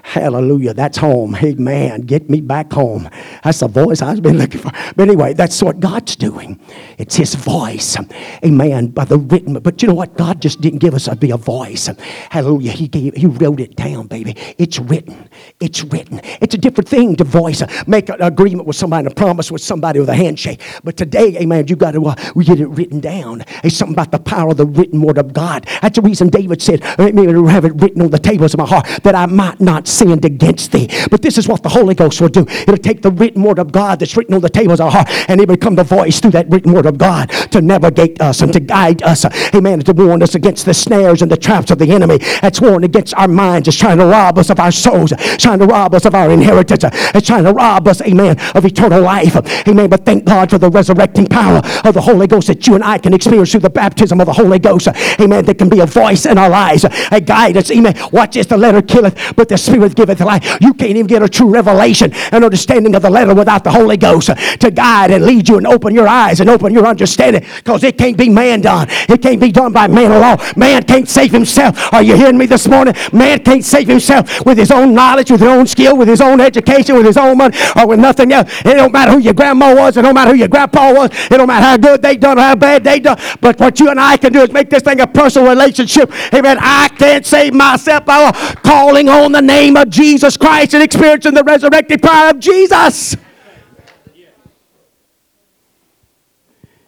Hallelujah. 0.04 0.74
That's 0.74 0.98
home. 0.98 1.34
Amen. 1.36 2.02
Get 2.02 2.28
me 2.28 2.42
back 2.42 2.70
home. 2.70 3.08
That's 3.42 3.60
the 3.60 3.68
voice 3.68 4.02
I've 4.02 4.22
been 4.22 4.36
looking 4.36 4.60
for. 4.60 4.70
But 4.94 5.08
anyway, 5.08 5.32
that's 5.32 5.62
what 5.62 5.80
God's 5.80 6.14
doing. 6.14 6.60
It's 6.98 7.16
His 7.16 7.34
voice. 7.34 7.96
Amen. 8.44 8.88
By 8.88 9.06
the 9.06 9.16
written. 9.16 9.54
But 9.54 9.80
you 9.80 9.88
know 9.88 9.94
what? 9.94 10.16
God 10.18 10.42
just 10.42 10.60
didn't 10.60 10.80
give 10.80 10.92
us 10.92 11.08
a, 11.08 11.16
be 11.16 11.30
a 11.30 11.38
voice. 11.38 11.88
Hallelujah. 12.28 12.72
He 12.72 12.86
gave, 12.86 13.14
He 13.14 13.26
wrote 13.26 13.60
it 13.60 13.76
down, 13.76 14.06
baby. 14.06 14.36
It's 14.58 14.78
written. 14.78 15.26
It's 15.58 15.82
written. 15.82 16.20
It's 16.42 16.54
a 16.54 16.58
different 16.58 16.88
thing 16.88 17.16
to 17.16 17.24
voice, 17.24 17.62
make 17.86 18.10
an 18.10 18.20
agreement 18.20 18.68
with 18.68 18.76
somebody, 18.76 19.06
a 19.06 19.10
promise 19.10 19.50
with 19.50 19.62
somebody 19.62 20.00
with 20.00 20.10
a 20.10 20.14
handshake. 20.14 20.60
But 20.84 20.98
today, 20.98 21.38
amen, 21.38 21.68
you 21.68 21.76
got 21.76 21.92
to 21.92 22.04
uh, 22.04 22.14
we 22.34 22.44
get 22.44 22.60
it 22.60 22.68
written 22.68 23.00
down. 23.00 23.42
It's 23.64 23.74
something 23.74 23.94
about 23.94 24.12
the 24.12 24.18
power 24.18 24.50
of 24.50 24.58
the 24.58 24.66
written 24.66 25.00
word 25.00 25.16
of 25.16 25.32
God. 25.32 25.66
That's 25.80 25.96
the 25.96 26.02
reason 26.02 26.28
David 26.28 26.60
said, 26.60 26.82
me 26.98 27.24
have 27.48 27.64
it 27.64 27.72
written 27.76 28.02
on 28.02 28.10
the 28.10 28.18
tables 28.18 28.52
of 28.52 28.58
my 28.58 28.66
heart 28.66 28.86
that 29.02 29.14
I 29.14 29.26
might 29.26 29.60
not 29.60 29.88
sinned 29.94 30.24
against 30.24 30.72
thee. 30.72 30.88
But 31.10 31.22
this 31.22 31.38
is 31.38 31.48
what 31.48 31.62
the 31.62 31.68
Holy 31.68 31.94
Ghost 31.94 32.20
will 32.20 32.28
do. 32.28 32.46
It'll 32.48 32.76
take 32.76 33.02
the 33.02 33.10
written 33.10 33.42
word 33.42 33.58
of 33.58 33.72
God 33.72 34.00
that's 34.00 34.16
written 34.16 34.34
on 34.34 34.40
the 34.40 34.50
tables 34.50 34.80
of 34.80 34.86
our 34.86 34.92
heart, 34.92 35.08
and 35.28 35.40
it 35.40 35.48
will 35.48 35.56
become 35.56 35.74
the 35.74 35.84
voice 35.84 36.20
through 36.20 36.32
that 36.32 36.48
written 36.50 36.72
word 36.72 36.86
of 36.86 36.98
God 36.98 37.28
to 37.52 37.60
navigate 37.60 38.20
us 38.20 38.40
and 38.40 38.52
to 38.52 38.60
guide 38.60 39.02
us. 39.02 39.24
Amen. 39.54 39.80
To 39.80 39.92
warn 39.92 40.22
us 40.22 40.34
against 40.34 40.66
the 40.66 40.74
snares 40.74 41.22
and 41.22 41.30
the 41.30 41.36
traps 41.36 41.70
of 41.70 41.78
the 41.78 41.90
enemy. 41.90 42.18
That's 42.42 42.60
warned 42.60 42.84
against 42.84 43.14
our 43.14 43.28
minds. 43.28 43.68
It's 43.68 43.76
trying 43.76 43.98
to 43.98 44.06
rob 44.06 44.38
us 44.38 44.50
of 44.50 44.60
our 44.60 44.72
souls. 44.72 45.12
trying 45.38 45.58
to 45.58 45.66
rob 45.66 45.94
us 45.94 46.04
of 46.04 46.14
our 46.14 46.30
inheritance. 46.30 46.84
It's 47.14 47.26
trying 47.26 47.44
to 47.44 47.52
rob 47.52 47.86
us, 47.88 48.00
amen, 48.02 48.38
of 48.54 48.64
eternal 48.64 49.02
life. 49.02 49.36
Amen. 49.68 49.90
But 49.90 50.04
thank 50.04 50.24
God 50.24 50.50
for 50.50 50.58
the 50.58 50.70
resurrecting 50.70 51.26
power 51.26 51.60
of 51.84 51.94
the 51.94 52.00
Holy 52.00 52.26
Ghost 52.26 52.48
that 52.48 52.66
you 52.66 52.74
and 52.74 52.84
I 52.84 52.98
can 52.98 53.14
experience 53.14 53.52
through 53.52 53.60
the 53.60 53.70
baptism 53.70 54.20
of 54.20 54.26
the 54.26 54.32
Holy 54.32 54.58
Ghost. 54.58 54.88
Amen. 55.20 55.44
That 55.44 55.58
can 55.58 55.68
be 55.68 55.80
a 55.80 55.86
voice 55.86 56.26
in 56.26 56.38
our 56.38 56.48
lives, 56.48 56.84
a 56.84 57.20
guide 57.20 57.56
us. 57.56 57.70
Amen. 57.70 57.94
Watch 58.12 58.34
this. 58.34 58.46
The 58.46 58.56
letter 58.56 58.82
killeth, 58.82 59.34
but 59.36 59.48
the 59.48 59.58
Spirit 59.58 59.83
Spirit 59.84 59.96
giveth 59.96 60.20
life. 60.20 60.58
You 60.60 60.72
can't 60.72 60.92
even 60.92 61.06
get 61.06 61.22
a 61.22 61.28
true 61.28 61.50
revelation 61.50 62.12
and 62.32 62.44
understanding 62.44 62.94
of 62.94 63.02
the 63.02 63.10
letter 63.10 63.34
without 63.34 63.64
the 63.64 63.70
Holy 63.70 63.96
Ghost 63.96 64.30
to 64.60 64.70
guide 64.70 65.10
and 65.10 65.24
lead 65.24 65.48
you 65.48 65.58
and 65.58 65.66
open 65.66 65.94
your 65.94 66.08
eyes 66.08 66.40
and 66.40 66.48
open 66.48 66.72
your 66.72 66.86
understanding 66.86 67.44
because 67.56 67.84
it 67.84 67.98
can't 67.98 68.16
be 68.16 68.28
man 68.28 68.62
done. 68.62 68.86
It 69.08 69.20
can't 69.20 69.40
be 69.40 69.52
done 69.52 69.72
by 69.72 69.88
man 69.88 70.10
alone. 70.10 70.38
Man 70.56 70.82
can't 70.84 71.08
save 71.08 71.32
himself. 71.32 71.92
Are 71.92 72.02
you 72.02 72.16
hearing 72.16 72.38
me 72.38 72.46
this 72.46 72.66
morning? 72.66 72.94
Man 73.12 73.40
can't 73.40 73.64
save 73.64 73.88
himself 73.88 74.44
with 74.46 74.56
his 74.56 74.70
own 74.70 74.94
knowledge, 74.94 75.30
with 75.30 75.40
his 75.40 75.50
own 75.50 75.66
skill, 75.66 75.96
with 75.96 76.08
his 76.08 76.20
own 76.20 76.40
education, 76.40 76.96
with 76.96 77.06
his 77.06 77.16
own 77.16 77.36
money, 77.36 77.56
or 77.76 77.86
with 77.86 78.00
nothing 78.00 78.32
else. 78.32 78.50
It 78.60 78.74
don't 78.74 78.92
matter 78.92 79.12
who 79.12 79.18
your 79.18 79.34
grandma 79.34 79.74
was. 79.74 79.96
It 79.96 80.02
don't 80.02 80.14
matter 80.14 80.30
who 80.30 80.38
your 80.38 80.48
grandpa 80.48 80.92
was. 80.92 81.10
It 81.12 81.36
don't 81.36 81.46
matter 81.46 81.64
how 81.64 81.76
good 81.76 82.00
they 82.00 82.16
done 82.16 82.38
or 82.38 82.42
how 82.42 82.54
bad 82.54 82.84
they 82.84 83.00
done. 83.00 83.18
But 83.40 83.60
what 83.60 83.78
you 83.80 83.90
and 83.90 84.00
I 84.00 84.16
can 84.16 84.32
do 84.32 84.40
is 84.40 84.50
make 84.50 84.70
this 84.70 84.82
thing 84.82 85.00
a 85.00 85.06
personal 85.06 85.48
relationship. 85.48 86.10
Amen. 86.32 86.56
I 86.60 86.88
can't 86.88 87.26
save 87.26 87.52
myself 87.52 88.06
by 88.06 88.32
calling 88.62 89.08
on 89.08 89.32
the 89.32 89.42
name 89.42 89.73
name 89.74 89.82
of 89.82 89.90
Jesus 89.90 90.36
Christ 90.36 90.74
and 90.74 90.82
experiencing 90.82 91.34
the 91.34 91.44
resurrected 91.44 92.02
power 92.02 92.30
of 92.30 92.38
Jesus. 92.38 93.16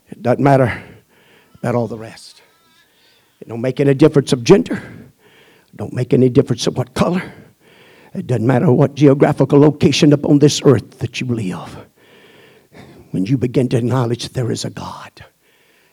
It 0.08 0.22
doesn't 0.22 0.42
matter 0.42 0.82
about 1.54 1.74
all 1.74 1.88
the 1.88 1.98
rest. 1.98 2.42
It 3.40 3.48
don't 3.48 3.60
make 3.60 3.80
any 3.80 3.94
difference 3.94 4.32
of 4.32 4.44
gender. 4.44 4.74
It 4.74 5.76
don't 5.76 5.92
make 5.92 6.14
any 6.14 6.28
difference 6.28 6.66
of 6.66 6.76
what 6.76 6.94
color. 6.94 7.32
It 8.14 8.26
doesn't 8.26 8.46
matter 8.46 8.72
what 8.72 8.94
geographical 8.94 9.58
location 9.58 10.12
upon 10.12 10.38
this 10.38 10.62
earth 10.64 10.98
that 11.00 11.20
you 11.20 11.26
live. 11.26 11.86
When 13.10 13.26
you 13.26 13.36
begin 13.36 13.68
to 13.70 13.76
acknowledge 13.76 14.24
that 14.24 14.34
there 14.34 14.50
is 14.50 14.64
a 14.64 14.70
God 14.70 15.24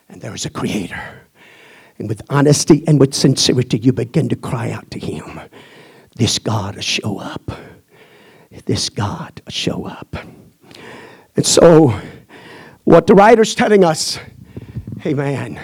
and 0.09 0.21
there 0.21 0.33
is 0.33 0.45
a 0.45 0.49
creator, 0.49 1.01
and 1.97 2.07
with 2.07 2.21
honesty 2.29 2.83
and 2.87 2.99
with 2.99 3.13
sincerity, 3.13 3.77
you 3.77 3.93
begin 3.93 4.29
to 4.29 4.35
cry 4.35 4.71
out 4.71 4.89
to 4.91 4.99
Him 4.99 5.41
this 6.15 6.39
God 6.39 6.75
will 6.75 6.81
show 6.81 7.19
up. 7.19 7.51
This 8.65 8.89
God 8.89 9.41
will 9.45 9.51
show 9.51 9.85
up. 9.85 10.15
And 11.35 11.45
so, 11.45 11.99
what 12.83 13.07
the 13.07 13.15
writer's 13.15 13.55
telling 13.55 13.83
us, 13.83 14.19
hey 14.99 15.13
man, 15.13 15.59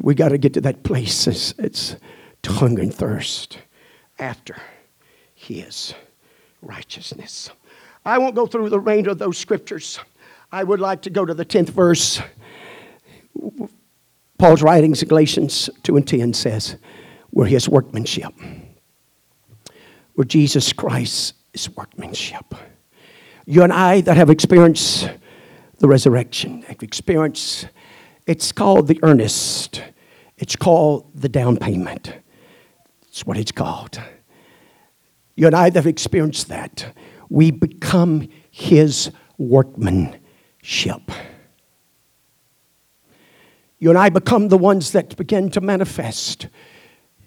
we 0.00 0.14
got 0.14 0.28
to 0.28 0.38
get 0.38 0.54
to 0.54 0.60
that 0.60 0.84
place. 0.84 1.26
It's, 1.26 1.54
it's 1.58 1.96
to 2.42 2.52
hunger 2.52 2.82
and 2.82 2.94
thirst 2.94 3.58
after 4.18 4.56
his 5.34 5.94
righteousness. 6.62 7.50
I 8.04 8.18
won't 8.18 8.36
go 8.36 8.46
through 8.46 8.70
the 8.70 8.78
remainder 8.78 9.10
of 9.10 9.18
those 9.18 9.38
scriptures. 9.38 9.98
I 10.52 10.64
would 10.64 10.80
like 10.80 11.02
to 11.02 11.10
go 11.10 11.24
to 11.24 11.34
the 11.34 11.44
10th 11.44 11.70
verse. 11.70 12.22
Paul's 14.38 14.62
writings 14.62 15.02
in 15.02 15.08
Galatians 15.08 15.68
2 15.82 15.96
and 15.96 16.06
10 16.06 16.32
says, 16.32 16.76
We're 17.32 17.46
his 17.46 17.68
workmanship 17.68 18.32
where 20.18 20.24
Jesus 20.24 20.72
Christ 20.72 21.34
is 21.54 21.70
workmanship. 21.76 22.52
You 23.46 23.62
and 23.62 23.72
I 23.72 24.00
that 24.00 24.16
have 24.16 24.30
experienced 24.30 25.08
the 25.78 25.86
resurrection, 25.86 26.62
have 26.62 26.82
experienced, 26.82 27.68
it's 28.26 28.50
called 28.50 28.88
the 28.88 28.98
earnest, 29.04 29.80
it's 30.36 30.56
called 30.56 31.08
the 31.14 31.28
down 31.28 31.56
payment. 31.56 32.14
It's 33.06 33.24
what 33.24 33.36
it's 33.36 33.52
called. 33.52 34.02
You 35.36 35.46
and 35.46 35.54
I 35.54 35.70
that 35.70 35.78
have 35.78 35.86
experienced 35.86 36.48
that, 36.48 36.92
we 37.28 37.52
become 37.52 38.28
his 38.50 39.12
workmanship. 39.38 41.12
You 43.78 43.90
and 43.90 43.96
I 43.96 44.08
become 44.08 44.48
the 44.48 44.58
ones 44.58 44.90
that 44.90 45.16
begin 45.16 45.48
to 45.50 45.60
manifest 45.60 46.48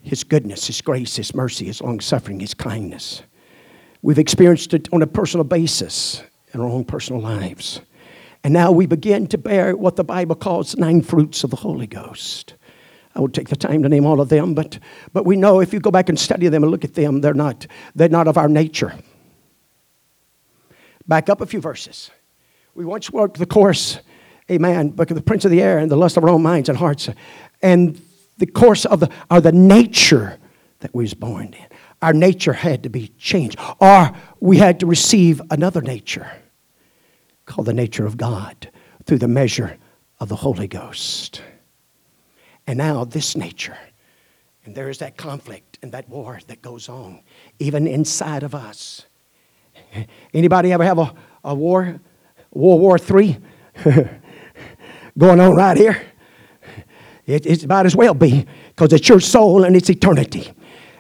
his 0.04 0.24
goodness, 0.24 0.68
His 0.68 0.82
grace, 0.82 1.16
His 1.16 1.36
mercy, 1.36 1.66
His 1.66 1.82
long 1.82 2.00
suffering, 2.00 2.40
His 2.40 2.54
kindness. 2.54 3.22
We've 4.02 4.20
experienced 4.20 4.74
it 4.74 4.92
on 4.92 5.02
a 5.02 5.08
personal 5.08 5.44
basis 5.44 6.24
in 6.54 6.60
our 6.60 6.68
own 6.68 6.86
personal 6.86 7.22
lives. 7.22 7.82
And 8.44 8.54
now 8.54 8.72
we 8.72 8.88
begin 8.88 9.28
to 9.28 9.38
bear 9.38 9.78
what 9.78 9.96
the 9.96 10.04
Bible 10.04 10.36
calls 10.36 10.76
nine 10.76 11.04
fruits 11.04 11.44
of 11.44 11.52
the 11.52 11.56
Holy 11.58 11.86
Ghost. 11.86 12.56
I 13.14 13.20
won't 13.20 13.36
take 13.36 13.50
the 13.50 13.56
time 13.56 13.84
to 13.84 13.90
name 13.90 14.06
all 14.06 14.20
of 14.20 14.30
them, 14.30 14.56
but, 14.56 14.80
but 15.14 15.26
we 15.26 15.36
know 15.36 15.60
if 15.60 15.74
you 15.74 15.80
go 15.80 15.92
back 15.92 16.10
and 16.10 16.18
study 16.18 16.48
them 16.48 16.64
and 16.64 16.72
look 16.72 16.84
at 16.84 16.96
them, 16.96 17.22
they're 17.22 17.34
not, 17.34 17.68
they're 17.94 18.10
not 18.10 18.28
of 18.28 18.38
our 18.38 18.48
nature. 18.48 18.94
Back 21.08 21.30
up 21.30 21.42
a 21.42 21.46
few 21.46 21.62
verses. 21.62 22.10
We 22.74 22.86
once 22.86 23.12
worked 23.12 23.38
the 23.38 23.46
course, 23.46 24.00
amen, 24.50 24.92
but 24.92 25.10
the 25.10 25.22
prince 25.22 25.46
of 25.46 25.52
the 25.52 25.62
air 25.62 25.78
and 25.78 25.92
the 25.92 25.98
lust 25.98 26.18
of 26.18 26.24
our 26.24 26.30
own 26.30 26.42
minds 26.42 26.70
and 26.70 26.78
hearts. 26.78 27.10
And 27.62 28.02
the 28.38 28.46
course 28.46 28.86
of 28.86 29.00
the, 29.00 29.10
or 29.30 29.42
the 29.42 29.52
nature 29.52 30.38
that 30.80 30.94
we 30.94 31.04
was 31.04 31.14
born 31.14 31.54
in. 31.54 31.66
Our 32.02 32.14
nature 32.14 32.54
had 32.54 32.84
to 32.84 32.90
be 32.90 33.10
changed. 33.18 33.60
Or 33.80 34.12
we 34.40 34.58
had 34.58 34.80
to 34.80 34.86
receive 34.86 35.42
another 35.52 35.82
nature 35.82 36.32
called 37.46 37.68
the 37.68 37.74
nature 37.74 38.06
of 38.06 38.18
God 38.18 38.70
through 39.06 39.20
the 39.20 39.28
measure 39.28 39.78
of 40.20 40.30
the 40.30 40.36
Holy 40.36 40.68
Ghost. 40.68 41.42
And 42.68 42.78
now 42.78 43.06
this 43.06 43.36
nature, 43.36 43.78
and 44.66 44.76
there 44.76 44.90
is 44.90 45.00
that 45.00 45.18
conflict 45.18 45.80
and 45.82 45.92
that 45.92 46.08
war 46.10 46.40
that 46.48 46.62
goes 46.62 46.90
on, 46.90 47.22
even 47.60 47.88
inside 47.88 48.44
of 48.44 48.54
us. 48.54 49.06
Anybody 50.34 50.72
ever 50.72 50.84
have 50.84 51.00
a, 51.00 51.14
a 51.44 51.56
war, 51.56 52.00
World 52.52 52.82
War 52.82 52.98
III 52.98 53.38
going 55.18 55.40
on 55.40 55.56
right 55.56 55.78
here? 55.78 56.11
It, 57.26 57.46
it's 57.46 57.64
about 57.64 57.86
as 57.86 57.96
well 57.96 58.14
be 58.14 58.46
because 58.70 58.94
it's 58.94 59.08
your 59.08 59.20
soul 59.20 59.64
and 59.64 59.76
it's 59.76 59.90
eternity. 59.90 60.52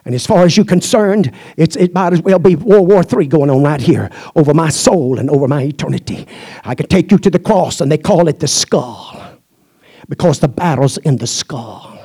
And 0.03 0.15
as 0.15 0.25
far 0.25 0.45
as 0.45 0.57
you're 0.57 0.65
concerned, 0.65 1.31
it's, 1.57 1.75
it 1.75 1.93
might 1.93 2.13
as 2.13 2.21
well 2.21 2.39
be 2.39 2.55
World 2.55 2.87
War 2.87 3.03
III 3.03 3.27
going 3.27 3.49
on 3.49 3.61
right 3.61 3.79
here 3.79 4.09
over 4.35 4.53
my 4.53 4.69
soul 4.69 5.19
and 5.19 5.29
over 5.29 5.47
my 5.47 5.61
eternity. 5.63 6.27
I 6.63 6.73
could 6.73 6.89
take 6.89 7.11
you 7.11 7.19
to 7.19 7.29
the 7.29 7.37
cross, 7.39 7.81
and 7.81 7.91
they 7.91 7.99
call 7.99 8.27
it 8.27 8.39
the 8.39 8.47
skull 8.47 9.21
because 10.09 10.39
the 10.39 10.47
battle's 10.47 10.97
in 10.97 11.17
the 11.17 11.27
skull. 11.27 11.99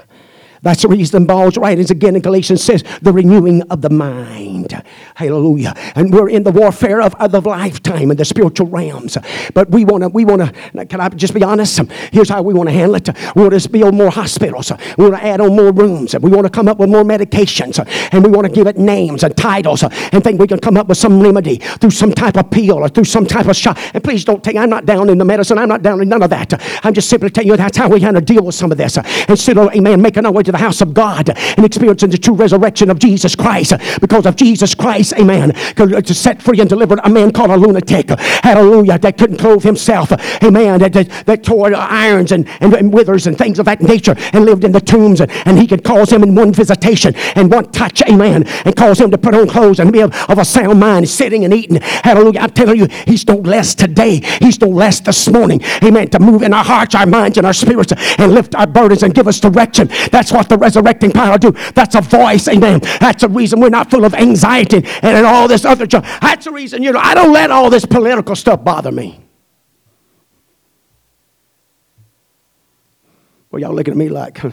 That's 0.62 0.82
the 0.82 0.88
reason 0.88 1.26
Paul's 1.26 1.56
writings 1.56 1.90
again 1.90 2.16
in 2.16 2.22
Galatians 2.22 2.62
says 2.62 2.82
the 3.00 3.12
renewing 3.12 3.62
of 3.70 3.82
the 3.82 3.90
mind. 3.90 4.82
Hallelujah. 5.16 5.72
And 5.94 6.12
we're 6.12 6.28
in 6.28 6.42
the 6.42 6.50
warfare 6.50 7.00
of, 7.00 7.14
of 7.14 7.32
the 7.32 7.40
lifetime 7.40 8.10
in 8.10 8.18
the 8.18 8.24
spiritual 8.26 8.66
realms. 8.66 9.16
But 9.54 9.70
we 9.70 9.82
want 9.82 10.02
to, 10.02 10.10
we 10.10 10.26
want 10.26 10.42
to, 10.42 10.84
can 10.84 11.00
I 11.00 11.08
just 11.08 11.32
be 11.32 11.42
honest? 11.42 11.80
Here's 12.12 12.28
how 12.28 12.42
we 12.42 12.52
want 12.52 12.68
to 12.68 12.74
handle 12.74 12.96
it. 12.96 13.08
We 13.34 13.40
want 13.40 13.58
to 13.58 13.68
build 13.70 13.94
more 13.94 14.10
hospitals. 14.10 14.70
We 14.98 15.04
want 15.08 15.16
to 15.16 15.24
add 15.26 15.40
on 15.40 15.56
more 15.56 15.72
rooms. 15.72 16.14
We 16.18 16.30
want 16.30 16.44
to 16.44 16.50
come 16.50 16.68
up 16.68 16.76
with 16.76 16.90
more 16.90 17.02
medications. 17.02 17.78
And 18.12 18.22
we 18.22 18.30
want 18.30 18.46
to 18.46 18.52
give 18.52 18.66
it 18.66 18.76
names 18.76 19.22
and 19.22 19.34
titles 19.34 19.84
and 19.84 20.22
think 20.22 20.38
we 20.38 20.46
can 20.46 20.58
come 20.58 20.76
up 20.76 20.86
with 20.86 20.98
some 20.98 21.18
remedy 21.22 21.56
through 21.56 21.92
some 21.92 22.12
type 22.12 22.36
of 22.36 22.50
pill 22.50 22.74
or 22.74 22.90
through 22.90 23.04
some 23.04 23.24
type 23.24 23.46
of 23.46 23.56
shot. 23.56 23.78
And 23.94 24.04
please 24.04 24.22
don't 24.22 24.44
take, 24.44 24.56
I'm 24.56 24.68
not 24.68 24.84
down 24.84 25.08
in 25.08 25.16
the 25.16 25.24
medicine. 25.24 25.56
I'm 25.56 25.70
not 25.70 25.80
down 25.80 26.02
in 26.02 26.10
none 26.10 26.22
of 26.22 26.28
that. 26.28 26.52
I'm 26.84 26.92
just 26.92 27.08
simply 27.08 27.30
telling 27.30 27.48
you 27.48 27.56
that's 27.56 27.78
how 27.78 27.88
we 27.88 28.00
kind 28.00 28.16
to 28.16 28.20
deal 28.20 28.44
with 28.44 28.54
some 28.54 28.70
of 28.70 28.76
this. 28.76 28.98
Instead 29.30 29.56
of, 29.56 29.74
amen, 29.74 30.02
making 30.02 30.26
our 30.26 30.32
way 30.32 30.42
to 30.42 30.52
the 30.52 30.58
house 30.58 30.82
of 30.82 30.92
God 30.92 31.30
and 31.30 31.64
experiencing 31.64 32.10
the 32.10 32.18
true 32.18 32.34
resurrection 32.34 32.90
of 32.90 32.98
Jesus 32.98 33.34
Christ. 33.34 33.72
Because 34.02 34.26
of 34.26 34.36
Jesus 34.36 34.74
Christ, 34.74 35.05
amen, 35.14 35.52
to 35.76 36.14
set 36.14 36.42
free 36.42 36.60
and 36.60 36.68
deliver 36.68 36.96
a 37.02 37.08
man 37.08 37.32
called 37.32 37.50
a 37.50 37.56
lunatic. 37.56 38.08
Hallelujah. 38.18 38.98
That 38.98 39.18
couldn't 39.18 39.38
clothe 39.38 39.62
himself. 39.62 40.12
Amen. 40.42 40.80
That, 40.80 40.92
that, 40.92 41.26
that 41.26 41.44
tore 41.44 41.74
irons 41.74 42.32
and, 42.32 42.48
and, 42.60 42.74
and, 42.74 42.92
withers 42.92 43.26
and 43.26 43.36
things 43.36 43.58
of 43.58 43.66
that 43.66 43.80
nature 43.80 44.14
and 44.32 44.44
lived 44.44 44.64
in 44.64 44.72
the 44.72 44.80
tombs. 44.80 45.20
And, 45.20 45.30
and 45.46 45.58
he 45.58 45.66
could 45.66 45.84
cause 45.84 46.10
him 46.10 46.22
in 46.22 46.34
one 46.34 46.52
visitation 46.52 47.14
and 47.34 47.50
one 47.50 47.70
touch, 47.72 48.02
amen, 48.08 48.46
and 48.64 48.76
cause 48.76 49.00
him 49.00 49.10
to 49.10 49.18
put 49.18 49.34
on 49.34 49.48
clothes 49.48 49.80
and 49.80 49.92
be 49.92 50.00
of, 50.00 50.14
of 50.30 50.38
a 50.38 50.44
sound 50.44 50.80
mind, 50.80 51.08
sitting 51.08 51.44
and 51.44 51.52
eating. 51.52 51.80
Hallelujah. 51.80 52.40
I'm 52.40 52.50
telling 52.50 52.78
you, 52.78 52.86
he's 53.06 53.26
no 53.26 53.36
less 53.36 53.74
today. 53.74 54.20
He's 54.40 54.60
no 54.60 54.68
less 54.68 55.00
this 55.00 55.28
morning. 55.28 55.60
Amen. 55.82 56.08
To 56.10 56.18
move 56.18 56.42
in 56.42 56.52
our 56.52 56.64
hearts, 56.64 56.94
our 56.94 57.06
minds, 57.06 57.38
and 57.38 57.46
our 57.46 57.52
spirits 57.52 57.92
and 58.18 58.32
lift 58.32 58.54
our 58.54 58.66
burdens 58.66 59.02
and 59.02 59.14
give 59.14 59.28
us 59.28 59.40
direction. 59.40 59.88
That's 60.10 60.32
what 60.32 60.48
the 60.48 60.58
resurrecting 60.58 61.12
power 61.12 61.38
do. 61.38 61.52
That's 61.74 61.94
a 61.94 62.00
voice. 62.00 62.48
Amen. 62.48 62.80
That's 63.00 63.22
the 63.22 63.28
reason 63.28 63.60
we're 63.60 63.68
not 63.68 63.90
full 63.90 64.04
of 64.04 64.14
anxiety 64.14 64.84
and, 65.02 65.16
and 65.16 65.26
all 65.26 65.48
this 65.48 65.64
other 65.64 65.86
junk. 65.86 66.04
That's 66.20 66.44
the 66.44 66.52
reason, 66.52 66.82
you 66.82 66.92
know, 66.92 66.98
I 66.98 67.14
don't 67.14 67.32
let 67.32 67.50
all 67.50 67.70
this 67.70 67.84
political 67.84 68.36
stuff 68.36 68.62
bother 68.64 68.92
me. 68.92 69.20
Well, 73.50 73.62
y'all 73.62 73.74
looking 73.74 73.92
at 73.92 73.98
me 73.98 74.08
like, 74.08 74.42
I'm 74.44 74.52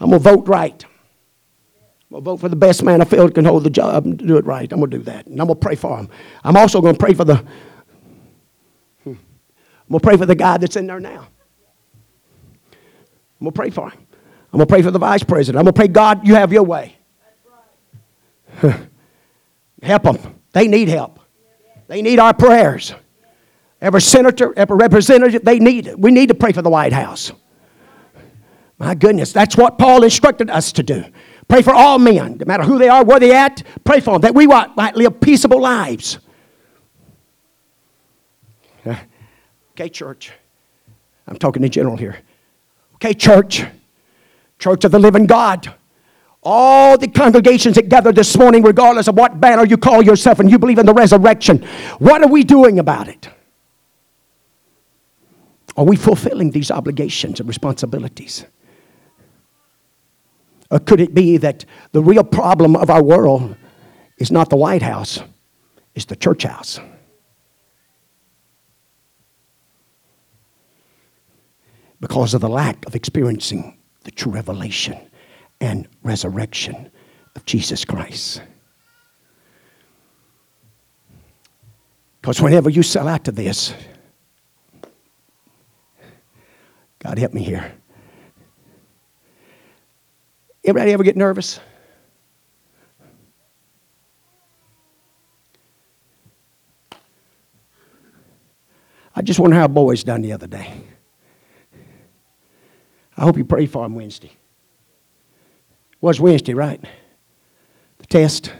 going 0.00 0.12
to 0.12 0.18
vote 0.18 0.48
right. 0.48 0.84
I'm 0.84 2.10
going 2.10 2.24
to 2.24 2.30
vote 2.30 2.40
for 2.40 2.48
the 2.48 2.56
best 2.56 2.82
man 2.82 3.00
I 3.00 3.04
feel 3.04 3.30
can 3.30 3.44
hold 3.44 3.64
the 3.64 3.70
job 3.70 4.06
and 4.06 4.18
do 4.18 4.36
it 4.36 4.44
right. 4.44 4.70
I'm 4.72 4.78
going 4.78 4.90
to 4.90 4.98
do 4.98 5.04
that. 5.04 5.26
And 5.26 5.40
I'm 5.40 5.46
going 5.46 5.58
to 5.58 5.64
pray 5.64 5.76
for 5.76 5.96
him. 5.98 6.08
I'm 6.44 6.56
also 6.56 6.80
going 6.80 6.94
to 6.94 6.98
pray 6.98 7.14
for 7.14 7.24
the, 7.24 7.36
hmm, 9.04 9.10
I'm 9.10 9.16
going 9.88 10.00
to 10.00 10.00
pray 10.00 10.16
for 10.16 10.26
the 10.26 10.34
guy 10.34 10.58
that's 10.58 10.76
in 10.76 10.86
there 10.86 11.00
now. 11.00 11.28
I'm 13.40 13.44
going 13.44 13.52
to 13.52 13.56
pray 13.56 13.70
for 13.70 13.90
him. 13.90 13.98
I'm 14.52 14.58
going 14.58 14.66
to 14.66 14.72
pray 14.72 14.82
for 14.82 14.90
the 14.90 14.98
vice 14.98 15.22
president. 15.22 15.58
I'm 15.58 15.64
going 15.64 15.74
to 15.74 15.78
pray, 15.78 15.88
God, 15.88 16.26
you 16.26 16.34
have 16.34 16.52
your 16.52 16.62
way. 16.62 16.96
help 19.82 20.02
them. 20.02 20.40
They 20.52 20.68
need 20.68 20.88
help. 20.88 21.20
They 21.88 22.02
need 22.02 22.18
our 22.18 22.34
prayers. 22.34 22.94
Every 23.80 24.00
senator, 24.00 24.52
every 24.56 24.76
representative, 24.76 25.44
they 25.44 25.58
need. 25.58 25.94
We 25.96 26.10
need 26.10 26.28
to 26.28 26.34
pray 26.34 26.52
for 26.52 26.62
the 26.62 26.70
White 26.70 26.92
House. 26.92 27.32
My 28.78 28.94
goodness, 28.94 29.32
that's 29.32 29.56
what 29.56 29.78
Paul 29.78 30.02
instructed 30.02 30.50
us 30.50 30.72
to 30.72 30.82
do. 30.82 31.04
Pray 31.48 31.62
for 31.62 31.72
all 31.72 31.98
men, 31.98 32.38
no 32.38 32.44
matter 32.46 32.64
who 32.64 32.78
they 32.78 32.88
are, 32.88 33.04
where 33.04 33.20
they 33.20 33.34
at. 33.34 33.62
Pray 33.84 34.00
for 34.00 34.12
them 34.12 34.22
that 34.22 34.34
we 34.34 34.46
might 34.46 34.96
live 34.96 35.20
peaceable 35.20 35.60
lives. 35.60 36.18
Okay, 39.72 39.90
church. 39.90 40.32
I'm 41.26 41.36
talking 41.36 41.62
in 41.62 41.70
general 41.70 41.98
here. 41.98 42.16
Okay, 42.94 43.12
church. 43.12 43.62
Church 44.58 44.84
of 44.84 44.90
the 44.90 44.98
living 44.98 45.26
God. 45.26 45.74
All 46.48 46.96
the 46.96 47.08
congregations 47.08 47.74
that 47.74 47.88
gather 47.88 48.12
this 48.12 48.38
morning, 48.38 48.62
regardless 48.62 49.08
of 49.08 49.16
what 49.16 49.40
banner 49.40 49.66
you 49.66 49.76
call 49.76 50.00
yourself 50.00 50.38
and 50.38 50.48
you 50.48 50.60
believe 50.60 50.78
in 50.78 50.86
the 50.86 50.94
resurrection, 50.94 51.66
what 51.98 52.22
are 52.22 52.28
we 52.28 52.44
doing 52.44 52.78
about 52.78 53.08
it? 53.08 53.28
Are 55.76 55.84
we 55.84 55.96
fulfilling 55.96 56.52
these 56.52 56.70
obligations 56.70 57.40
and 57.40 57.48
responsibilities? 57.48 58.44
Or 60.70 60.78
could 60.78 61.00
it 61.00 61.14
be 61.14 61.36
that 61.38 61.64
the 61.90 62.00
real 62.00 62.22
problem 62.22 62.76
of 62.76 62.90
our 62.90 63.02
world 63.02 63.56
is 64.18 64.30
not 64.30 64.48
the 64.48 64.56
White 64.56 64.82
House, 64.82 65.18
it's 65.96 66.04
the 66.04 66.14
church 66.14 66.44
house? 66.44 66.78
Because 71.98 72.34
of 72.34 72.40
the 72.40 72.48
lack 72.48 72.86
of 72.86 72.94
experiencing 72.94 73.78
the 74.04 74.12
true 74.12 74.30
revelation 74.30 74.96
and 75.60 75.88
resurrection 76.02 76.90
of 77.34 77.44
Jesus 77.44 77.84
Christ. 77.84 78.42
Because 82.20 82.40
whenever 82.40 82.70
you 82.70 82.82
sell 82.82 83.06
out 83.08 83.24
to 83.24 83.32
this, 83.32 83.72
God 86.98 87.18
help 87.18 87.32
me 87.32 87.42
here. 87.42 87.72
Anybody 90.64 90.92
ever 90.92 91.04
get 91.04 91.16
nervous? 91.16 91.60
I 99.14 99.22
just 99.22 99.38
wonder 99.38 99.56
how 99.56 99.68
boys 99.68 100.02
done 100.02 100.22
the 100.22 100.32
other 100.32 100.48
day. 100.48 100.82
I 103.16 103.22
hope 103.22 103.38
you 103.38 103.44
pray 103.44 103.66
for 103.66 103.86
him 103.86 103.94
Wednesday 103.94 104.36
was 106.00 106.20
Wednesday, 106.20 106.54
right? 106.54 106.82
The 107.98 108.06
test. 108.06 108.52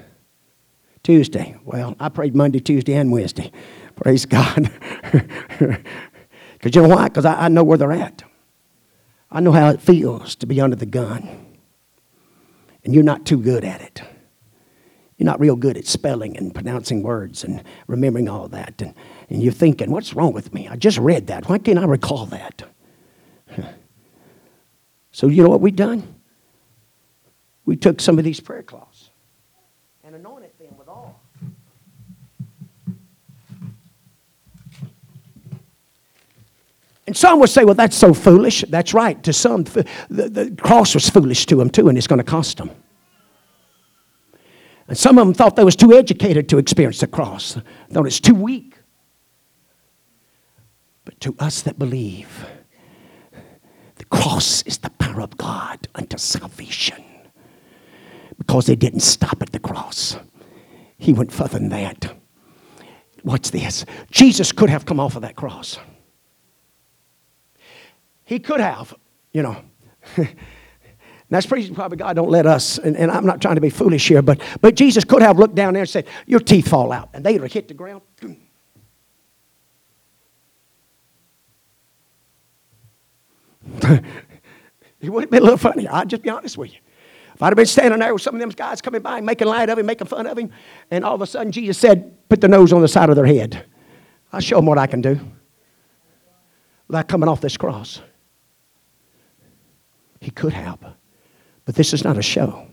Tuesday. 1.02 1.56
Well, 1.64 1.94
I 2.00 2.08
prayed 2.08 2.34
Monday, 2.34 2.58
Tuesday, 2.58 2.94
and 2.94 3.12
Wednesday. 3.12 3.52
Praise 3.94 4.26
God. 4.26 4.70
Because 6.58 6.74
you 6.74 6.82
know 6.82 6.96
why? 6.96 7.08
Because 7.08 7.24
I, 7.24 7.44
I 7.44 7.48
know 7.48 7.62
where 7.62 7.78
they're 7.78 7.92
at. 7.92 8.24
I 9.30 9.38
know 9.38 9.52
how 9.52 9.68
it 9.70 9.80
feels 9.80 10.34
to 10.36 10.46
be 10.46 10.60
under 10.60 10.74
the 10.74 10.86
gun. 10.86 11.46
And 12.84 12.94
you're 12.94 13.04
not 13.04 13.24
too 13.24 13.38
good 13.40 13.64
at 13.64 13.80
it. 13.80 14.02
You're 15.16 15.26
not 15.26 15.38
real 15.38 15.54
good 15.54 15.76
at 15.76 15.86
spelling 15.86 16.36
and 16.36 16.54
pronouncing 16.54 17.02
words 17.02 17.44
and 17.44 17.62
remembering 17.86 18.28
all 18.28 18.48
that. 18.48 18.82
And, 18.82 18.94
and 19.30 19.42
you're 19.42 19.52
thinking, 19.52 19.90
what's 19.90 20.14
wrong 20.14 20.32
with 20.32 20.52
me? 20.52 20.66
I 20.68 20.74
just 20.74 20.98
read 20.98 21.28
that. 21.28 21.48
Why 21.48 21.58
can't 21.58 21.78
I 21.78 21.84
recall 21.84 22.26
that? 22.26 22.62
So, 25.12 25.28
you 25.28 25.42
know 25.42 25.48
what 25.48 25.62
we've 25.62 25.74
done? 25.74 26.15
We 27.66 27.76
took 27.76 28.00
some 28.00 28.16
of 28.18 28.24
these 28.24 28.40
prayer 28.40 28.62
cloths 28.62 29.10
and 30.04 30.14
anointed 30.14 30.52
them 30.58 30.78
with 30.78 30.88
oil. 30.88 31.20
And 37.08 37.16
some 37.16 37.38
would 37.40 37.50
say, 37.50 37.64
well, 37.64 37.74
that's 37.74 37.96
so 37.96 38.14
foolish. 38.14 38.64
That's 38.68 38.94
right. 38.94 39.22
To 39.24 39.32
some, 39.32 39.64
the, 39.64 39.84
the 40.08 40.56
cross 40.60 40.94
was 40.94 41.08
foolish 41.08 41.46
to 41.46 41.56
them 41.56 41.70
too, 41.70 41.88
and 41.88 41.98
it's 41.98 42.06
going 42.06 42.18
to 42.18 42.24
cost 42.24 42.56
them. 42.56 42.70
And 44.88 44.96
some 44.96 45.18
of 45.18 45.26
them 45.26 45.34
thought 45.34 45.56
they 45.56 45.64
was 45.64 45.76
too 45.76 45.92
educated 45.92 46.48
to 46.48 46.58
experience 46.58 47.00
the 47.00 47.06
cross. 47.08 47.58
Thought 47.90 48.06
it's 48.06 48.20
too 48.20 48.34
weak. 48.34 48.74
But 51.04 51.20
to 51.20 51.34
us 51.38 51.62
that 51.62 51.78
believe, 51.78 52.46
the 53.96 54.04
cross 54.06 54.62
is 54.62 54.78
the 54.78 54.90
power 54.90 55.20
of 55.20 55.36
God 55.36 55.86
unto 55.94 56.18
salvation 56.18 57.04
because 58.38 58.66
they 58.66 58.76
didn't 58.76 59.00
stop 59.00 59.42
at 59.42 59.52
the 59.52 59.58
cross. 59.58 60.16
He 60.98 61.12
went 61.12 61.32
further 61.32 61.58
than 61.58 61.68
that. 61.70 62.16
Watch 63.24 63.50
this. 63.50 63.84
Jesus 64.10 64.52
could 64.52 64.70
have 64.70 64.86
come 64.86 65.00
off 65.00 65.16
of 65.16 65.22
that 65.22 65.36
cross. 65.36 65.78
He 68.24 68.38
could 68.38 68.60
have, 68.60 68.94
you 69.32 69.42
know. 69.42 69.56
That's 71.28 71.46
pretty 71.46 71.74
probably 71.74 71.96
God 71.96 72.14
don't 72.14 72.30
let 72.30 72.46
us, 72.46 72.78
and, 72.78 72.96
and, 72.96 73.10
I'm 73.10 73.26
not 73.26 73.42
trying 73.42 73.56
to 73.56 73.60
be 73.60 73.70
foolish 73.70 74.06
here, 74.06 74.22
but, 74.22 74.40
but 74.60 74.76
Jesus 74.76 75.02
could 75.02 75.22
have 75.22 75.38
looked 75.38 75.56
down 75.56 75.72
there 75.72 75.82
and 75.82 75.90
said, 75.90 76.06
Your 76.26 76.38
teeth 76.38 76.68
fall 76.68 76.92
out. 76.92 77.10
And 77.14 77.24
they'd 77.24 77.40
have 77.40 77.52
hit 77.52 77.66
the 77.66 77.74
ground. 77.74 78.02
it 83.82 85.10
would 85.10 85.24
have 85.24 85.30
been 85.30 85.42
a 85.42 85.44
little 85.44 85.58
funny. 85.58 85.88
I'll 85.88 86.06
just 86.06 86.22
be 86.22 86.30
honest 86.30 86.56
with 86.56 86.72
you. 86.72 86.78
If 87.36 87.42
I'd 87.42 87.48
have 87.48 87.56
been 87.56 87.66
standing 87.66 88.00
there 88.00 88.14
with 88.14 88.22
some 88.22 88.34
of 88.34 88.40
them 88.40 88.48
guys 88.48 88.80
coming 88.80 89.02
by 89.02 89.20
making 89.20 89.46
light 89.46 89.68
of 89.68 89.78
him, 89.78 89.84
making 89.84 90.06
fun 90.06 90.26
of 90.26 90.38
him, 90.38 90.50
and 90.90 91.04
all 91.04 91.14
of 91.14 91.20
a 91.20 91.26
sudden 91.26 91.52
Jesus 91.52 91.76
said, 91.76 92.16
Put 92.30 92.40
the 92.40 92.48
nose 92.48 92.72
on 92.72 92.80
the 92.80 92.88
side 92.88 93.10
of 93.10 93.16
their 93.16 93.26
head, 93.26 93.66
I'll 94.32 94.40
show 94.40 94.56
them 94.56 94.64
what 94.64 94.78
I 94.78 94.86
can 94.86 95.02
do 95.02 95.20
without 96.88 97.08
coming 97.08 97.28
off 97.28 97.42
this 97.42 97.58
cross. 97.58 98.00
He 100.18 100.30
could 100.30 100.54
have, 100.54 100.78
but 101.66 101.74
this 101.74 101.92
is 101.92 102.04
not 102.04 102.16
a 102.16 102.22
show. 102.22 102.68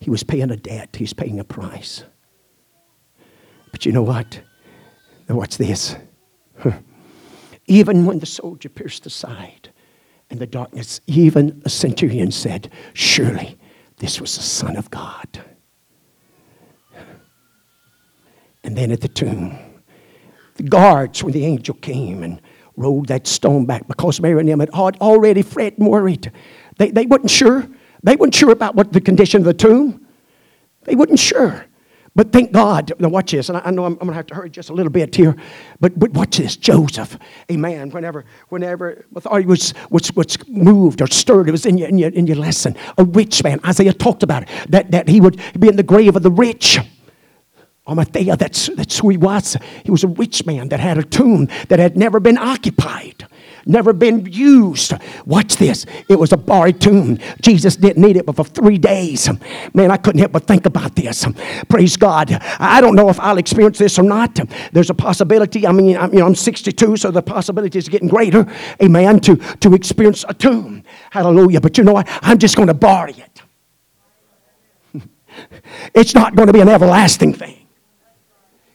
He 0.00 0.08
was 0.08 0.22
paying 0.22 0.50
a 0.50 0.56
debt, 0.56 0.96
he's 0.96 1.12
paying 1.12 1.38
a 1.40 1.44
price. 1.44 2.02
But 3.72 3.84
you 3.84 3.92
know 3.92 4.02
what? 4.02 4.40
Now, 5.28 5.34
watch 5.34 5.58
this. 5.58 5.96
Even 7.66 8.06
when 8.06 8.20
the 8.20 8.26
soldier 8.26 8.70
pierced 8.70 9.04
the 9.04 9.10
side, 9.10 9.68
in 10.30 10.38
the 10.38 10.46
darkness, 10.46 11.00
even 11.06 11.62
a 11.64 11.70
centurion 11.70 12.30
said, 12.30 12.70
Surely 12.92 13.58
this 13.96 14.20
was 14.20 14.36
the 14.36 14.42
Son 14.42 14.76
of 14.76 14.90
God. 14.90 15.42
And 18.62 18.76
then 18.76 18.90
at 18.90 19.00
the 19.00 19.08
tomb, 19.08 19.58
the 20.56 20.62
guards, 20.64 21.22
when 21.22 21.32
the 21.32 21.46
angel 21.46 21.74
came 21.74 22.22
and 22.22 22.40
rolled 22.76 23.08
that 23.08 23.26
stone 23.26 23.64
back, 23.66 23.86
because 23.88 24.20
Mary 24.20 24.38
and 24.40 24.48
them 24.48 24.60
had 24.60 24.70
already 24.70 25.42
fret 25.42 25.78
and 25.78 25.88
worried. 25.88 26.30
They, 26.76 26.90
they 26.90 27.06
weren't 27.06 27.30
sure. 27.30 27.66
They 28.02 28.16
weren't 28.16 28.34
sure 28.34 28.50
about 28.50 28.74
what 28.74 28.92
the 28.92 29.00
condition 29.00 29.40
of 29.40 29.44
the 29.46 29.54
tomb. 29.54 30.06
They 30.84 30.94
weren't 30.94 31.18
sure. 31.18 31.66
But 32.18 32.32
thank 32.32 32.50
God. 32.50 32.90
Now, 32.98 33.10
watch 33.10 33.30
this. 33.30 33.48
And 33.48 33.58
I, 33.58 33.70
know 33.70 33.84
I'm, 33.84 33.92
I'm 33.92 33.98
going 33.98 34.08
to 34.08 34.14
have 34.14 34.26
to 34.26 34.34
hurry 34.34 34.50
just 34.50 34.70
a 34.70 34.72
little 34.72 34.90
bit 34.90 35.14
here. 35.14 35.36
But, 35.78 35.96
but 35.96 36.10
watch 36.14 36.38
this. 36.38 36.56
Joseph, 36.56 37.16
amen. 37.48 37.90
Whenever, 37.90 38.24
whenever 38.48 39.04
authority 39.14 39.46
was, 39.46 39.72
was, 39.88 40.12
was 40.16 40.36
moved 40.48 41.00
or 41.00 41.06
stirred, 41.06 41.48
it 41.48 41.52
was 41.52 41.64
in 41.64 41.78
your, 41.78 41.88
in, 41.88 41.96
your, 41.96 42.10
in 42.10 42.26
your 42.26 42.34
lesson. 42.34 42.74
A 42.98 43.04
rich 43.04 43.44
man. 43.44 43.60
Isaiah 43.64 43.92
talked 43.92 44.24
about 44.24 44.42
it. 44.42 44.48
That, 44.68 44.90
that 44.90 45.06
he 45.06 45.20
would 45.20 45.40
be 45.60 45.68
in 45.68 45.76
the 45.76 45.84
grave 45.84 46.16
of 46.16 46.24
the 46.24 46.30
rich. 46.32 46.80
Arimathea, 47.86 48.36
that's, 48.36 48.66
that's 48.74 48.98
who 48.98 49.10
he 49.10 49.16
was. 49.16 49.56
He 49.84 49.92
was 49.92 50.02
a 50.02 50.08
rich 50.08 50.44
man 50.44 50.70
that 50.70 50.80
had 50.80 50.98
a 50.98 51.04
tomb 51.04 51.46
that 51.68 51.78
had 51.78 51.96
never 51.96 52.18
been 52.18 52.36
occupied, 52.36 53.27
never 53.68 53.92
been 53.92 54.26
used. 54.26 54.94
Watch 55.26 55.56
this. 55.56 55.86
It 56.08 56.18
was 56.18 56.32
a 56.32 56.36
borrowed 56.36 56.80
tomb. 56.80 57.18
Jesus 57.40 57.76
didn't 57.76 58.02
need 58.02 58.16
it 58.16 58.26
but 58.26 58.36
for 58.36 58.44
three 58.44 58.78
days. 58.78 59.28
Man, 59.74 59.90
I 59.90 59.96
couldn't 59.96 60.20
help 60.20 60.32
but 60.32 60.46
think 60.46 60.66
about 60.66 60.96
this. 60.96 61.26
Praise 61.68 61.96
God. 61.96 62.32
I 62.58 62.80
don't 62.80 62.94
know 62.94 63.08
if 63.08 63.20
I'll 63.20 63.38
experience 63.38 63.78
this 63.78 63.98
or 63.98 64.02
not. 64.02 64.38
There's 64.72 64.90
a 64.90 64.94
possibility. 64.94 65.66
I 65.66 65.72
mean, 65.72 65.96
I'm, 65.96 66.12
you 66.12 66.20
know, 66.20 66.26
I'm 66.26 66.34
62, 66.34 66.96
so 66.96 67.10
the 67.10 67.22
possibility 67.22 67.78
is 67.78 67.88
getting 67.88 68.08
greater. 68.08 68.46
Amen. 68.82 69.20
To, 69.20 69.36
to 69.36 69.74
experience 69.74 70.24
a 70.28 70.34
tomb. 70.34 70.82
Hallelujah. 71.10 71.60
But 71.60 71.78
you 71.78 71.84
know 71.84 71.92
what? 71.92 72.08
I'm 72.22 72.38
just 72.38 72.56
going 72.56 72.68
to 72.68 72.74
borrow 72.74 73.10
it. 73.10 73.42
It's 75.94 76.14
not 76.14 76.34
going 76.34 76.48
to 76.48 76.52
be 76.52 76.60
an 76.60 76.68
everlasting 76.68 77.32
thing. 77.32 77.57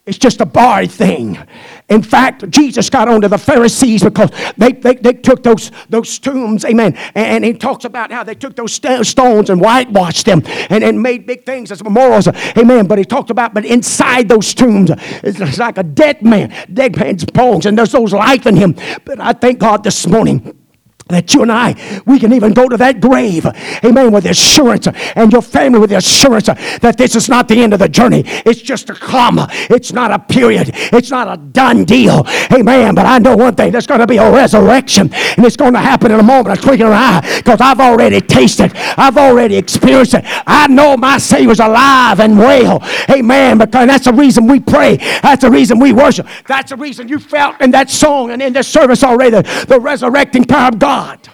It's 0.06 0.18
just 0.18 0.42
a 0.42 0.46
borrowed 0.46 0.92
thing. 0.92 1.40
In 1.88 2.04
fact, 2.04 2.50
Jesus 2.50 2.90
got 2.90 3.08
on 3.08 3.22
to 3.22 3.30
the 3.30 3.38
Pharisees 3.38 4.04
because 4.04 4.32
they, 4.58 4.74
they, 4.74 4.96
they 4.96 5.14
took 5.14 5.44
those, 5.44 5.72
those 5.88 6.20
tombs, 6.20 6.66
amen. 6.66 6.96
And, 7.16 7.26
and, 7.36 7.46
he 7.46 7.54
talks 7.54 7.86
about 7.86 8.12
how 8.12 8.22
they 8.22 8.36
took 8.36 8.54
those 8.58 8.74
st- 8.74 9.06
stones 9.06 9.50
and 9.50 9.62
whitewashed 9.62 10.26
them 10.26 10.42
and, 10.70 10.84
and 10.84 11.02
made 11.02 11.26
big 11.26 11.46
things 11.46 11.72
as 11.72 11.82
memorials, 11.82 12.28
amen. 12.28 12.88
But 12.88 12.98
he 12.98 13.06
talked 13.06 13.30
about, 13.30 13.54
but 13.54 13.64
inside 13.64 14.28
those 14.28 14.54
tombs, 14.54 14.92
it's 15.24 15.58
like 15.58 15.78
a 15.78 15.84
dead 15.84 16.22
man, 16.22 16.54
dead 16.74 16.98
man's 16.98 17.24
bones, 17.24 17.66
and 17.66 17.78
there's 17.78 17.94
those 17.94 18.12
life 18.12 18.46
in 18.46 18.58
him. 18.58 18.76
But 19.06 19.22
I 19.22 19.32
thank 19.32 19.60
God 19.60 19.86
this 19.86 20.06
morning 20.06 20.63
that 21.08 21.34
you 21.34 21.42
and 21.42 21.52
I, 21.52 22.02
we 22.06 22.20
can 22.20 22.34
even 22.34 22.54
go 22.54 22.70
to 22.70 22.78
that 22.78 23.02
grave, 23.02 23.46
amen, 23.84 24.12
with 24.12 24.26
assurance, 24.26 24.88
and 24.88 25.32
your 25.32 25.42
family 25.42 25.80
with 25.80 25.92
assurance 25.92 26.46
that 26.46 26.96
this 26.98 27.16
is 27.16 27.30
not 27.30 27.48
the 27.48 27.62
end 27.62 27.74
of 27.74 27.80
the 27.80 27.90
journey. 27.90 28.24
It's 28.26 28.62
just 28.62 28.90
a 28.90 28.94
comma. 28.94 29.48
It's 29.70 29.92
not 29.92 30.12
a 30.12 30.20
period. 30.20 30.72
It's 30.74 31.12
not 31.12 31.32
a 31.32 31.38
done 31.38 31.84
deal, 31.84 32.26
amen. 32.52 32.96
But 32.96 33.06
I 33.06 33.20
know 33.20 33.36
one 33.36 33.56
thing: 33.56 33.72
there's 33.72 33.88
going 33.88 34.00
to 34.00 34.08
be 34.08 34.18
a 34.18 34.32
resurrection, 34.32 35.14
and 35.14 35.46
it's 35.46 35.58
going 35.58 35.74
to 35.74 35.80
happen 35.80 36.12
in 36.12 36.20
a 36.20 36.24
moment, 36.24 36.58
a 36.58 36.62
twinkling 36.62 36.88
of 36.88 36.94
an 36.94 37.00
eye, 37.00 37.38
because 37.38 37.60
I've 37.60 37.80
already 37.80 38.22
tasted, 38.22 38.72
I've 38.98 39.18
already 39.18 39.56
experienced 39.56 40.14
it. 40.14 40.24
I 40.48 40.68
know 40.68 40.96
my 40.96 41.18
Savior's 41.18 41.60
alive 41.60 42.20
and 42.20 42.38
well, 42.38 42.82
amen. 43.10 43.58
Because 43.58 43.88
that's 43.88 44.06
the 44.06 44.14
reason 44.14 44.48
we 44.48 44.60
pray. 44.60 44.98
That's 45.22 45.42
the 45.42 45.52
reason 45.52 45.80
we 45.80 45.92
worship. 45.92 46.28
That's 46.48 46.72
the 46.72 46.78
reason 46.78 47.08
you 47.08 47.20
felt 47.20 47.60
in 47.62 47.72
that 47.72 47.90
song 47.90 48.32
and 48.32 48.42
in 48.42 48.54
this 48.54 48.68
service 48.68 49.04
already 49.04 49.32
the, 49.32 49.66
the 49.68 49.80
resurrecting 49.80 50.46
power 50.46 50.70
of 50.70 50.80
God. 50.80 50.93
God. 50.94 51.28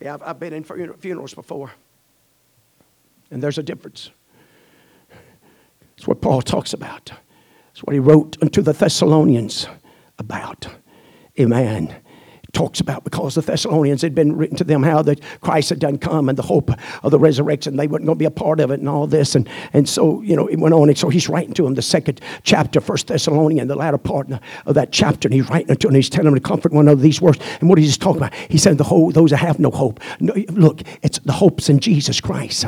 Yeah, 0.00 0.14
I've, 0.14 0.22
I've 0.22 0.40
been 0.40 0.52
in 0.52 0.64
funerals 0.64 1.34
before, 1.34 1.70
and 3.30 3.40
there's 3.40 3.58
a 3.58 3.62
difference. 3.62 4.10
It's 5.96 6.08
what 6.08 6.20
Paul 6.20 6.42
talks 6.42 6.72
about. 6.72 7.12
It's 7.70 7.84
what 7.84 7.92
he 7.92 8.00
wrote 8.00 8.36
unto 8.42 8.60
the 8.60 8.72
Thessalonians 8.72 9.68
about. 10.18 10.66
Amen 11.38 12.03
talks 12.54 12.80
about 12.80 13.04
because 13.04 13.34
the 13.34 13.42
Thessalonians 13.42 14.00
had 14.00 14.14
been 14.14 14.36
written 14.36 14.56
to 14.56 14.64
them 14.64 14.82
how 14.82 15.02
that 15.02 15.20
Christ 15.40 15.68
had 15.68 15.80
done 15.80 15.98
come 15.98 16.28
and 16.28 16.38
the 16.38 16.42
hope 16.42 16.70
of 17.02 17.10
the 17.10 17.18
resurrection. 17.18 17.76
They 17.76 17.86
weren't 17.86 18.06
going 18.06 18.16
to 18.16 18.18
be 18.18 18.24
a 18.24 18.30
part 18.30 18.60
of 18.60 18.70
it 18.70 18.80
and 18.80 18.88
all 18.88 19.06
this. 19.06 19.34
And, 19.34 19.48
and 19.72 19.88
so, 19.88 20.22
you 20.22 20.36
know, 20.36 20.46
it 20.46 20.58
went 20.58 20.74
on. 20.74 20.88
And 20.88 20.96
so 20.96 21.08
he's 21.08 21.28
writing 21.28 21.52
to 21.54 21.64
them 21.64 21.74
the 21.74 21.82
second 21.82 22.20
chapter, 22.42 22.80
First 22.80 23.08
Thessalonian, 23.08 23.68
the 23.68 23.74
latter 23.74 23.98
part 23.98 24.28
of 24.66 24.74
that 24.74 24.92
chapter. 24.92 25.28
And 25.28 25.34
he's 25.34 25.48
writing 25.50 25.74
to 25.74 25.74
them 25.74 25.88
and 25.88 25.96
he's 25.96 26.08
telling 26.08 26.26
them 26.26 26.34
to 26.34 26.40
comfort 26.40 26.72
one 26.72 26.86
another 26.86 27.02
these 27.02 27.20
words. 27.20 27.38
And 27.60 27.68
what 27.68 27.78
he's 27.78 27.98
talking 27.98 28.22
about? 28.22 28.34
He 28.34 28.58
said, 28.58 28.78
the 28.78 28.84
whole, 28.84 29.10
those 29.10 29.30
that 29.30 29.38
have 29.38 29.58
no 29.58 29.70
hope. 29.70 30.00
No, 30.20 30.32
look, 30.50 30.82
it's 31.02 31.18
the 31.18 31.32
hope's 31.32 31.68
in 31.68 31.80
Jesus 31.80 32.20
Christ. 32.20 32.64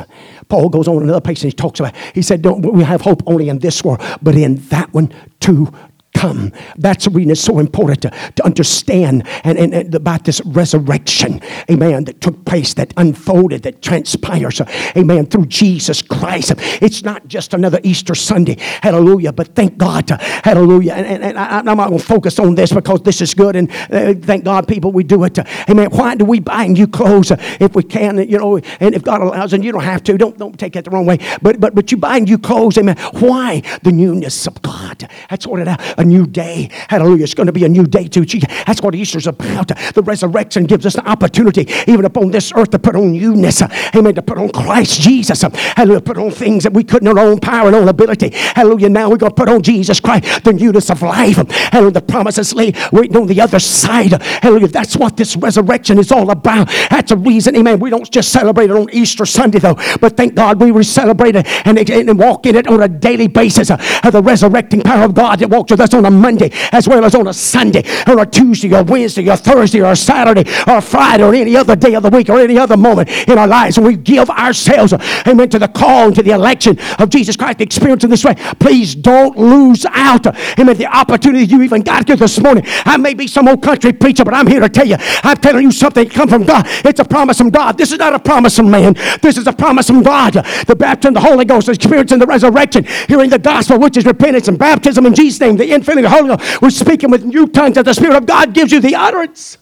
Paul 0.49 0.69
goes 0.69 0.87
on 0.87 1.01
another 1.01 1.21
place 1.21 1.41
and 1.43 1.51
he 1.51 1.55
talks 1.55 1.79
about, 1.79 1.95
he 2.13 2.21
said, 2.21 2.41
don't 2.41 2.61
we 2.61 2.83
have 2.83 3.01
hope 3.01 3.23
only 3.25 3.49
in 3.49 3.59
this 3.59 3.83
world, 3.83 4.01
but 4.21 4.35
in 4.35 4.55
that 4.67 4.93
one 4.93 5.13
too 5.39 5.71
come. 6.17 6.51
That's 6.77 7.05
the 7.05 7.11
reason 7.11 7.31
it's 7.31 7.41
so 7.41 7.59
important 7.59 8.01
to, 8.01 8.09
to 8.35 8.43
understand 8.43 9.27
and, 9.43 9.57
and, 9.57 9.73
and, 9.73 9.93
about 9.93 10.25
this 10.25 10.41
resurrection, 10.45 11.41
amen, 11.69 12.05
that 12.05 12.21
took 12.21 12.43
place, 12.43 12.73
that 12.73 12.91
unfolded, 12.97 13.61
that 13.63 13.81
transpires, 13.83 14.59
amen, 14.97 15.27
through 15.27 15.45
Jesus 15.45 16.01
Christ. 16.01 16.53
It's 16.81 17.03
not 17.03 17.27
just 17.27 17.53
another 17.53 17.79
Easter 17.83 18.15
Sunday, 18.15 18.57
hallelujah, 18.81 19.31
but 19.31 19.53
thank 19.55 19.77
God, 19.77 20.09
hallelujah. 20.43 20.93
And, 20.93 21.05
and, 21.05 21.23
and 21.23 21.37
I, 21.37 21.59
am 21.59 21.65
not 21.65 21.89
going 21.89 21.99
to 21.99 22.03
focus 22.03 22.39
on 22.39 22.55
this 22.55 22.73
because 22.73 23.01
this 23.03 23.21
is 23.21 23.35
good, 23.35 23.55
and 23.55 23.69
uh, 23.91 24.13
thank 24.15 24.43
God, 24.43 24.67
people, 24.67 24.91
we 24.91 25.03
do 25.03 25.23
it. 25.23 25.37
amen. 25.69 25.89
Why 25.91 26.15
do 26.15 26.25
we 26.25 26.39
buy 26.39 26.65
new 26.65 26.87
clothes 26.87 27.31
if 27.31 27.75
we 27.75 27.83
can, 27.83 28.17
you 28.27 28.39
know, 28.39 28.57
and 28.79 28.95
if 28.95 29.03
God 29.03 29.21
allows, 29.21 29.53
and 29.53 29.63
you 29.63 29.71
don't 29.71 29.83
have 29.83 30.03
to, 30.05 30.17
don't, 30.17 30.37
don't 30.37 30.59
take 30.59 30.75
it 30.75 30.85
the 30.85 30.91
wrong 30.91 31.05
way, 31.05 31.19
but, 31.43 31.59
but, 31.59 31.75
but 31.75 31.91
you 31.91 31.97
buy 31.97 32.17
new 32.17 32.39
clothes, 32.39 32.77
amen. 32.79 32.97
Why? 33.19 33.61
The 33.83 33.91
newness 33.91 34.47
of 34.47 34.59
God. 34.63 35.07
That's 35.29 35.45
what 35.45 35.59
it 35.59 35.67
is 35.67 36.06
new 36.07 36.27
day. 36.27 36.69
Hallelujah. 36.87 37.23
It's 37.23 37.33
going 37.33 37.47
to 37.47 37.53
be 37.53 37.65
a 37.65 37.69
new 37.69 37.85
day 37.85 38.07
too. 38.07 38.25
That's 38.65 38.81
what 38.81 38.95
Easter's 38.95 39.27
about. 39.27 39.67
The 39.67 40.03
resurrection 40.03 40.65
gives 40.65 40.85
us 40.85 40.93
the 40.93 41.07
opportunity, 41.07 41.67
even 41.87 42.05
upon 42.05 42.31
this 42.31 42.51
earth, 42.55 42.71
to 42.71 42.79
put 42.79 42.95
on 42.95 43.13
newness. 43.13 43.61
Amen. 43.95 44.15
To 44.15 44.21
put 44.21 44.37
on 44.37 44.49
Christ 44.49 45.01
Jesus. 45.01 45.41
Hallelujah. 45.41 46.01
Put 46.01 46.17
on 46.17 46.31
things 46.31 46.63
that 46.63 46.73
we 46.73 46.83
couldn't 46.83 47.07
in 47.07 47.17
our 47.17 47.25
own 47.25 47.39
power 47.39 47.67
and 47.67 47.75
own 47.75 47.87
ability. 47.87 48.29
Hallelujah. 48.33 48.89
Now 48.89 49.09
we're 49.09 49.17
going 49.17 49.31
to 49.31 49.35
put 49.35 49.49
on 49.49 49.61
Jesus 49.61 49.99
Christ, 49.99 50.43
the 50.43 50.53
newness 50.53 50.89
of 50.89 51.01
life. 51.01 51.37
Hallelujah. 51.37 51.91
The 51.91 52.01
promises 52.01 52.53
lay 52.53 52.73
waiting 52.91 53.17
on 53.17 53.27
the 53.27 53.41
other 53.41 53.59
side. 53.59 54.21
Hallelujah. 54.21 54.67
That's 54.67 54.95
what 54.95 55.17
this 55.17 55.35
resurrection 55.35 55.99
is 55.99 56.11
all 56.11 56.29
about. 56.29 56.67
That's 56.89 57.11
a 57.11 57.17
reason, 57.17 57.55
amen. 57.55 57.79
We 57.79 57.89
don't 57.89 58.09
just 58.09 58.31
celebrate 58.31 58.69
it 58.69 58.75
on 58.75 58.89
Easter 58.91 59.25
Sunday, 59.25 59.59
though, 59.59 59.75
but 59.99 60.17
thank 60.17 60.35
God 60.35 60.59
we 60.59 60.83
celebrate 60.83 61.35
it 61.35 61.47
and, 61.65 61.77
and 61.89 62.19
walk 62.19 62.45
in 62.45 62.55
it 62.55 62.67
on 62.67 62.81
a 62.81 62.87
daily 62.87 63.27
basis. 63.27 63.69
Uh, 63.69 63.77
the 64.09 64.21
resurrecting 64.21 64.81
power 64.81 65.05
of 65.05 65.13
God 65.13 65.39
that 65.39 65.49
walks 65.49 65.71
with 65.71 65.81
us 65.81 65.93
on 65.97 66.05
a 66.05 66.11
Monday 66.11 66.49
as 66.71 66.87
well 66.87 67.03
as 67.03 67.15
on 67.15 67.27
a 67.27 67.33
Sunday 67.33 67.83
or 68.07 68.19
a 68.19 68.25
Tuesday 68.25 68.73
or 68.73 68.83
Wednesday 68.83 69.29
or 69.29 69.35
Thursday 69.35 69.81
or 69.81 69.95
Saturday 69.95 70.49
or 70.67 70.81
Friday 70.81 71.23
or 71.23 71.33
any 71.33 71.55
other 71.55 71.75
day 71.75 71.95
of 71.95 72.03
the 72.03 72.09
week 72.09 72.29
or 72.29 72.39
any 72.39 72.57
other 72.57 72.77
moment 72.77 73.09
in 73.27 73.37
our 73.37 73.47
lives. 73.47 73.77
And 73.77 73.85
we 73.85 73.95
give 73.97 74.29
ourselves, 74.29 74.93
amen, 75.27 75.49
to 75.49 75.59
the 75.59 75.67
call 75.67 76.07
and 76.07 76.15
to 76.15 76.23
the 76.23 76.31
election 76.31 76.77
of 76.99 77.09
Jesus 77.09 77.35
Christ, 77.35 77.57
the 77.57 77.63
experience 77.63 78.03
in 78.03 78.09
this 78.09 78.23
way. 78.23 78.35
Please 78.59 78.95
don't 78.95 79.37
lose 79.37 79.85
out, 79.87 80.27
amen, 80.59 80.77
the 80.77 80.87
opportunity 80.87 81.45
you 81.45 81.61
even 81.61 81.81
got 81.81 82.07
here 82.07 82.15
this 82.15 82.39
morning. 82.39 82.63
I 82.85 82.97
may 82.97 83.13
be 83.13 83.27
some 83.27 83.47
old 83.47 83.61
country 83.61 83.93
preacher, 83.93 84.23
but 84.23 84.33
I'm 84.33 84.47
here 84.47 84.59
to 84.59 84.69
tell 84.69 84.87
you, 84.87 84.97
I'm 85.23 85.37
telling 85.37 85.63
you 85.63 85.71
something 85.71 86.07
come 86.09 86.29
from 86.29 86.43
God. 86.43 86.65
It's 86.85 86.99
a 86.99 87.05
promise 87.05 87.37
from 87.37 87.49
God. 87.49 87.77
This 87.77 87.91
is 87.91 87.99
not 87.99 88.13
a 88.13 88.19
promise 88.19 88.55
from 88.55 88.69
man. 88.69 88.93
This 89.21 89.37
is 89.37 89.47
a 89.47 89.53
promise 89.53 89.87
from 89.87 90.03
God. 90.03 90.33
The 90.33 90.75
baptism 90.75 91.13
the 91.13 91.21
Holy 91.21 91.45
Ghost, 91.45 91.69
experiencing 91.69 92.19
the 92.19 92.27
resurrection, 92.27 92.85
hearing 93.07 93.29
the 93.29 93.39
gospel, 93.39 93.79
which 93.79 93.97
is 93.97 94.05
repentance 94.05 94.47
and 94.47 94.57
baptism 94.57 95.05
in 95.05 95.15
Jesus' 95.15 95.39
name, 95.39 95.57
the 95.57 95.73
infilling 95.87 95.97
of 95.97 96.03
the 96.03 96.09
Holy 96.09 96.35
Ghost. 96.35 96.61
We're 96.61 96.69
speaking 96.69 97.09
with 97.09 97.23
new 97.23 97.47
tongues 97.47 97.75
that 97.75 97.85
the 97.85 97.93
Spirit 97.93 98.15
of 98.15 98.25
God 98.25 98.53
gives 98.53 98.71
you 98.71 98.79
the 98.79 98.95
utterance. 98.95 99.57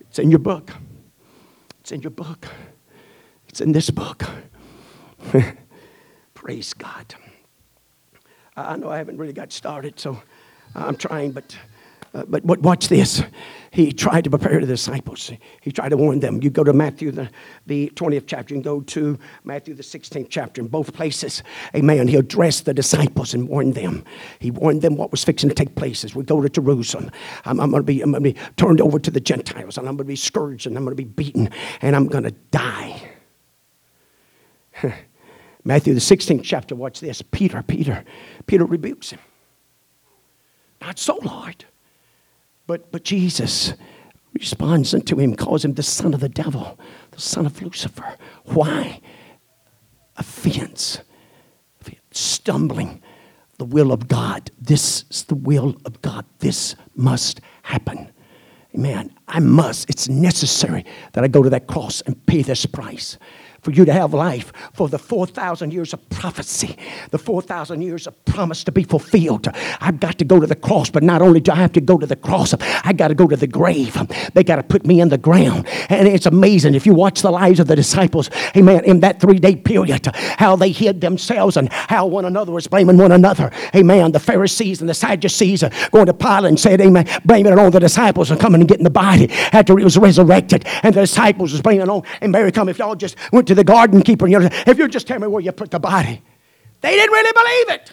It's 0.00 0.18
in 0.18 0.30
your 0.30 0.38
book. 0.38 0.70
It's 1.80 1.92
in 1.92 2.02
your 2.02 2.10
book. 2.10 2.46
It's 3.48 3.60
in 3.60 3.72
this 3.72 3.90
book. 3.90 4.22
Praise 6.34 6.74
God. 6.74 7.14
I 8.56 8.76
know 8.76 8.90
I 8.90 8.98
haven't 8.98 9.16
really 9.18 9.32
got 9.32 9.52
started, 9.52 9.98
so 9.98 10.20
I'm 10.74 10.96
trying, 10.96 11.32
but, 11.32 11.56
uh, 12.14 12.24
but 12.24 12.44
watch 12.44 12.88
this 12.88 13.22
he 13.72 13.90
tried 13.90 14.24
to 14.24 14.30
prepare 14.30 14.60
the 14.60 14.66
disciples. 14.66 15.32
He 15.62 15.72
tried 15.72 15.88
to 15.88 15.96
warn 15.96 16.20
them. 16.20 16.42
You 16.42 16.50
go 16.50 16.62
to 16.62 16.74
Matthew, 16.74 17.10
the, 17.10 17.30
the 17.66 17.90
20th 17.94 18.24
chapter, 18.26 18.54
and 18.54 18.62
go 18.62 18.82
to 18.82 19.18
Matthew, 19.44 19.72
the 19.72 19.82
16th 19.82 20.26
chapter. 20.28 20.60
In 20.60 20.68
both 20.68 20.92
places, 20.92 21.42
amen, 21.74 22.06
he 22.06 22.16
addressed 22.16 22.66
the 22.66 22.74
disciples 22.74 23.32
and 23.32 23.48
warned 23.48 23.74
them. 23.74 24.04
He 24.40 24.50
warned 24.50 24.82
them 24.82 24.96
what 24.96 25.10
was 25.10 25.24
fixing 25.24 25.48
to 25.48 25.54
take 25.54 25.74
place 25.74 26.04
as 26.04 26.14
we 26.14 26.22
go 26.22 26.42
to 26.42 26.50
Jerusalem. 26.50 27.10
I'm, 27.46 27.58
I'm 27.60 27.70
going 27.70 27.82
to 27.86 28.20
be 28.20 28.36
turned 28.58 28.82
over 28.82 28.98
to 28.98 29.10
the 29.10 29.20
Gentiles, 29.20 29.78
and 29.78 29.88
I'm 29.88 29.96
going 29.96 30.04
to 30.06 30.12
be 30.12 30.16
scourged, 30.16 30.66
and 30.66 30.76
I'm 30.76 30.84
going 30.84 30.94
to 30.94 31.02
be 31.02 31.08
beaten, 31.08 31.48
and 31.80 31.96
I'm 31.96 32.08
going 32.08 32.24
to 32.24 32.34
die. 32.50 33.10
Matthew, 35.64 35.94
the 35.94 36.00
16th 36.00 36.42
chapter, 36.44 36.74
watch 36.74 37.00
this. 37.00 37.22
Peter, 37.22 37.62
Peter, 37.62 38.04
Peter 38.44 38.66
rebukes 38.66 39.12
him. 39.12 39.20
Not 40.82 40.98
so, 40.98 41.16
Lord. 41.22 41.64
But, 42.72 42.90
but 42.90 43.04
Jesus 43.04 43.74
responds 44.32 44.94
unto 44.94 45.18
him, 45.18 45.36
calls 45.36 45.62
him 45.62 45.74
the 45.74 45.82
son 45.82 46.14
of 46.14 46.20
the 46.20 46.28
devil, 46.30 46.80
the 47.10 47.20
son 47.20 47.44
of 47.44 47.60
Lucifer. 47.60 48.16
Why? 48.46 49.02
Offense, 50.16 51.00
stumbling 52.12 53.02
the 53.58 53.66
will 53.66 53.92
of 53.92 54.08
God. 54.08 54.50
This 54.58 55.04
is 55.10 55.24
the 55.24 55.34
will 55.34 55.76
of 55.84 56.00
God. 56.00 56.24
This 56.38 56.74
must 56.96 57.42
happen. 57.60 58.10
Amen. 58.74 59.12
I 59.28 59.40
must. 59.40 59.90
It's 59.90 60.08
necessary 60.08 60.86
that 61.12 61.22
I 61.22 61.28
go 61.28 61.42
to 61.42 61.50
that 61.50 61.66
cross 61.66 62.00
and 62.00 62.24
pay 62.24 62.40
this 62.40 62.64
price 62.64 63.18
for 63.62 63.70
you 63.70 63.84
to 63.84 63.92
have 63.92 64.12
life, 64.12 64.52
for 64.74 64.88
the 64.88 64.98
4,000 64.98 65.72
years 65.72 65.92
of 65.92 66.08
prophecy, 66.10 66.76
the 67.10 67.18
4,000 67.18 67.80
years 67.80 68.08
of 68.08 68.24
promise 68.24 68.64
to 68.64 68.72
be 68.72 68.82
fulfilled. 68.82 69.48
I've 69.80 70.00
got 70.00 70.18
to 70.18 70.24
go 70.24 70.40
to 70.40 70.46
the 70.46 70.56
cross, 70.56 70.90
but 70.90 71.04
not 71.04 71.22
only 71.22 71.40
do 71.40 71.52
I 71.52 71.56
have 71.56 71.72
to 71.74 71.80
go 71.80 71.96
to 71.96 72.06
the 72.06 72.16
cross, 72.16 72.54
I 72.84 72.92
got 72.92 73.08
to 73.08 73.14
go 73.14 73.28
to 73.28 73.36
the 73.36 73.46
grave. 73.46 73.96
They 74.34 74.42
got 74.42 74.56
to 74.56 74.64
put 74.64 74.84
me 74.84 75.00
in 75.00 75.10
the 75.10 75.18
ground. 75.18 75.68
And 75.88 76.08
it's 76.08 76.26
amazing 76.26 76.74
if 76.74 76.86
you 76.86 76.94
watch 76.94 77.22
the 77.22 77.30
lives 77.30 77.60
of 77.60 77.68
the 77.68 77.76
disciples, 77.76 78.30
amen, 78.56 78.84
in 78.84 79.00
that 79.00 79.20
three 79.20 79.38
day 79.38 79.54
period, 79.54 80.08
how 80.14 80.56
they 80.56 80.72
hid 80.72 81.00
themselves 81.00 81.56
and 81.56 81.72
how 81.72 82.06
one 82.06 82.24
another 82.24 82.50
was 82.50 82.66
blaming 82.66 82.96
one 82.96 83.12
another. 83.12 83.52
Amen. 83.76 84.10
The 84.10 84.20
Pharisees 84.20 84.80
and 84.80 84.90
the 84.90 84.94
Sadducees 84.94 85.62
are 85.62 85.70
going 85.92 86.06
to 86.06 86.14
Pilate 86.14 86.48
and 86.48 86.60
said, 86.60 86.80
Amen, 86.80 87.06
blaming 87.24 87.52
it 87.52 87.58
on 87.58 87.70
the 87.70 87.80
disciples 87.80 88.32
and 88.32 88.40
coming 88.40 88.60
and 88.60 88.68
getting 88.68 88.84
the 88.84 88.90
body 88.90 89.30
after 89.52 89.78
he 89.78 89.84
was 89.84 89.96
resurrected. 89.96 90.64
And 90.82 90.94
the 90.94 91.02
disciples 91.02 91.52
was 91.52 91.62
blaming 91.62 91.82
it 91.82 91.88
on, 91.88 92.02
and 92.20 92.32
Mary 92.32 92.50
come, 92.50 92.68
if 92.68 92.78
y'all 92.78 92.96
just 92.96 93.16
went 93.30 93.46
to 93.48 93.51
the 93.54 93.64
garden 93.64 94.02
keeper, 94.02 94.26
you 94.26 94.40
if 94.40 94.78
you 94.78 94.88
just 94.88 95.06
tell 95.06 95.18
me 95.18 95.26
where 95.26 95.42
you 95.42 95.52
put 95.52 95.70
the 95.70 95.80
body. 95.80 96.22
They 96.80 96.96
didn't 96.96 97.12
really 97.12 97.32
believe 97.32 97.80
it. 97.80 97.92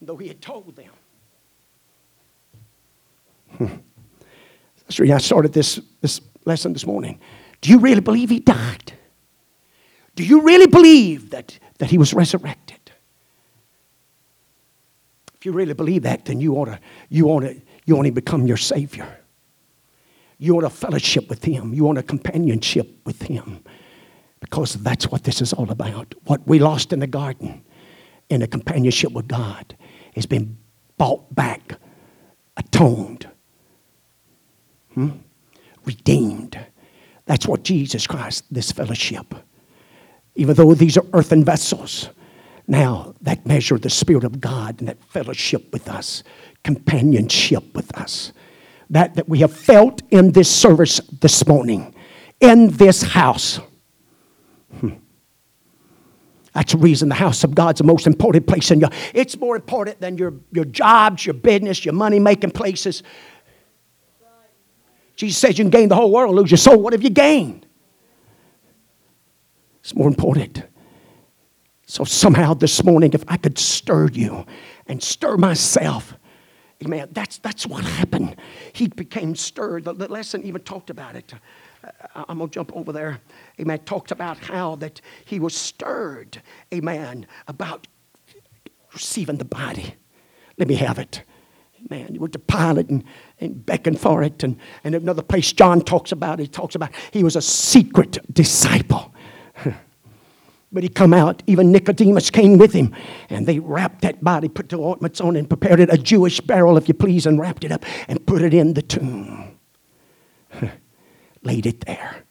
Though 0.00 0.16
he 0.16 0.28
had 0.28 0.40
told 0.40 0.76
them. 0.76 0.90
Hmm. 3.56 3.66
Reason 4.98 5.14
I 5.14 5.18
started 5.18 5.52
this, 5.52 5.80
this 6.00 6.20
lesson 6.44 6.72
this 6.72 6.86
morning. 6.86 7.18
Do 7.60 7.70
you 7.70 7.78
really 7.78 8.00
believe 8.00 8.28
he 8.28 8.40
died? 8.40 8.92
Do 10.14 10.24
you 10.24 10.42
really 10.42 10.66
believe 10.66 11.30
that, 11.30 11.58
that 11.78 11.88
he 11.88 11.96
was 11.96 12.12
resurrected? 12.12 12.78
If 15.34 15.46
you 15.46 15.52
really 15.52 15.72
believe 15.72 16.02
that, 16.02 16.26
then 16.26 16.40
you 16.40 16.54
ought 16.54 16.66
to, 16.66 16.78
you 17.08 17.28
ought 17.28 17.40
to, 17.40 17.60
you 17.86 17.96
ought 17.96 18.02
to 18.02 18.12
become 18.12 18.46
your 18.46 18.56
Savior. 18.56 19.18
You 20.38 20.54
want 20.54 20.66
a 20.66 20.70
fellowship 20.70 21.28
with 21.30 21.44
Him. 21.44 21.72
You 21.72 21.84
want 21.84 21.98
a 21.98 22.02
companionship 22.02 23.06
with 23.06 23.22
Him. 23.22 23.64
Because 24.42 24.74
that's 24.74 25.10
what 25.10 25.24
this 25.24 25.40
is 25.40 25.54
all 25.54 25.70
about. 25.70 26.14
What 26.24 26.46
we 26.46 26.58
lost 26.58 26.92
in 26.92 26.98
the 26.98 27.06
garden 27.06 27.64
in 28.28 28.42
a 28.42 28.46
companionship 28.46 29.12
with 29.12 29.26
God 29.26 29.74
has 30.14 30.26
been 30.26 30.58
bought 30.98 31.34
back, 31.34 31.78
atoned, 32.58 33.26
hmm? 34.92 35.12
redeemed. 35.86 36.58
That's 37.24 37.46
what 37.46 37.62
Jesus 37.62 38.06
Christ, 38.06 38.44
this 38.50 38.70
fellowship. 38.70 39.34
Even 40.34 40.54
though 40.54 40.74
these 40.74 40.98
are 40.98 41.06
earthen 41.14 41.44
vessels, 41.44 42.10
now 42.66 43.14
that 43.22 43.46
measure 43.46 43.78
the 43.78 43.90
Spirit 43.90 44.24
of 44.24 44.40
God 44.40 44.80
and 44.80 44.88
that 44.88 45.02
fellowship 45.04 45.72
with 45.72 45.88
us, 45.88 46.22
companionship 46.62 47.74
with 47.74 47.96
us 47.98 48.32
that, 48.92 49.14
that 49.14 49.28
we 49.28 49.40
have 49.40 49.52
felt 49.52 50.02
in 50.10 50.32
this 50.32 50.54
service 50.54 51.00
this 51.20 51.46
morning, 51.46 51.94
in 52.40 52.68
this 52.68 53.02
house. 53.02 53.58
Hmm. 54.78 54.90
That's 56.52 56.72
the 56.72 56.78
reason 56.78 57.08
the 57.08 57.14
house 57.14 57.44
of 57.44 57.54
God's 57.54 57.78
the 57.78 57.84
most 57.84 58.06
important 58.06 58.46
place 58.46 58.70
in 58.70 58.80
your. 58.80 58.90
It's 59.14 59.38
more 59.38 59.56
important 59.56 60.00
than 60.00 60.18
your, 60.18 60.34
your 60.52 60.66
jobs, 60.66 61.24
your 61.24 61.34
business, 61.34 61.84
your 61.84 61.94
money 61.94 62.18
making 62.18 62.50
places. 62.50 63.02
Jesus 65.16 65.38
says 65.38 65.58
you 65.58 65.64
can 65.64 65.70
gain 65.70 65.88
the 65.88 65.94
whole 65.94 66.10
world, 66.10 66.34
lose 66.34 66.50
your 66.50 66.58
soul. 66.58 66.78
What 66.78 66.92
have 66.92 67.02
you 67.02 67.10
gained? 67.10 67.66
It's 69.80 69.94
more 69.94 70.08
important. 70.08 70.62
So 71.86 72.04
somehow 72.04 72.54
this 72.54 72.84
morning, 72.84 73.12
if 73.12 73.24
I 73.28 73.36
could 73.36 73.58
stir 73.58 74.08
you 74.08 74.46
and 74.86 75.02
stir 75.02 75.36
myself 75.36 76.14
Amen. 76.84 77.08
That's, 77.12 77.38
that's 77.38 77.66
what 77.66 77.84
happened. 77.84 78.36
He 78.72 78.88
became 78.88 79.36
stirred. 79.36 79.84
The, 79.84 79.92
the 79.92 80.08
lesson 80.08 80.42
even 80.42 80.62
talked 80.62 80.90
about 80.90 81.14
it. 81.14 81.32
I'm 82.14 82.38
going 82.38 82.50
to 82.50 82.54
jump 82.54 82.72
over 82.74 82.92
there. 82.92 83.20
Amen. 83.60 83.80
Talked 83.80 84.10
about 84.10 84.38
how 84.38 84.76
that 84.76 85.00
he 85.24 85.40
was 85.40 85.54
stirred. 85.54 86.42
Amen. 86.72 87.26
About 87.48 87.86
receiving 88.92 89.38
the 89.38 89.44
body. 89.44 89.94
Let 90.58 90.68
me 90.68 90.74
have 90.76 90.98
it. 90.98 91.22
Man, 91.90 92.14
you 92.14 92.20
went 92.20 92.32
to 92.34 92.38
Pilate 92.38 92.88
and, 92.90 93.02
and 93.40 93.66
beckoned 93.66 93.98
for 93.98 94.22
it. 94.22 94.44
And, 94.44 94.56
and 94.84 94.94
another 94.94 95.22
place 95.22 95.52
John 95.52 95.80
talks 95.80 96.12
about, 96.12 96.38
he 96.38 96.46
talks 96.46 96.74
about 96.74 96.90
he 97.10 97.24
was 97.24 97.36
a 97.36 97.42
secret 97.42 98.18
disciple. 98.32 99.14
But 100.74 100.82
he 100.82 100.88
come 100.88 101.12
out, 101.12 101.42
even 101.46 101.70
Nicodemus 101.70 102.30
came 102.30 102.56
with 102.56 102.72
him, 102.72 102.94
and 103.28 103.46
they 103.46 103.58
wrapped 103.58 104.00
that 104.00 104.24
body, 104.24 104.48
put 104.48 104.70
the 104.70 104.78
ointments 104.78 105.20
on, 105.20 105.36
and 105.36 105.46
prepared 105.46 105.80
it, 105.80 105.92
a 105.92 105.98
Jewish 105.98 106.40
barrel, 106.40 106.78
if 106.78 106.88
you 106.88 106.94
please, 106.94 107.26
and 107.26 107.38
wrapped 107.38 107.64
it 107.64 107.72
up 107.72 107.84
and 108.08 108.26
put 108.26 108.40
it 108.40 108.54
in 108.54 108.72
the 108.72 108.80
tomb. 108.80 109.58
Laid 111.42 111.66
it 111.66 111.84
there. 111.86 112.24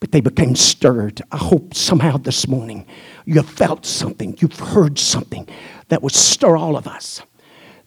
But 0.00 0.10
they 0.12 0.20
became 0.20 0.56
stirred. 0.56 1.22
I 1.30 1.36
hope 1.36 1.74
somehow 1.74 2.16
this 2.16 2.48
morning 2.48 2.86
you 3.24 3.42
felt 3.42 3.86
something, 3.86 4.36
you've 4.40 4.58
heard 4.58 4.98
something 4.98 5.48
that 5.88 6.02
would 6.02 6.12
stir 6.12 6.56
all 6.56 6.76
of 6.76 6.86
us. 6.86 7.22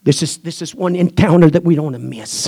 This 0.03 0.21
is, 0.21 0.37
this 0.37 0.61
is 0.61 0.75
one 0.75 0.95
encounter 0.95 1.49
that 1.49 1.63
we 1.63 1.75
don't 1.75 1.85
want 1.85 1.95
to 1.95 2.01
miss. 2.01 2.47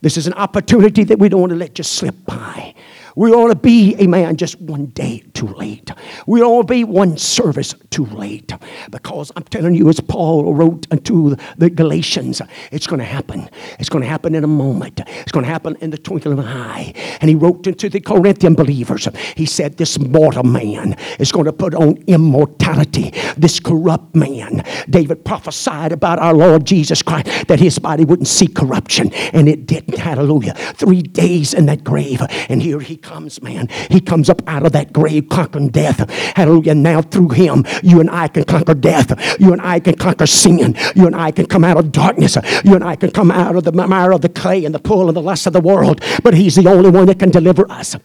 This 0.00 0.16
is 0.16 0.28
an 0.28 0.34
opportunity 0.34 1.02
that 1.04 1.18
we 1.18 1.28
don't 1.28 1.40
want 1.40 1.50
to 1.50 1.58
let 1.58 1.74
just 1.74 1.94
slip 1.94 2.14
by. 2.24 2.74
We 3.16 3.32
ought 3.32 3.48
to 3.48 3.54
be, 3.54 3.96
amen, 4.00 4.36
just 4.36 4.60
one 4.60 4.86
day 4.86 5.22
too 5.34 5.48
late. 5.48 5.90
We 6.26 6.42
ought 6.42 6.62
to 6.62 6.72
be 6.72 6.84
one 6.84 7.18
service 7.18 7.74
too 7.90 8.06
late. 8.06 8.52
Because 8.90 9.30
I'm 9.36 9.44
telling 9.44 9.74
you, 9.74 9.88
as 9.88 10.00
Paul 10.00 10.54
wrote 10.54 10.86
unto 10.90 11.36
the 11.58 11.70
Galatians, 11.70 12.40
it's 12.70 12.86
going 12.86 13.00
to 13.00 13.04
happen. 13.04 13.48
It's 13.78 13.88
going 13.88 14.02
to 14.02 14.08
happen 14.08 14.34
in 14.34 14.44
a 14.44 14.48
moment. 14.48 15.00
It's 15.06 15.32
going 15.32 15.44
to 15.44 15.50
happen 15.50 15.76
in 15.80 15.90
the 15.90 15.98
twinkling 15.98 16.38
of 16.38 16.44
an 16.44 16.50
eye. 16.50 16.92
And 17.20 17.28
he 17.28 17.34
wrote 17.34 17.66
into 17.66 17.88
the 17.88 18.00
Corinthian 18.00 18.54
believers, 18.54 19.08
he 19.36 19.46
said, 19.46 19.76
This 19.76 19.98
mortal 19.98 20.44
man 20.44 20.96
is 21.18 21.32
going 21.32 21.46
to 21.46 21.52
put 21.52 21.74
on 21.74 21.96
immortality, 22.06 23.12
this 23.36 23.60
corrupt 23.60 24.14
man. 24.14 24.64
David 24.88 25.24
prophesied 25.24 25.92
about 25.92 26.18
our 26.18 26.34
Lord 26.34 26.64
Jesus 26.64 27.02
Christ 27.02 27.48
that 27.48 27.60
his 27.60 27.78
body 27.78 28.04
wouldn't 28.04 28.28
see 28.28 28.46
corruption, 28.46 29.12
and 29.32 29.48
it 29.48 29.66
didn't. 29.66 29.98
Hallelujah. 29.98 30.54
Three 30.74 31.02
days 31.02 31.54
in 31.54 31.66
that 31.66 31.84
grave, 31.84 32.22
and 32.48 32.62
here 32.62 32.80
he 32.80 32.96
comes, 33.02 33.42
man. 33.42 33.68
He 33.90 34.00
comes 34.00 34.30
up 34.30 34.42
out 34.46 34.64
of 34.64 34.72
that 34.72 34.92
grave 34.92 35.28
conquering 35.28 35.68
death. 35.68 36.08
Hallelujah. 36.36 36.74
Now 36.74 37.02
through 37.02 37.30
him, 37.30 37.64
you 37.82 38.00
and 38.00 38.10
I 38.10 38.28
can 38.28 38.44
conquer 38.44 38.74
death. 38.74 39.38
You 39.40 39.52
and 39.52 39.60
I 39.60 39.80
can 39.80 39.96
conquer 39.96 40.26
sin. 40.26 40.76
You 40.94 41.06
and 41.06 41.16
I 41.16 41.30
can 41.30 41.46
come 41.46 41.64
out 41.64 41.76
of 41.76 41.92
darkness. 41.92 42.36
You 42.64 42.74
and 42.74 42.84
I 42.84 42.96
can 42.96 43.10
come 43.10 43.30
out 43.30 43.56
of 43.56 43.64
the 43.64 43.72
mire 43.72 44.12
of 44.12 44.20
the 44.20 44.28
clay 44.28 44.64
and 44.64 44.74
the 44.74 44.78
pull 44.78 45.08
and 45.08 45.16
the 45.16 45.22
lust 45.22 45.46
of 45.46 45.52
the 45.52 45.60
world. 45.60 46.00
But 46.22 46.34
he's 46.34 46.54
the 46.54 46.68
only 46.68 46.90
one 46.90 47.06
that 47.06 47.18
can 47.18 47.30
deliver 47.30 47.70
us. 47.70 47.96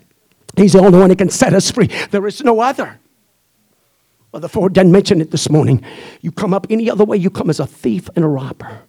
He's 0.56 0.74
the 0.74 0.80
only 0.80 0.98
one 0.98 1.10
that 1.10 1.18
can 1.18 1.30
set 1.30 1.54
us 1.54 1.70
free. 1.70 1.90
There 2.12 2.26
is 2.26 2.44
no 2.44 2.60
other. 2.60 3.00
Well, 4.32 4.42
the 4.42 4.50
Ford 4.50 4.74
didn't 4.74 4.92
mention 4.92 5.22
it 5.22 5.32
this 5.32 5.50
morning. 5.50 5.84
You 6.22 6.32
come 6.32 6.54
up 6.54 6.68
any 6.70 6.90
other 6.90 7.06
way, 7.06 7.18
you 7.18 7.30
come 7.30 7.50
as 7.50 7.60
a 7.60 7.68
thief 7.68 8.10
and 8.16 8.26
a 8.26 8.28
robber. 8.28 8.82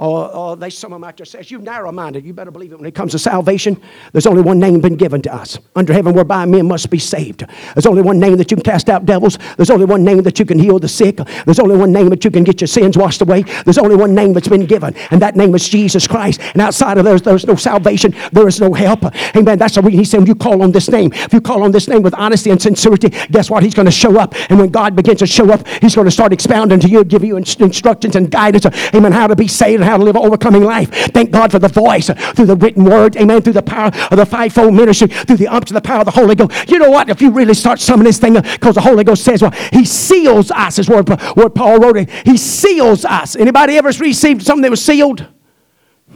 Or, 0.00 0.34
or 0.34 0.56
they, 0.56 0.70
some 0.70 0.94
of 0.94 0.96
them 0.96 1.06
out 1.06 1.18
there 1.18 1.26
says, 1.26 1.50
you 1.50 1.58
narrow 1.58 1.92
minded. 1.92 2.24
You 2.24 2.32
better 2.32 2.50
believe 2.50 2.72
it 2.72 2.78
when 2.78 2.86
it 2.86 2.94
comes 2.94 3.12
to 3.12 3.18
salvation. 3.18 3.78
There's 4.12 4.26
only 4.26 4.40
one 4.40 4.58
name 4.58 4.80
been 4.80 4.96
given 4.96 5.20
to 5.22 5.34
us 5.34 5.58
under 5.76 5.92
heaven 5.92 6.14
whereby 6.14 6.46
men 6.46 6.66
must 6.66 6.88
be 6.88 6.98
saved. 6.98 7.44
There's 7.74 7.84
only 7.84 8.00
one 8.00 8.18
name 8.18 8.38
that 8.38 8.50
you 8.50 8.56
can 8.56 8.64
cast 8.64 8.88
out 8.88 9.04
devils. 9.04 9.36
There's 9.58 9.68
only 9.68 9.84
one 9.84 10.02
name 10.02 10.22
that 10.22 10.38
you 10.38 10.46
can 10.46 10.58
heal 10.58 10.78
the 10.78 10.88
sick. 10.88 11.18
There's 11.44 11.58
only 11.58 11.76
one 11.76 11.92
name 11.92 12.08
that 12.08 12.24
you 12.24 12.30
can 12.30 12.44
get 12.44 12.62
your 12.62 12.68
sins 12.68 12.96
washed 12.96 13.20
away. 13.20 13.42
There's 13.64 13.76
only 13.76 13.94
one 13.94 14.14
name 14.14 14.32
that's 14.32 14.48
been 14.48 14.64
given, 14.64 14.96
and 15.10 15.20
that 15.20 15.36
name 15.36 15.54
is 15.54 15.68
Jesus 15.68 16.06
Christ. 16.06 16.40
And 16.54 16.62
outside 16.62 16.96
of 16.96 17.04
there's 17.04 17.20
there's 17.20 17.46
no 17.46 17.56
salvation, 17.56 18.14
there 18.32 18.48
is 18.48 18.58
no 18.58 18.72
help. 18.72 19.04
Amen. 19.36 19.58
That's 19.58 19.74
the 19.74 19.82
reason 19.82 19.98
he 19.98 20.04
said, 20.06 20.18
When 20.18 20.26
you 20.26 20.34
call 20.34 20.62
on 20.62 20.72
this 20.72 20.88
name. 20.88 21.12
If 21.12 21.34
you 21.34 21.42
call 21.42 21.62
on 21.62 21.72
this 21.72 21.88
name 21.88 22.02
with 22.02 22.14
honesty 22.14 22.48
and 22.48 22.60
sincerity, 22.60 23.10
guess 23.30 23.50
what? 23.50 23.62
He's 23.62 23.74
going 23.74 23.86
to 23.86 23.92
show 23.92 24.18
up. 24.18 24.34
And 24.50 24.58
when 24.58 24.70
God 24.70 24.96
begins 24.96 25.18
to 25.18 25.26
show 25.26 25.50
up, 25.52 25.68
he's 25.82 25.94
going 25.94 26.06
to 26.06 26.10
start 26.10 26.32
expounding 26.32 26.80
to 26.80 26.88
you, 26.88 27.04
give 27.04 27.22
you 27.22 27.36
instructions 27.36 28.16
and 28.16 28.30
guidance. 28.30 28.64
Uh, 28.64 28.70
amen. 28.94 29.12
How 29.12 29.26
to 29.26 29.36
be 29.36 29.46
saved 29.46 29.82
how 29.90 29.96
to 29.96 30.04
live 30.04 30.16
an 30.16 30.22
overcoming 30.22 30.62
life. 30.64 30.90
Thank 31.12 31.30
God 31.30 31.50
for 31.50 31.58
the 31.58 31.68
voice 31.68 32.10
through 32.34 32.46
the 32.46 32.56
written 32.56 32.84
word. 32.84 33.16
Amen. 33.16 33.42
Through 33.42 33.54
the 33.54 33.62
power 33.62 33.90
of 34.10 34.16
the 34.16 34.26
fivefold 34.26 34.74
ministry, 34.74 35.08
through 35.08 35.36
the 35.36 35.48
ups 35.48 35.68
to 35.68 35.74
the 35.74 35.80
power 35.80 36.00
of 36.00 36.04
the 36.04 36.12
Holy 36.12 36.34
Ghost. 36.34 36.70
You 36.70 36.78
know 36.78 36.90
what? 36.90 37.08
If 37.08 37.20
you 37.20 37.30
really 37.30 37.54
start 37.54 37.80
summing 37.80 38.04
this 38.04 38.18
thing, 38.18 38.36
up, 38.36 38.44
because 38.44 38.74
the 38.76 38.80
Holy 38.80 39.04
Ghost 39.04 39.24
says, 39.24 39.42
well, 39.42 39.52
He 39.72 39.84
seals 39.84 40.50
us, 40.50 40.78
is 40.78 40.88
where, 40.88 41.02
where 41.02 41.50
Paul 41.50 41.78
wrote 41.78 41.96
it. 41.96 42.10
He 42.24 42.36
seals 42.36 43.04
us. 43.04 43.36
Anybody 43.36 43.76
ever 43.76 43.90
received 43.90 44.42
something 44.42 44.62
that 44.62 44.70
was 44.70 44.84
sealed? 44.84 45.26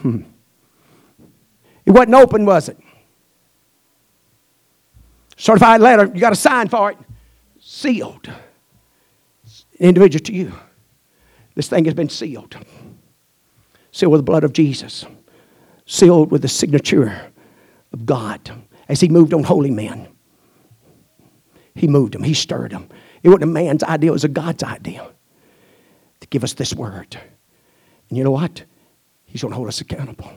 Hmm. 0.01 0.22
It 1.87 1.91
wasn't 1.91 2.14
open, 2.14 2.47
was 2.47 2.68
it? 2.68 2.79
Certified 5.37 5.81
letter, 5.81 6.11
you 6.14 6.20
got 6.20 6.33
a 6.33 6.37
sign 6.37 6.68
for 6.68 6.93
it. 6.93 6.99
Sealed. 7.61 8.31
Individual 9.79 10.22
to 10.25 10.33
you. 10.33 10.53
This 11.55 11.68
thing 11.68 11.85
has 11.85 11.95
been 11.95 12.09
sealed 12.09 12.57
sealed 13.95 14.11
with 14.11 14.18
the 14.18 14.24
blood 14.24 14.42
of 14.42 14.53
Jesus, 14.53 15.07
sealed 15.86 16.32
with 16.32 16.42
the 16.42 16.49
signature 16.49 17.32
of 17.92 18.05
God 18.05 18.51
as 18.88 19.01
He 19.01 19.09
moved 19.09 19.32
on 19.32 19.45
holy 19.45 19.70
men. 19.70 20.09
He 21.76 21.86
moved 21.86 22.14
them, 22.14 22.24
He 22.24 22.34
stirred 22.34 22.72
them. 22.72 22.88
It 23.22 23.28
wasn't 23.28 23.45
a 23.45 23.47
man's 23.47 23.84
idea, 23.84 24.11
it 24.11 24.12
was 24.12 24.24
a 24.24 24.28
God's 24.28 24.64
idea 24.64 25.09
to 26.18 26.26
give 26.26 26.42
us 26.42 26.55
this 26.55 26.74
word. 26.74 27.16
And 28.09 28.18
you 28.18 28.24
know 28.24 28.32
what? 28.32 28.64
He's 29.26 29.42
going 29.42 29.53
to 29.53 29.57
hold 29.57 29.68
us 29.68 29.80
accountable. 29.80 30.30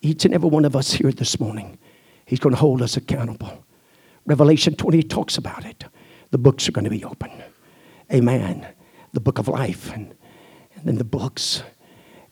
Each 0.00 0.24
and 0.24 0.32
every 0.32 0.48
one 0.48 0.64
of 0.64 0.76
us 0.76 0.92
here 0.92 1.10
this 1.10 1.40
morning, 1.40 1.76
He's 2.24 2.38
going 2.38 2.54
to 2.54 2.60
hold 2.60 2.82
us 2.82 2.96
accountable. 2.96 3.64
Revelation 4.26 4.76
20 4.76 5.02
talks 5.02 5.36
about 5.38 5.64
it. 5.64 5.84
The 6.30 6.38
books 6.38 6.68
are 6.68 6.72
going 6.72 6.84
to 6.84 6.90
be 6.90 7.02
open. 7.02 7.32
Amen. 8.12 8.64
The 9.12 9.20
book 9.20 9.38
of 9.38 9.48
life. 9.48 9.90
And, 9.92 10.14
and 10.76 10.84
then 10.84 10.98
the 10.98 11.04
books. 11.04 11.64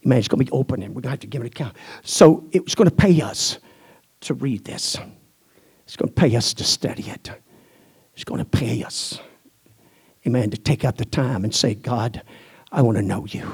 Amen. 0.04 0.18
It's 0.18 0.28
going 0.28 0.44
to 0.44 0.50
be 0.50 0.56
open 0.56 0.82
and 0.82 0.94
we're 0.94 1.02
going 1.02 1.10
to 1.10 1.10
have 1.10 1.20
to 1.20 1.26
give 1.26 1.40
an 1.40 1.46
account. 1.46 1.76
So 2.02 2.46
it 2.52 2.64
was 2.64 2.74
going 2.74 2.88
to 2.88 2.94
pay 2.94 3.20
us 3.20 3.58
to 4.20 4.34
read 4.34 4.64
this. 4.64 4.96
It's 5.84 5.96
going 5.96 6.08
to 6.08 6.14
pay 6.14 6.36
us 6.36 6.54
to 6.54 6.64
study 6.64 7.04
it. 7.08 7.30
It's 8.14 8.24
going 8.24 8.40
to 8.40 8.44
pay 8.44 8.82
us, 8.82 9.20
amen, 10.26 10.50
to 10.50 10.58
take 10.58 10.84
out 10.84 10.96
the 10.96 11.04
time 11.04 11.44
and 11.44 11.54
say, 11.54 11.74
God, 11.74 12.22
I 12.72 12.82
want 12.82 12.98
to 12.98 13.02
know 13.02 13.26
you. 13.26 13.48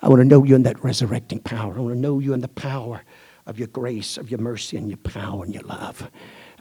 I 0.00 0.08
want 0.08 0.20
to 0.20 0.24
know 0.24 0.44
you 0.44 0.54
in 0.54 0.62
that 0.62 0.82
resurrecting 0.82 1.40
power. 1.40 1.76
I 1.76 1.80
want 1.80 1.94
to 1.94 2.00
know 2.00 2.20
you 2.20 2.32
in 2.32 2.40
the 2.40 2.48
power 2.48 3.02
of 3.46 3.58
your 3.58 3.68
grace, 3.68 4.16
of 4.16 4.30
your 4.30 4.38
mercy, 4.38 4.76
and 4.76 4.88
your 4.88 4.96
power 4.98 5.44
and 5.44 5.52
your 5.52 5.64
love. 5.64 6.10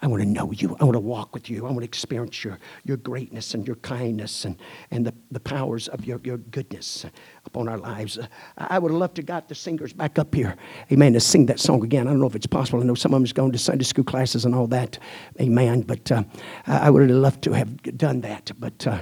I 0.01 0.07
want 0.07 0.23
to 0.23 0.29
know 0.29 0.51
you. 0.51 0.77
I 0.79 0.83
want 0.85 0.95
to 0.95 0.99
walk 0.99 1.33
with 1.33 1.49
you. 1.49 1.65
I 1.65 1.69
want 1.69 1.79
to 1.79 1.85
experience 1.85 2.43
your, 2.43 2.57
your 2.85 2.97
greatness 2.97 3.53
and 3.53 3.67
your 3.67 3.75
kindness 3.77 4.45
and, 4.45 4.55
and 4.91 5.05
the, 5.05 5.13
the 5.31 5.39
powers 5.39 5.87
of 5.89 6.05
your, 6.05 6.21
your 6.23 6.37
goodness 6.37 7.05
upon 7.45 7.67
our 7.67 7.77
lives. 7.77 8.17
I 8.57 8.79
would 8.79 8.91
loved 8.91 9.15
to 9.17 9.23
got 9.23 9.49
the 9.49 9.55
singers 9.55 9.91
back 9.91 10.17
up 10.17 10.33
here, 10.33 10.55
amen, 10.91 11.13
to 11.13 11.19
sing 11.19 11.47
that 11.47 11.59
song 11.59 11.83
again. 11.83 12.07
I 12.07 12.11
don't 12.11 12.19
know 12.19 12.27
if 12.27 12.35
it's 12.35 12.47
possible. 12.47 12.81
I 12.81 12.85
know 12.85 12.95
some 12.95 13.13
of 13.13 13.19
them's 13.19 13.33
going 13.33 13.51
to 13.51 13.57
Sunday 13.57 13.83
school 13.83 14.05
classes 14.05 14.45
and 14.45 14.55
all 14.55 14.67
that, 14.67 14.99
amen, 15.39 15.81
but 15.81 16.11
uh, 16.11 16.23
I 16.67 16.89
would 16.89 17.09
have 17.09 17.17
loved 17.17 17.43
to 17.43 17.53
have 17.53 17.97
done 17.97 18.21
that. 18.21 18.51
But 18.57 18.87
uh, 18.87 18.99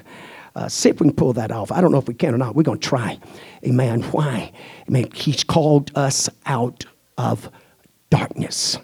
uh, 0.55 0.67
see 0.67 0.89
if 0.89 0.99
we 0.99 1.07
can 1.07 1.15
pull 1.15 1.33
that 1.33 1.51
off. 1.51 1.71
I 1.71 1.81
don't 1.81 1.91
know 1.91 1.99
if 1.99 2.07
we 2.07 2.15
can 2.15 2.33
or 2.33 2.39
not. 2.39 2.55
We're 2.55 2.63
going 2.63 2.79
to 2.79 2.87
try. 2.87 3.19
Amen. 3.63 4.01
Why? 4.01 4.51
Amen. 4.89 5.11
He's 5.13 5.43
called 5.43 5.91
us 5.93 6.29
out 6.47 6.85
of 7.17 7.51
darkness. 8.09 8.79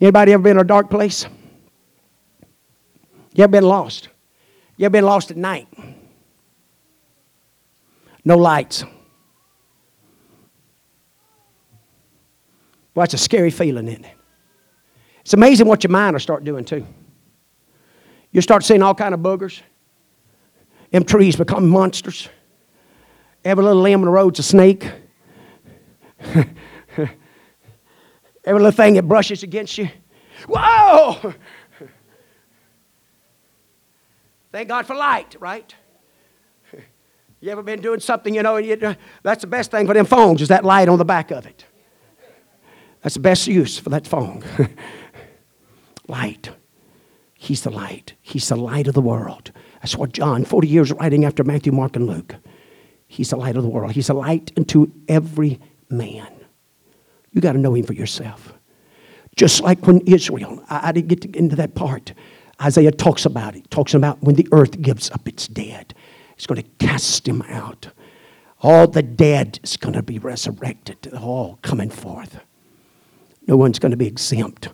Anybody 0.00 0.32
ever 0.32 0.42
been 0.42 0.56
in 0.58 0.60
a 0.60 0.64
dark 0.64 0.90
place? 0.90 1.26
You 3.34 3.44
ever 3.44 3.50
been 3.50 3.64
lost? 3.64 4.08
You 4.76 4.86
ever 4.86 4.92
been 4.92 5.04
lost 5.04 5.30
at 5.30 5.36
night? 5.36 5.68
No 8.24 8.36
lights. 8.36 8.84
Well, 12.94 13.02
that's 13.02 13.14
a 13.14 13.18
scary 13.18 13.50
feeling, 13.50 13.88
isn't 13.88 14.04
it? 14.04 14.14
It's 15.20 15.34
amazing 15.34 15.66
what 15.66 15.84
your 15.84 15.90
mind 15.90 16.14
will 16.14 16.20
start 16.20 16.44
doing 16.44 16.64
too. 16.64 16.86
You 18.32 18.40
start 18.40 18.64
seeing 18.64 18.82
all 18.82 18.94
kind 18.94 19.14
of 19.14 19.20
boogers. 19.20 19.60
Them 20.90 21.04
trees 21.04 21.36
become 21.36 21.68
monsters. 21.68 22.28
Every 23.44 23.64
little 23.64 23.82
limb 23.82 24.00
on 24.00 24.06
the 24.06 24.10
road's 24.10 24.38
a 24.38 24.42
snake. 24.42 24.90
Every 28.46 28.62
little 28.62 28.76
thing 28.76 28.94
that 28.94 29.02
brushes 29.02 29.42
against 29.42 29.76
you. 29.76 29.90
Whoa! 30.48 31.34
Thank 34.52 34.68
God 34.68 34.86
for 34.86 34.94
light, 34.94 35.36
right? 35.40 35.74
You 37.40 37.50
ever 37.50 37.62
been 37.62 37.80
doing 37.80 38.00
something, 38.00 38.34
you 38.34 38.42
know, 38.42 38.56
you, 38.56 38.96
that's 39.22 39.42
the 39.42 39.46
best 39.46 39.70
thing 39.70 39.86
for 39.86 39.94
them 39.94 40.06
phones 40.06 40.40
is 40.40 40.48
that 40.48 40.64
light 40.64 40.88
on 40.88 40.98
the 40.98 41.04
back 41.04 41.30
of 41.30 41.44
it. 41.44 41.66
That's 43.02 43.14
the 43.14 43.20
best 43.20 43.46
use 43.46 43.78
for 43.78 43.90
that 43.90 44.06
phone. 44.06 44.42
light. 46.08 46.50
He's 47.34 47.62
the 47.62 47.70
light. 47.70 48.14
He's 48.22 48.48
the 48.48 48.56
light 48.56 48.88
of 48.88 48.94
the 48.94 49.02
world. 49.02 49.52
That's 49.82 49.96
what 49.96 50.12
John, 50.12 50.44
40 50.44 50.66
years 50.66 50.92
writing 50.92 51.24
after 51.24 51.44
Matthew, 51.44 51.72
Mark, 51.72 51.94
and 51.94 52.06
Luke. 52.06 52.34
He's 53.06 53.30
the 53.30 53.36
light 53.36 53.56
of 53.56 53.62
the 53.62 53.68
world. 53.68 53.92
He's 53.92 54.08
a 54.08 54.14
light 54.14 54.52
unto 54.56 54.90
every 55.06 55.60
man. 55.90 56.35
You 57.36 57.42
got 57.42 57.52
to 57.52 57.58
know 57.58 57.74
him 57.74 57.84
for 57.84 57.92
yourself. 57.92 58.54
Just 59.36 59.60
like 59.60 59.86
when 59.86 60.00
Israel, 60.06 60.64
I, 60.70 60.88
I 60.88 60.92
didn't 60.92 61.08
get 61.08 61.36
into 61.36 61.54
that 61.56 61.74
part. 61.74 62.14
Isaiah 62.62 62.90
talks 62.90 63.26
about 63.26 63.54
it. 63.54 63.70
Talks 63.70 63.92
about 63.92 64.22
when 64.22 64.36
the 64.36 64.48
earth 64.52 64.80
gives 64.80 65.10
up 65.10 65.28
its 65.28 65.46
dead. 65.46 65.92
It's 66.34 66.46
going 66.46 66.62
to 66.62 66.68
cast 66.78 67.28
him 67.28 67.42
out. 67.42 67.88
All 68.62 68.88
the 68.88 69.02
dead 69.02 69.60
is 69.62 69.76
going 69.76 69.92
to 69.92 70.02
be 70.02 70.18
resurrected, 70.18 71.12
all 71.12 71.58
coming 71.60 71.90
forth. 71.90 72.40
No 73.46 73.58
one's 73.58 73.78
going 73.78 73.90
to 73.90 73.98
be 73.98 74.06
exempt. 74.06 74.70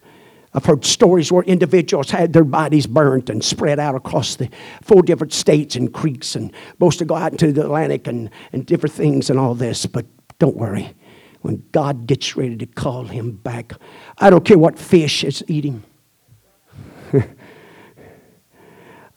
I've 0.55 0.65
heard 0.65 0.85
stories 0.85 1.33
where 1.33 1.43
individuals 1.43 2.13
had 2.13 2.33
their 2.33 2.45
bodies 2.45 2.87
burnt 2.87 3.29
and 3.29 3.45
spread 3.45 3.81
out 3.81 3.97
across 3.97 4.37
the 4.37 4.49
four 4.83 5.03
different 5.03 5.33
states 5.33 5.75
and 5.75 5.93
creeks 5.93 6.37
and 6.37 6.53
supposed 6.71 7.01
to 7.01 7.05
go 7.05 7.17
out 7.17 7.33
into 7.33 7.51
the 7.51 7.63
Atlantic 7.63 8.07
and, 8.07 8.31
and 8.53 8.65
different 8.65 8.95
things 8.95 9.31
and 9.31 9.41
all 9.41 9.57
this. 9.57 9.85
But 9.85 10.07
don't 10.39 10.57
worry 10.57 10.95
when 11.43 11.63
God 11.73 12.07
gets 12.07 12.37
ready 12.37 12.57
to 12.57 12.67
call 12.67 13.05
him 13.05 13.33
back. 13.33 13.73
I 14.19 14.31
don't 14.31 14.45
care 14.45 14.59
what 14.59 14.79
fish 14.79 15.23
is 15.23 15.45
eating. 15.49 15.85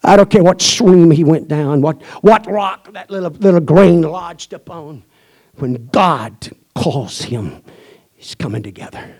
I 0.04 0.16
don't 0.16 0.30
care 0.30 0.42
what 0.44 0.60
stream 0.60 1.10
he 1.10 1.24
went 1.24 1.48
down, 1.48 1.80
what, 1.80 2.00
what 2.22 2.46
rock 2.46 2.92
that 2.92 3.10
little, 3.10 3.30
little 3.30 3.60
grain 3.60 4.02
lodged 4.02 4.52
upon. 4.52 5.04
When 5.54 5.86
God 5.86 6.50
calls 6.74 7.22
him, 7.22 7.62
he's 8.14 8.34
coming 8.34 8.62
together. 8.62 9.16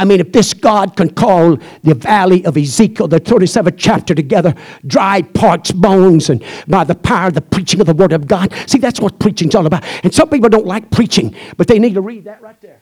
I 0.00 0.04
mean, 0.06 0.18
if 0.18 0.32
this 0.32 0.54
God 0.54 0.96
can 0.96 1.10
call 1.10 1.58
the 1.82 1.94
valley 1.94 2.42
of 2.46 2.56
Ezekiel, 2.56 3.06
the 3.06 3.20
37th 3.20 3.74
chapter, 3.76 4.14
together, 4.14 4.54
dry 4.86 5.20
parched 5.20 5.78
bones, 5.78 6.30
and 6.30 6.42
by 6.66 6.84
the 6.84 6.94
power 6.94 7.28
of 7.28 7.34
the 7.34 7.42
preaching 7.42 7.82
of 7.82 7.86
the 7.86 7.92
Word 7.92 8.14
of 8.14 8.26
God. 8.26 8.50
See, 8.66 8.78
that's 8.78 8.98
what 8.98 9.18
preaching's 9.18 9.54
all 9.54 9.66
about. 9.66 9.84
And 10.02 10.14
some 10.14 10.30
people 10.30 10.48
don't 10.48 10.64
like 10.64 10.90
preaching, 10.90 11.36
but 11.58 11.66
they 11.66 11.78
need 11.78 11.92
to 11.92 12.00
read 12.00 12.24
that 12.24 12.40
right 12.40 12.58
there. 12.62 12.80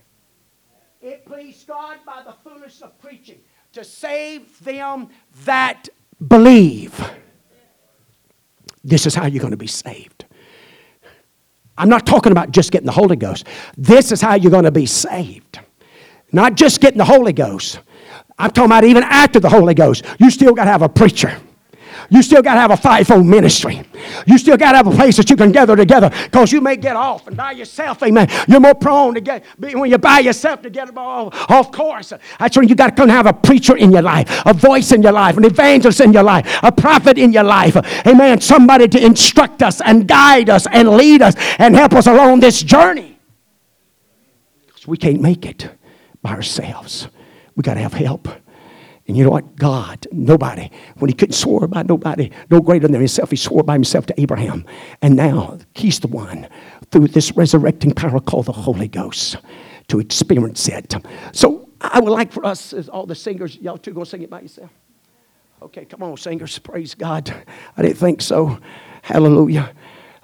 It 1.00 1.26
pleased 1.26 1.66
God 1.66 1.96
by 2.06 2.22
the 2.24 2.34
fullness 2.48 2.82
of 2.82 2.96
preaching 3.00 3.40
to 3.72 3.82
save 3.82 4.56
them 4.60 5.08
that 5.44 5.88
believe. 6.24 7.04
This 8.84 9.06
is 9.06 9.14
how 9.16 9.26
you're 9.26 9.40
going 9.40 9.50
to 9.50 9.56
be 9.56 9.66
saved. 9.66 10.24
I'm 11.76 11.88
not 11.88 12.06
talking 12.06 12.30
about 12.30 12.52
just 12.52 12.70
getting 12.70 12.86
the 12.86 12.92
Holy 12.92 13.16
Ghost. 13.16 13.48
This 13.76 14.12
is 14.12 14.20
how 14.20 14.36
you're 14.36 14.52
going 14.52 14.62
to 14.62 14.70
be 14.70 14.86
saved. 14.86 15.58
Not 16.32 16.54
just 16.54 16.80
getting 16.80 16.98
the 16.98 17.04
Holy 17.04 17.32
Ghost. 17.32 17.80
I'm 18.38 18.50
talking 18.50 18.66
about 18.70 18.84
even 18.84 19.02
after 19.02 19.40
the 19.40 19.48
Holy 19.48 19.74
Ghost. 19.74 20.04
You 20.18 20.30
still 20.30 20.54
got 20.54 20.64
to 20.64 20.70
have 20.70 20.82
a 20.82 20.88
preacher. 20.88 21.40
You 22.10 22.22
still 22.22 22.40
got 22.40 22.54
to 22.54 22.60
have 22.60 22.70
a 22.70 22.76
fivefold 22.76 23.26
ministry. 23.26 23.82
You 24.26 24.38
still 24.38 24.56
got 24.56 24.70
to 24.72 24.78
have 24.78 24.86
a 24.86 24.92
place 24.92 25.16
that 25.18 25.28
you 25.28 25.36
can 25.36 25.52
gather 25.52 25.76
together 25.76 26.10
because 26.24 26.52
you 26.52 26.60
may 26.60 26.76
get 26.76 26.96
off 26.96 27.26
and 27.26 27.36
by 27.36 27.52
yourself, 27.52 28.02
amen. 28.02 28.28
You're 28.46 28.60
more 28.60 28.74
prone 28.74 29.14
to 29.14 29.20
get, 29.20 29.44
when 29.58 29.90
you're 29.90 29.98
by 29.98 30.20
yourself, 30.20 30.62
to 30.62 30.70
get 30.70 30.96
off, 30.96 31.72
course. 31.72 32.14
That's 32.38 32.56
when 32.56 32.68
you 32.68 32.74
got 32.74 32.90
to 32.90 32.94
come 32.94 33.10
have 33.10 33.26
a 33.26 33.32
preacher 33.32 33.76
in 33.76 33.92
your 33.92 34.02
life, 34.02 34.42
a 34.46 34.54
voice 34.54 34.92
in 34.92 35.02
your 35.02 35.12
life, 35.12 35.36
an 35.36 35.44
evangelist 35.44 36.00
in 36.00 36.12
your 36.12 36.22
life, 36.22 36.48
a 36.62 36.72
prophet 36.72 37.18
in 37.18 37.32
your 37.32 37.44
life. 37.44 37.76
Amen. 38.06 38.40
Somebody 38.40 38.88
to 38.88 39.04
instruct 39.04 39.62
us 39.62 39.82
and 39.82 40.08
guide 40.08 40.48
us 40.48 40.66
and 40.72 40.88
lead 40.90 41.20
us 41.20 41.34
and 41.58 41.74
help 41.74 41.92
us 41.92 42.06
along 42.06 42.40
this 42.40 42.62
journey. 42.62 43.18
Because 44.66 44.86
we 44.86 44.96
can't 44.96 45.20
make 45.20 45.44
it 45.44 45.68
by 46.22 46.30
ourselves. 46.30 47.08
We 47.56 47.62
got 47.62 47.74
to 47.74 47.80
have 47.80 47.92
help. 47.92 48.28
And 49.06 49.16
you 49.16 49.24
know 49.24 49.30
what? 49.30 49.56
God, 49.56 50.06
nobody, 50.12 50.70
when 50.98 51.08
he 51.08 51.14
couldn't 51.14 51.32
swear 51.32 51.66
by 51.66 51.82
nobody, 51.82 52.30
no 52.50 52.60
greater 52.60 52.86
than 52.86 53.00
himself, 53.00 53.30
he 53.30 53.36
swore 53.36 53.62
by 53.62 53.72
himself 53.72 54.04
to 54.06 54.20
Abraham. 54.20 54.66
And 55.00 55.16
now 55.16 55.58
he's 55.74 55.98
the 56.00 56.08
one, 56.08 56.46
through 56.90 57.08
this 57.08 57.32
resurrecting 57.32 57.92
power 57.92 58.20
called 58.20 58.46
the 58.46 58.52
Holy 58.52 58.86
Ghost, 58.86 59.38
to 59.88 59.98
experience 59.98 60.68
it. 60.68 60.94
So 61.32 61.70
I 61.80 62.00
would 62.00 62.10
like 62.10 62.32
for 62.32 62.44
us, 62.44 62.74
as 62.74 62.90
all 62.90 63.06
the 63.06 63.14
singers, 63.14 63.56
y'all 63.56 63.78
two 63.78 63.94
gonna 63.94 64.04
sing 64.04 64.22
it 64.22 64.28
by 64.28 64.42
yourself? 64.42 64.70
Okay, 65.62 65.86
come 65.86 66.02
on, 66.02 66.16
singers. 66.18 66.58
Praise 66.58 66.94
God. 66.94 67.34
I 67.76 67.82
didn't 67.82 67.96
think 67.96 68.20
so. 68.20 68.58
Hallelujah. 69.02 69.72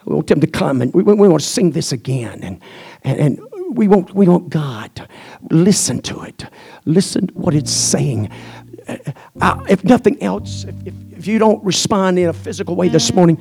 We 0.04 0.14
want 0.14 0.26
them 0.26 0.40
to 0.40 0.46
come 0.46 0.82
and 0.82 0.92
we, 0.92 1.02
we 1.02 1.14
want 1.14 1.40
to 1.40 1.48
sing 1.48 1.70
this 1.70 1.92
again. 1.92 2.40
And, 2.42 2.60
and, 3.02 3.18
and 3.18 3.38
we 3.72 3.88
want, 3.88 4.14
we 4.14 4.26
want 4.28 4.50
God. 4.50 5.08
Listen 5.50 6.00
to 6.02 6.22
it. 6.22 6.44
Listen 6.84 7.28
to 7.28 7.34
what 7.34 7.54
it's 7.54 7.72
saying. 7.72 8.30
Uh, 9.40 9.64
if 9.68 9.82
nothing 9.84 10.22
else, 10.22 10.64
if, 10.64 10.74
if, 10.86 10.94
if 11.16 11.26
you 11.26 11.38
don't 11.38 11.62
respond 11.64 12.18
in 12.18 12.28
a 12.28 12.32
physical 12.32 12.76
way 12.76 12.88
this 12.88 13.12
morning, 13.12 13.40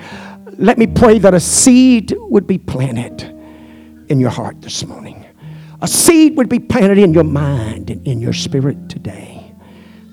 let 0.57 0.78
me 0.78 0.88
pray 0.88 1.19
that 1.19 1.34
a 1.34 1.39
seed 1.39 2.13
would 2.17 2.47
be 2.47 2.57
planted 2.57 3.24
in 4.09 4.19
your 4.19 4.30
heart 4.30 4.61
this 4.61 4.86
morning. 4.86 5.26
A 5.82 5.88
seed 5.88 6.38
would 6.38 6.47
be 6.47 6.59
planted 6.59 6.97
in 6.97 7.13
your 7.13 7.26
mind 7.26 7.89
and 7.89 8.05
in 8.07 8.21
your 8.21 8.34
spirit 8.34 8.88
today. 8.88 9.53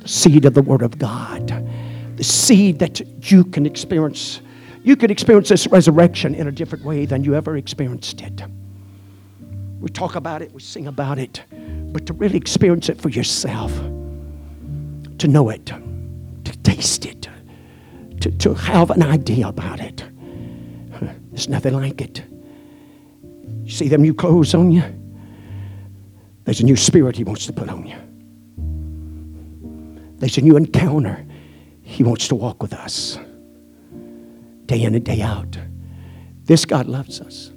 The 0.01 0.09
seed 0.09 0.45
of 0.45 0.55
the 0.55 0.63
Word 0.63 0.83
of 0.83 0.99
God. 0.99 1.49
The 2.17 2.25
seed 2.25 2.81
that 2.81 3.01
you 3.31 3.45
can 3.45 3.67
experience. 3.67 4.41
You 4.83 4.97
could 4.97 5.11
experience 5.11 5.51
this 5.51 5.67
resurrection 5.69 6.35
in 6.35 6.49
a 6.49 6.53
different 6.53 6.85
way 6.85 7.07
than 7.07 7.23
you 7.23 7.35
ever 7.35 7.57
experienced 7.57 8.21
it. 8.21 8.43
We 9.81 9.89
talk 9.89 10.15
about 10.15 10.43
it, 10.43 10.53
we 10.53 10.61
sing 10.61 10.87
about 10.87 11.19
it, 11.19 11.43
but 11.93 12.07
to 12.07 12.13
really 12.13 12.37
experience 12.37 12.89
it 12.89 13.01
for 13.01 13.09
yourself, 13.09 13.75
to 13.75 15.27
know 15.27 15.49
it, 15.49 15.67
to 15.67 16.59
taste 16.63 17.07
it, 17.07 17.29
to, 18.21 18.31
to 18.31 18.55
have 18.55 18.91
an 18.91 19.03
idea 19.03 19.49
about 19.49 19.81
it. 19.81 20.05
There's 21.31 21.49
nothing 21.49 21.75
like 21.75 22.01
it. 22.01 22.23
You 23.65 23.71
see 23.71 23.89
them 23.89 24.03
new 24.03 24.15
clothes 24.15 24.55
on 24.55 24.71
you? 24.71 24.83
There's 26.45 26.61
a 26.61 26.65
new 26.65 26.77
spirit 26.77 27.17
He 27.17 27.25
wants 27.25 27.47
to 27.47 27.53
put 27.53 27.69
on 27.69 27.87
you. 27.87 27.97
There's 30.19 30.37
a 30.37 30.43
new 30.43 30.57
encounter. 30.57 31.27
He 31.83 32.05
wants 32.05 32.29
to 32.29 32.35
walk 32.35 32.63
with 32.63 32.75
us 32.75 33.19
day 34.67 34.83
in 34.83 34.95
and 34.95 35.05
day 35.05 35.23
out. 35.23 35.59
This 36.45 36.65
God 36.65 36.87
loves 36.87 37.21
us. 37.21 37.50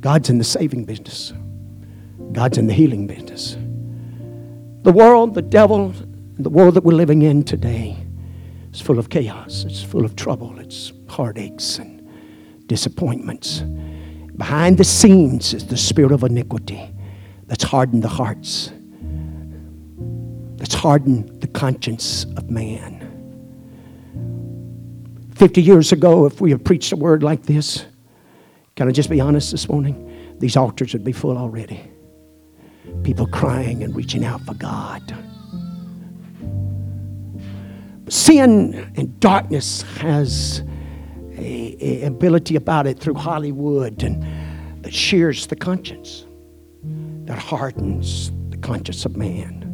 God's 0.00 0.30
in 0.30 0.38
the 0.38 0.44
saving 0.44 0.84
business. 0.84 1.32
God's 2.32 2.58
in 2.58 2.66
the 2.66 2.72
healing 2.72 3.06
business. 3.06 3.56
The 4.82 4.92
world, 4.92 5.34
the 5.34 5.42
devil, 5.42 5.92
the 6.38 6.50
world 6.50 6.74
that 6.74 6.84
we're 6.84 6.94
living 6.94 7.22
in 7.22 7.42
today 7.42 7.96
is 8.72 8.80
full 8.80 8.98
of 8.98 9.10
chaos. 9.10 9.64
It's 9.64 9.82
full 9.82 10.04
of 10.04 10.14
trouble. 10.16 10.58
It's 10.58 10.92
heartaches 11.08 11.78
and 11.78 12.08
disappointments. 12.66 13.62
Behind 14.36 14.78
the 14.78 14.84
scenes 14.84 15.52
is 15.52 15.66
the 15.66 15.76
spirit 15.76 16.12
of 16.12 16.22
iniquity 16.22 16.88
that's 17.46 17.64
hardened 17.64 18.04
the 18.04 18.08
hearts, 18.08 18.70
that's 20.56 20.74
hardened 20.74 21.40
the 21.40 21.48
conscience 21.48 22.24
of 22.36 22.48
man. 22.50 23.04
50 25.34 25.62
years 25.62 25.92
ago, 25.92 26.26
if 26.26 26.40
we 26.40 26.50
had 26.50 26.64
preached 26.64 26.92
a 26.92 26.96
word 26.96 27.22
like 27.22 27.44
this, 27.44 27.84
can 28.78 28.86
I 28.86 28.92
just 28.92 29.10
be 29.10 29.20
honest 29.20 29.50
this 29.50 29.68
morning? 29.68 30.36
These 30.38 30.56
altars 30.56 30.92
would 30.92 31.02
be 31.02 31.10
full 31.10 31.36
already. 31.36 31.80
People 33.02 33.26
crying 33.26 33.82
and 33.82 33.92
reaching 33.92 34.24
out 34.24 34.40
for 34.42 34.54
God. 34.54 35.02
Sin 38.08 38.88
and 38.94 39.18
darkness 39.18 39.82
has 39.98 40.62
a, 41.32 41.76
a 41.80 42.06
ability 42.06 42.54
about 42.54 42.86
it 42.86 43.00
through 43.00 43.14
Hollywood 43.14 44.00
and 44.04 44.24
that 44.84 44.94
shears 44.94 45.48
the 45.48 45.56
conscience, 45.56 46.24
that 47.24 47.36
hardens 47.36 48.30
the 48.50 48.58
conscience 48.58 49.04
of 49.04 49.16
man, 49.16 49.64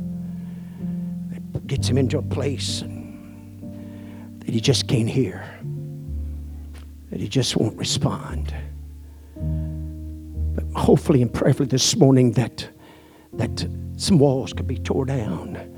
that 1.53 1.67
gets 1.67 1.87
him 1.87 1.99
into 1.99 2.17
a 2.17 2.23
place 2.23 2.81
that 2.81 4.49
he 4.49 4.63
just 4.63 4.89
can't 4.89 5.11
hear, 5.11 5.45
that 7.11 7.21
he 7.21 7.29
just 7.29 7.59
won't 7.59 7.77
respond. 7.77 8.55
Hopefully 10.85 11.23
and 11.23 11.33
prayerfully 11.33 11.67
this 11.67 11.97
morning 11.97 12.33
that 12.33 12.69
that 13.33 13.67
some 13.97 14.19
walls 14.19 14.53
could 14.53 14.67
be 14.67 14.77
torn 14.77 15.09
down. 15.09 15.71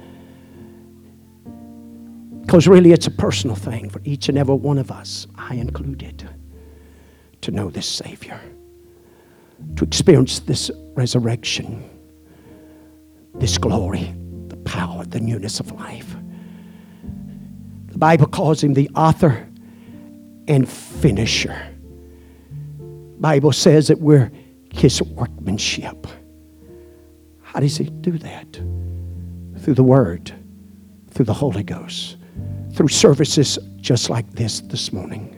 Because 2.43 2.67
really, 2.67 2.91
it's 2.91 3.07
a 3.07 3.13
personal 3.13 3.55
thing 3.55 3.89
for 3.89 4.01
each 4.05 4.29
and 4.29 4.37
every 4.37 4.57
one 4.57 4.79
of 4.79 4.91
us, 4.91 5.29
I 5.37 5.55
included, 5.55 6.29
to 7.41 7.51
know 7.53 7.71
this 7.71 7.87
Savior, 7.87 8.41
to 9.77 9.85
experience 9.85 10.41
this 10.41 10.73
resurrection, 10.95 11.89
this 13.35 13.59
glory, 13.59 14.13
the 14.49 14.57
power, 14.59 15.05
the 15.05 15.21
newness 15.21 15.61
of 15.61 15.71
life. 15.71 16.17
The 17.93 17.99
Bible 17.99 18.27
calls 18.27 18.63
him 18.63 18.75
the 18.75 18.91
author 18.97 19.49
and 20.49 20.69
finisher. 20.69 21.57
Bible 23.21 23.53
says 23.53 23.87
that 23.89 24.01
we're 24.01 24.33
his 24.73 25.03
workmanship. 25.03 26.07
How 27.43 27.61
does 27.61 27.77
he 27.77 27.85
do 27.85 28.19
that? 28.19 28.53
Through 29.61 29.75
the 29.75 29.83
Word, 29.83 30.33
through 31.11 31.25
the 31.25 31.35
Holy 31.35 31.62
Ghost, 31.62 32.17
through 32.73 32.89
services 32.89 33.59
just 33.81 34.11
like 34.11 34.31
this 34.33 34.61
this 34.61 34.93
morning. 34.93 35.33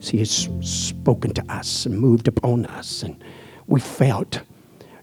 He 0.00 0.18
has 0.18 0.48
spoken 0.60 1.32
to 1.34 1.44
us 1.52 1.86
and 1.86 1.98
moved 1.98 2.26
upon 2.28 2.66
us, 2.66 3.02
and 3.02 3.22
we 3.66 3.80
felt. 3.80 4.40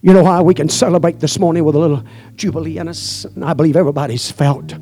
You 0.02 0.14
know 0.14 0.24
why 0.24 0.42
we 0.42 0.54
can 0.54 0.70
celebrate 0.70 1.20
this 1.20 1.40
morning 1.40 1.64
with 1.64 1.76
a 1.76 1.80
little 1.80 2.04
jubilee 2.36 2.78
in 2.78 2.88
us? 2.88 3.26
And 3.26 3.46
I 3.46 3.54
believe 3.54 3.76
everybody's 3.76 4.32
felt. 4.32 4.74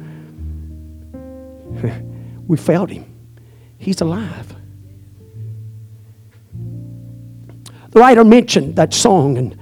we 2.47 2.57
felt 2.57 2.89
him. 2.89 3.05
He's 3.78 4.01
alive. 4.01 4.56
Writer 7.97 8.23
mentioned 8.23 8.75
that 8.75 8.93
song, 8.93 9.37
and 9.37 9.57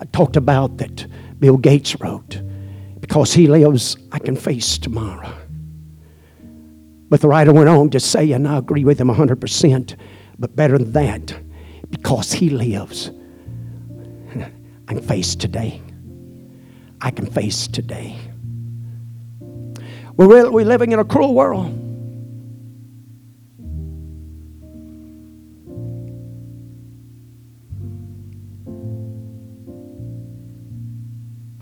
I 0.00 0.04
talked 0.06 0.36
about 0.36 0.78
that 0.78 1.06
Bill 1.38 1.56
Gaither 1.56 1.98
wrote. 2.00 2.40
Because 3.00 3.32
he 3.32 3.46
lives, 3.46 3.96
I 4.12 4.18
can 4.20 4.36
face 4.36 4.78
tomorrow. 4.78 5.34
But 7.08 7.20
the 7.20 7.28
writer 7.28 7.52
went 7.52 7.68
on 7.68 7.90
to 7.90 8.00
say, 8.00 8.32
and 8.32 8.48
I 8.48 8.56
agree 8.56 8.84
with 8.84 9.00
him 9.00 9.08
100%, 9.08 9.96
but 10.38 10.56
better 10.56 10.78
than 10.78 10.92
that, 10.92 11.34
because 11.90 12.32
he 12.32 12.48
lives, 12.48 13.10
I 14.88 14.94
can 14.94 15.02
face 15.02 15.34
today. 15.34 15.82
I 17.00 17.10
can 17.10 17.26
face 17.26 17.66
today. 17.66 18.16
We're, 20.16 20.50
we're 20.50 20.64
living 20.64 20.92
in 20.92 21.00
a 21.00 21.04
cruel 21.04 21.34
world. 21.34 21.91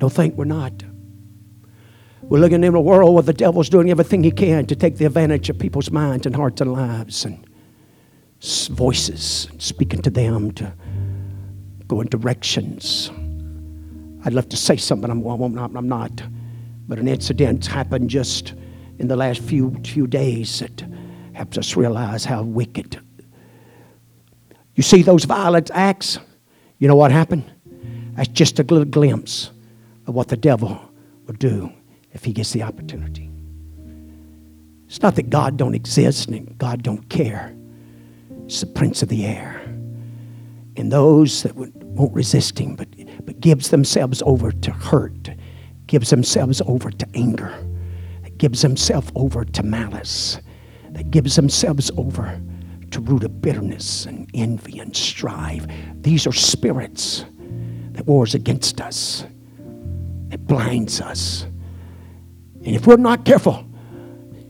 Don't 0.01 0.11
think 0.11 0.35
we're 0.35 0.47
not. 0.47 0.73
We're 2.23 2.39
living 2.39 2.65
in 2.65 2.75
a 2.75 2.81
world 2.81 3.13
where 3.13 3.23
the 3.23 3.35
devil's 3.35 3.69
doing 3.69 3.91
everything 3.91 4.25
he 4.25 4.31
can 4.31 4.65
to 4.67 4.75
take 4.75 4.97
the 4.97 5.05
advantage 5.05 5.51
of 5.51 5.59
people's 5.59 5.91
minds 5.91 6.25
and 6.25 6.35
hearts 6.35 6.63
and 6.63 6.73
lives 6.73 7.27
and 7.27 7.47
voices, 8.71 9.47
and 9.51 9.61
speaking 9.61 10.01
to 10.03 10.11
them 10.11 10.53
to 10.53 10.73
go 11.87 12.01
in 12.01 12.09
directions. 12.09 13.11
I'd 14.25 14.33
love 14.33 14.49
to 14.49 14.57
say 14.57 14.79
something, 14.79 15.11
I'm, 15.11 15.23
I'm, 15.27 15.55
not, 15.55 15.73
I'm 15.77 15.89
not. 15.89 16.23
But 16.89 16.99
an 16.99 17.07
incident 17.07 17.67
happened 17.67 18.09
just 18.09 18.55
in 18.99 19.07
the 19.07 19.17
last 19.17 19.43
few, 19.43 19.77
few 19.85 20.07
days 20.07 20.61
that 20.61 20.83
helps 21.35 21.59
us 21.59 21.77
realize 21.77 22.25
how 22.25 22.43
wicked. 22.43 22.99
You 24.77 24.83
see 24.83 25.03
those 25.03 25.25
violent 25.25 25.71
acts? 25.75 26.19
You 26.79 26.89
know 26.89 26.97
what 26.97 27.13
happened? 27.13 27.45
That's 28.17 28.29
just 28.29 28.59
a 28.61 28.63
little 28.63 28.87
glimpse 28.87 29.51
of 30.11 30.17
what 30.17 30.27
the 30.27 30.37
devil 30.37 30.79
will 31.27 31.35
do 31.35 31.73
if 32.13 32.25
he 32.25 32.33
gets 32.33 32.53
the 32.53 32.65
opportunity. 32.65 33.31
It's 34.87 35.01
not 35.01 35.15
that 35.15 35.31
God 35.31 35.57
don't 35.57 35.77
exist 35.77 36.29
and 36.29 36.59
God 36.59 36.83
don't 36.83 37.09
care. 37.09 37.55
It's 38.45 38.61
the 38.61 38.67
prince 38.67 39.05
of 39.05 39.09
the 39.09 39.25
air. 39.25 39.61
And 40.77 40.91
those 40.91 41.45
that 41.45 41.55
won't 41.55 42.13
resist 42.13 42.59
him, 42.59 42.75
but, 42.75 42.89
but 43.25 43.39
gives 43.39 43.71
themselves 43.71 44.21
over 44.27 44.51
to 44.51 44.73
hurt, 44.73 45.31
gives 45.87 46.11
themselves 46.11 46.61
over 46.67 46.91
to 46.91 47.07
anger, 47.15 47.55
that 48.25 48.37
gives 48.37 48.63
themselves 48.63 49.13
over 49.15 49.45
to 49.45 49.63
malice, 49.63 50.41
that 50.91 51.13
gives 51.13 51.37
themselves 51.37 51.89
over 51.97 52.41
to 52.91 53.01
root 53.01 53.23
of 53.23 53.41
bitterness 53.41 54.07
and 54.07 54.29
envy 54.35 54.81
and 54.81 54.97
strife. 54.97 55.65
These 56.01 56.27
are 56.27 56.33
spirits 56.33 57.25
that 57.93 58.07
wars 58.07 58.35
against 58.35 58.81
us. 58.81 59.25
Blinds 60.51 61.01
us. 61.01 61.45
And 62.65 62.75
if 62.75 62.85
we're 62.85 62.97
not 62.97 63.25
careful, 63.25 63.65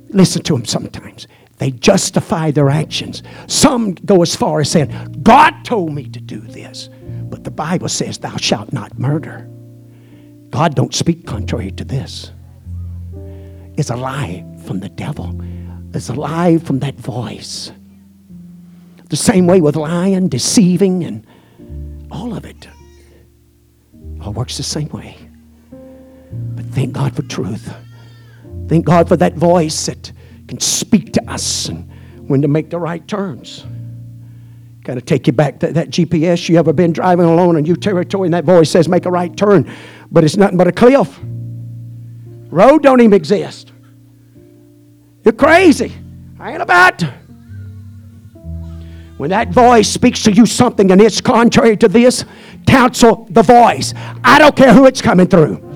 listen 0.09 0.43
to 0.45 0.55
them 0.55 0.65
sometimes. 0.65 1.27
They 1.59 1.73
justify 1.73 2.53
their 2.53 2.71
actions. 2.71 3.23
Some 3.49 3.93
go 3.93 4.23
as 4.23 4.35
far 4.35 4.61
as 4.61 4.71
saying, 4.71 5.19
God 5.23 5.63
told 5.63 5.93
me 5.93 6.09
to 6.09 6.19
do 6.19 6.41
this. 6.41 6.89
But 7.25 7.45
the 7.45 7.51
Bible 7.51 7.91
says, 7.91 8.17
Thou 8.17 8.35
shalt 8.39 8.73
not 8.73 8.99
murder. 8.99 9.47
God 10.49 10.75
don't 10.75 10.95
speak 10.95 11.27
contrary 11.27 11.71
to 11.73 11.85
this. 11.85 12.33
It's 13.77 13.91
a 13.91 13.97
lie 13.97 14.43
from 14.65 14.81
the 14.81 14.89
devil. 14.89 15.39
It's 15.93 16.09
a 16.09 16.15
lie 16.15 16.57
from 16.57 16.79
that 16.79 16.95
voice. 16.95 17.73
The 19.11 19.17
same 19.17 19.47
way 19.47 19.61
with 19.61 19.77
lying, 19.77 20.31
deceiving, 20.31 21.05
and 21.05 21.27
all 22.11 22.35
of 22.35 22.47
it. 22.47 22.69
All 24.23 24.33
works 24.33 24.57
the 24.57 24.63
same 24.63 24.89
way. 24.89 25.30
But 26.33 26.65
thank 26.67 26.93
God 26.93 27.15
for 27.15 27.23
truth. 27.23 27.73
Thank 28.69 28.87
God 28.87 29.09
for 29.09 29.17
that 29.17 29.35
voice 29.35 29.87
that 29.87 30.13
can 30.47 30.61
speak 30.61 31.13
to 31.15 31.31
us 31.31 31.69
and 31.69 31.91
when 32.29 32.43
to 32.43 32.49
make 32.49 32.71
the 32.71 32.79
right 32.79 33.07
turns. 33.09 33.65
Kind 34.85 34.99
of 34.99 35.05
take 35.05 35.27
you 35.27 35.33
back 35.33 35.61
to 35.61 35.73
that 35.73 35.91
GPS. 35.91 36.49
You 36.49 36.59
ever 36.59 36.73
been 36.73 36.93
driving 36.93 37.27
alone 37.27 37.57
in 37.57 37.65
new 37.65 37.77
territory 37.77 38.27
and 38.27 38.35
that 38.35 38.45
voice 38.45 38.71
says 38.71 38.89
make 38.89 39.07
a 39.07 39.11
right 39.11 39.37
turn, 39.37 39.71
but 40.11 40.25
it's 40.25 40.37
nothing 40.37 40.57
but 40.57 40.67
a 40.67 40.73
cliff. 40.73 41.19
Road 42.51 42.83
don't 42.83 43.01
even 43.01 43.13
exist. 43.13 43.73
You're 45.25 45.33
crazy. 45.33 45.93
I 46.39 46.53
ain't 46.53 46.63
about. 46.63 47.03
When 49.19 49.31
that 49.31 49.51
voice 49.51 49.89
speaks 49.89 50.23
to 50.23 50.33
you 50.33 50.47
something 50.47 50.91
and 50.91 51.01
it's 51.01 51.21
contrary 51.21 51.77
to 51.77 51.89
this, 51.89 52.25
counsel 52.67 53.27
the 53.31 53.43
voice. 53.43 53.93
I 54.25 54.39
don't 54.39 54.57
care 54.57 54.73
who 54.73 54.87
it's 54.87 55.03
coming 55.03 55.27
through. 55.27 55.70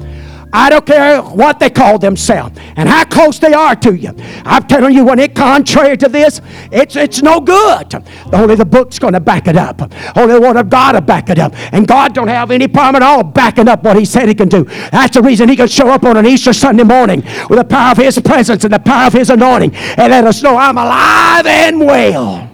I 0.56 0.70
don't 0.70 0.86
care 0.86 1.20
what 1.20 1.58
they 1.58 1.68
call 1.68 1.98
themselves 1.98 2.56
and 2.76 2.88
how 2.88 3.04
close 3.06 3.40
they 3.40 3.52
are 3.52 3.74
to 3.74 3.92
you. 3.92 4.14
I'm 4.44 4.62
telling 4.68 4.94
you, 4.94 5.04
when 5.04 5.18
it 5.18 5.34
contrary 5.34 5.96
to 5.96 6.08
this, 6.08 6.40
it's, 6.70 6.94
it's 6.94 7.22
no 7.22 7.40
good. 7.40 7.92
Only 8.32 8.54
the 8.54 8.64
book's 8.64 9.00
going 9.00 9.14
to 9.14 9.20
back 9.20 9.48
it 9.48 9.56
up. 9.56 9.82
Only 10.16 10.34
the 10.34 10.40
Word 10.40 10.56
of 10.56 10.70
God 10.70 10.94
will 10.94 11.00
back 11.00 11.28
it 11.28 11.40
up. 11.40 11.54
And 11.74 11.88
God 11.88 12.14
don't 12.14 12.28
have 12.28 12.52
any 12.52 12.68
problem 12.68 13.02
at 13.02 13.02
all 13.02 13.24
backing 13.24 13.66
up 13.66 13.82
what 13.82 13.96
He 13.96 14.04
said 14.04 14.28
He 14.28 14.34
can 14.34 14.48
do. 14.48 14.62
That's 14.92 15.14
the 15.14 15.22
reason 15.22 15.48
He 15.48 15.56
can 15.56 15.66
show 15.66 15.88
up 15.88 16.04
on 16.04 16.16
an 16.16 16.24
Easter 16.24 16.52
Sunday 16.52 16.84
morning 16.84 17.24
with 17.50 17.58
the 17.58 17.64
power 17.64 17.90
of 17.90 17.98
His 17.98 18.16
presence 18.20 18.62
and 18.62 18.72
the 18.72 18.78
power 18.78 19.08
of 19.08 19.12
His 19.12 19.30
anointing 19.30 19.74
and 19.74 20.10
let 20.12 20.24
us 20.24 20.40
know 20.40 20.56
I'm 20.56 20.78
alive 20.78 21.46
and 21.46 21.80
well. 21.80 22.48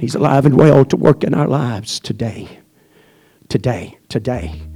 He's 0.00 0.14
alive 0.14 0.46
and 0.46 0.56
well 0.56 0.86
to 0.86 0.96
work 0.96 1.22
in 1.22 1.34
our 1.34 1.46
lives 1.46 2.00
today. 2.00 2.60
Today, 3.50 3.98
today. 4.08 4.67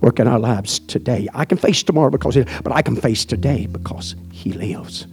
Work 0.00 0.20
in 0.20 0.28
our 0.28 0.38
lives 0.38 0.78
today. 0.80 1.28
I 1.34 1.44
can 1.44 1.58
face 1.58 1.82
tomorrow 1.82 2.10
because, 2.10 2.36
but 2.62 2.72
I 2.72 2.82
can 2.82 2.96
face 2.96 3.24
today 3.24 3.66
because 3.66 4.14
He 4.30 4.52
lives. 4.52 5.06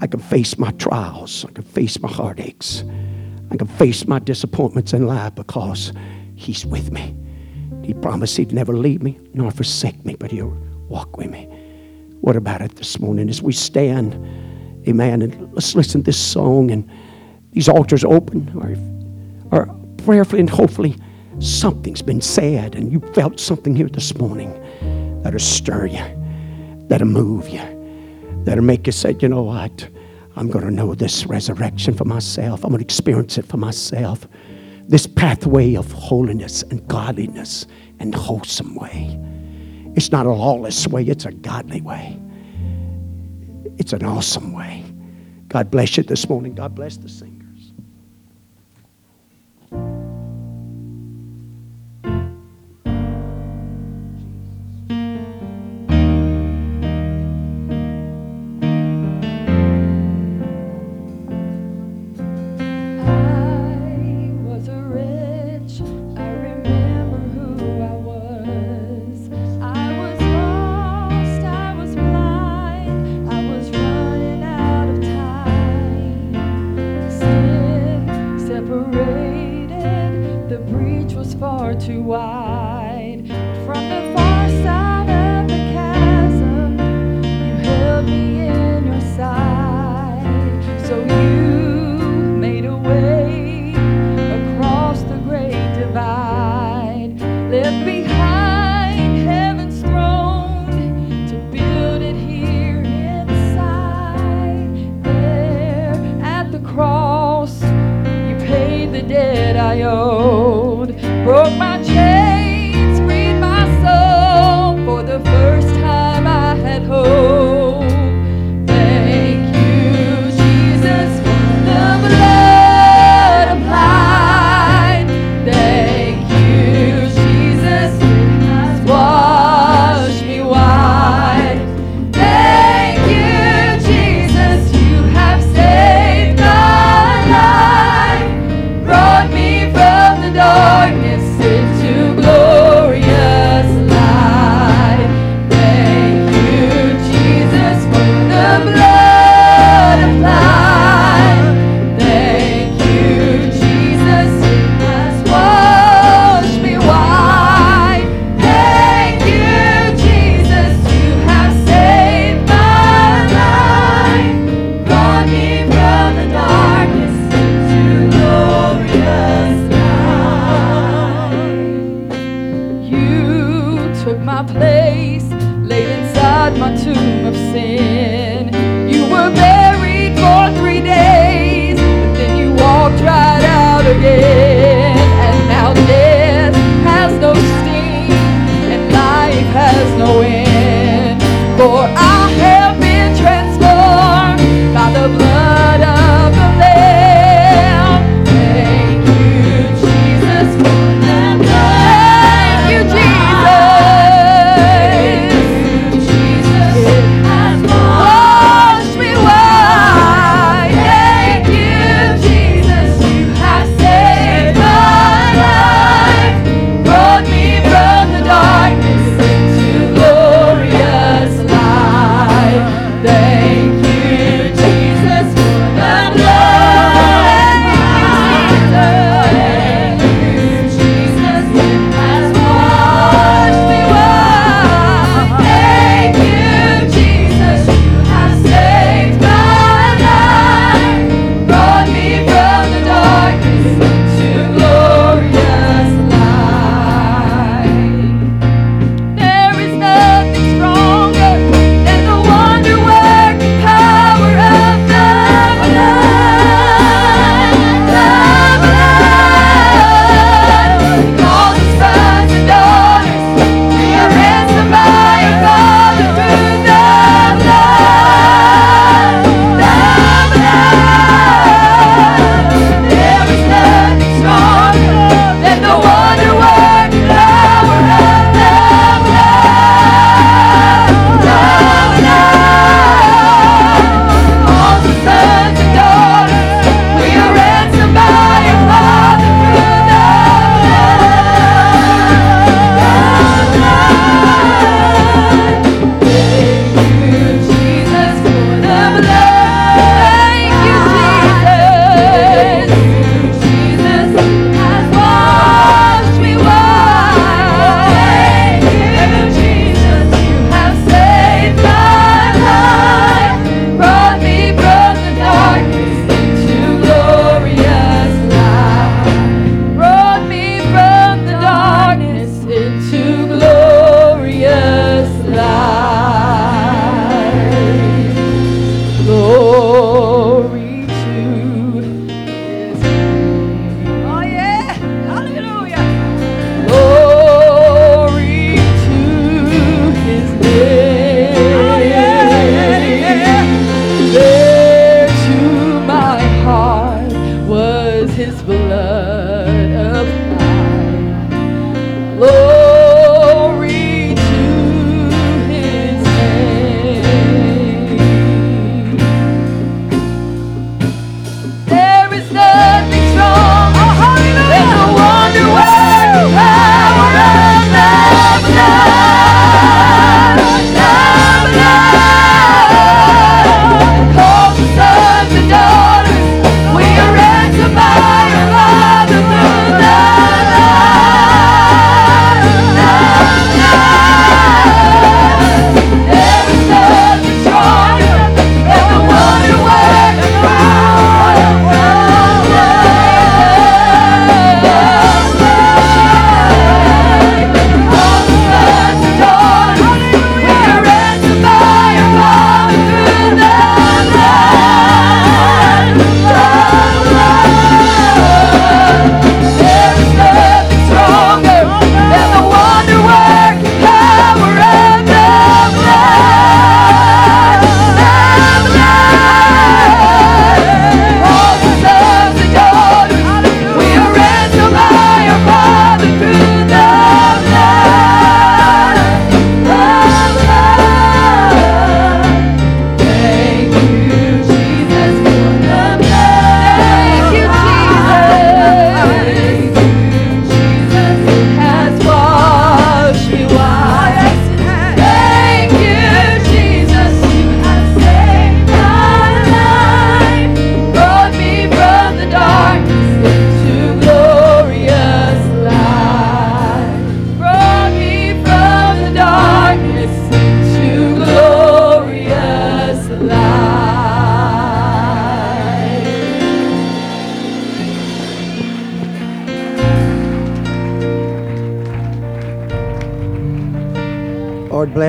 I 0.00 0.06
can 0.06 0.20
face 0.20 0.58
my 0.58 0.70
trials. 0.72 1.44
I 1.48 1.52
can 1.52 1.64
face 1.64 1.98
my 2.00 2.10
heartaches. 2.10 2.84
I 3.50 3.56
can 3.56 3.68
face 3.68 4.06
my 4.06 4.18
disappointments 4.18 4.92
in 4.92 5.06
life 5.06 5.34
because 5.34 5.92
He's 6.34 6.66
with 6.66 6.90
me. 6.90 7.14
He 7.82 7.94
promised 7.94 8.36
He'd 8.36 8.52
never 8.52 8.76
leave 8.76 9.02
me 9.02 9.18
nor 9.32 9.50
forsake 9.50 10.04
me, 10.04 10.16
but 10.18 10.30
He'll 10.30 10.56
walk 10.88 11.16
with 11.16 11.30
me. 11.30 11.44
What 12.20 12.36
about 12.36 12.62
it 12.62 12.76
this 12.76 12.98
morning 12.98 13.28
as 13.28 13.42
we 13.42 13.52
stand, 13.52 14.14
amen, 14.88 15.22
and 15.22 15.52
let's 15.52 15.74
listen 15.74 16.00
to 16.00 16.04
this 16.06 16.18
song 16.18 16.70
and 16.70 16.88
these 17.52 17.68
altars 17.68 18.04
open 18.04 18.50
or, 18.56 19.56
or 19.56 19.66
prayerfully 19.98 20.40
and 20.40 20.50
hopefully 20.50 20.96
something's 21.40 22.02
been 22.02 22.20
said 22.20 22.74
and 22.74 22.92
you 22.92 23.00
felt 23.12 23.40
something 23.40 23.74
here 23.74 23.88
this 23.88 24.16
morning 24.16 24.52
that'll 25.22 25.38
stir 25.38 25.86
you, 25.86 26.04
that'll 26.88 27.06
move 27.06 27.48
you, 27.48 27.62
that'll 28.44 28.64
make 28.64 28.86
you 28.86 28.92
say, 28.92 29.16
you 29.20 29.28
know 29.28 29.42
what? 29.42 29.88
I'm 30.36 30.48
going 30.48 30.64
to 30.64 30.70
know 30.70 30.94
this 30.94 31.26
resurrection 31.26 31.94
for 31.94 32.04
myself. 32.04 32.64
I'm 32.64 32.70
going 32.70 32.80
to 32.80 32.84
experience 32.84 33.38
it 33.38 33.46
for 33.46 33.56
myself. 33.56 34.26
This 34.86 35.06
pathway 35.06 35.76
of 35.76 35.90
holiness 35.92 36.62
and 36.64 36.86
godliness 36.88 37.66
and 38.00 38.14
wholesome 38.14 38.74
way. 38.74 39.18
It's 39.96 40.10
not 40.10 40.26
a 40.26 40.32
lawless 40.32 40.86
way, 40.88 41.04
it's 41.04 41.24
a 41.24 41.32
godly 41.32 41.80
way. 41.80 42.20
It's 43.78 43.92
an 43.92 44.04
awesome 44.04 44.52
way. 44.52 44.84
God 45.48 45.70
bless 45.70 45.96
you 45.96 46.02
this 46.02 46.28
morning. 46.28 46.54
God 46.54 46.74
bless 46.74 46.96
the 46.96 47.08
singers. 47.08 47.33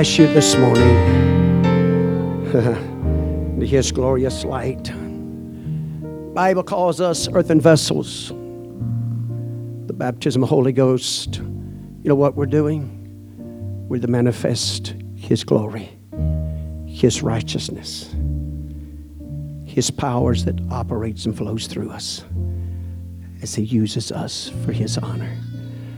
Bless 0.06 0.20
you 0.20 0.28
this 0.28 0.56
morning. 0.56 0.94
to 3.60 3.66
His 3.66 3.92
glorious 3.92 4.46
light. 4.46 4.94
Bible 6.36 6.62
calls 6.62 7.02
us 7.02 7.28
earthen 7.34 7.60
vessels. 7.60 8.30
The 9.88 9.94
baptism 9.94 10.44
of 10.44 10.50
the 10.50 10.56
Holy 10.56 10.74
Ghost. 10.74 11.38
You 11.38 12.04
know 12.04 12.14
what 12.14 12.36
we're 12.36 12.46
doing? 12.46 13.88
We're 13.90 14.00
to 14.00 14.08
manifest 14.08 14.94
His 15.16 15.44
glory, 15.44 15.90
His 16.86 17.24
righteousness, 17.24 18.14
His 19.66 19.90
powers 19.90 20.46
that 20.46 20.62
operates 20.70 21.26
and 21.26 21.36
flows 21.36 21.66
through 21.66 21.90
us 21.90 22.24
as 23.42 23.56
He 23.56 23.64
uses 23.64 24.12
us 24.12 24.52
for 24.66 24.72
His 24.72 25.00
honor. 25.00 25.36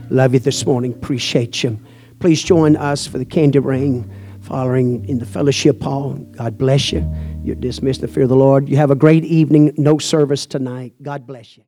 Love 0.08 0.32
you 0.32 0.40
this 0.40 0.64
morning. 0.64 0.94
Appreciate 0.94 1.62
you. 1.62 1.78
Please 2.20 2.42
join 2.42 2.76
us 2.76 3.06
for 3.06 3.18
the 3.18 3.24
candy 3.24 3.58
ring 3.60 4.10
following 4.40 5.08
in 5.08 5.18
the 5.18 5.26
fellowship 5.26 5.82
hall. 5.82 6.14
God 6.14 6.58
bless 6.58 6.92
you. 6.92 7.06
You're 7.44 7.56
dismissed 7.56 8.00
the 8.00 8.08
fear 8.08 8.24
of 8.24 8.28
the 8.28 8.36
Lord. 8.36 8.68
You 8.68 8.76
have 8.76 8.90
a 8.90 8.96
great 8.96 9.24
evening. 9.24 9.72
No 9.76 9.98
service 9.98 10.44
tonight. 10.44 10.94
God 11.02 11.26
bless 11.26 11.52
you. 11.52 11.56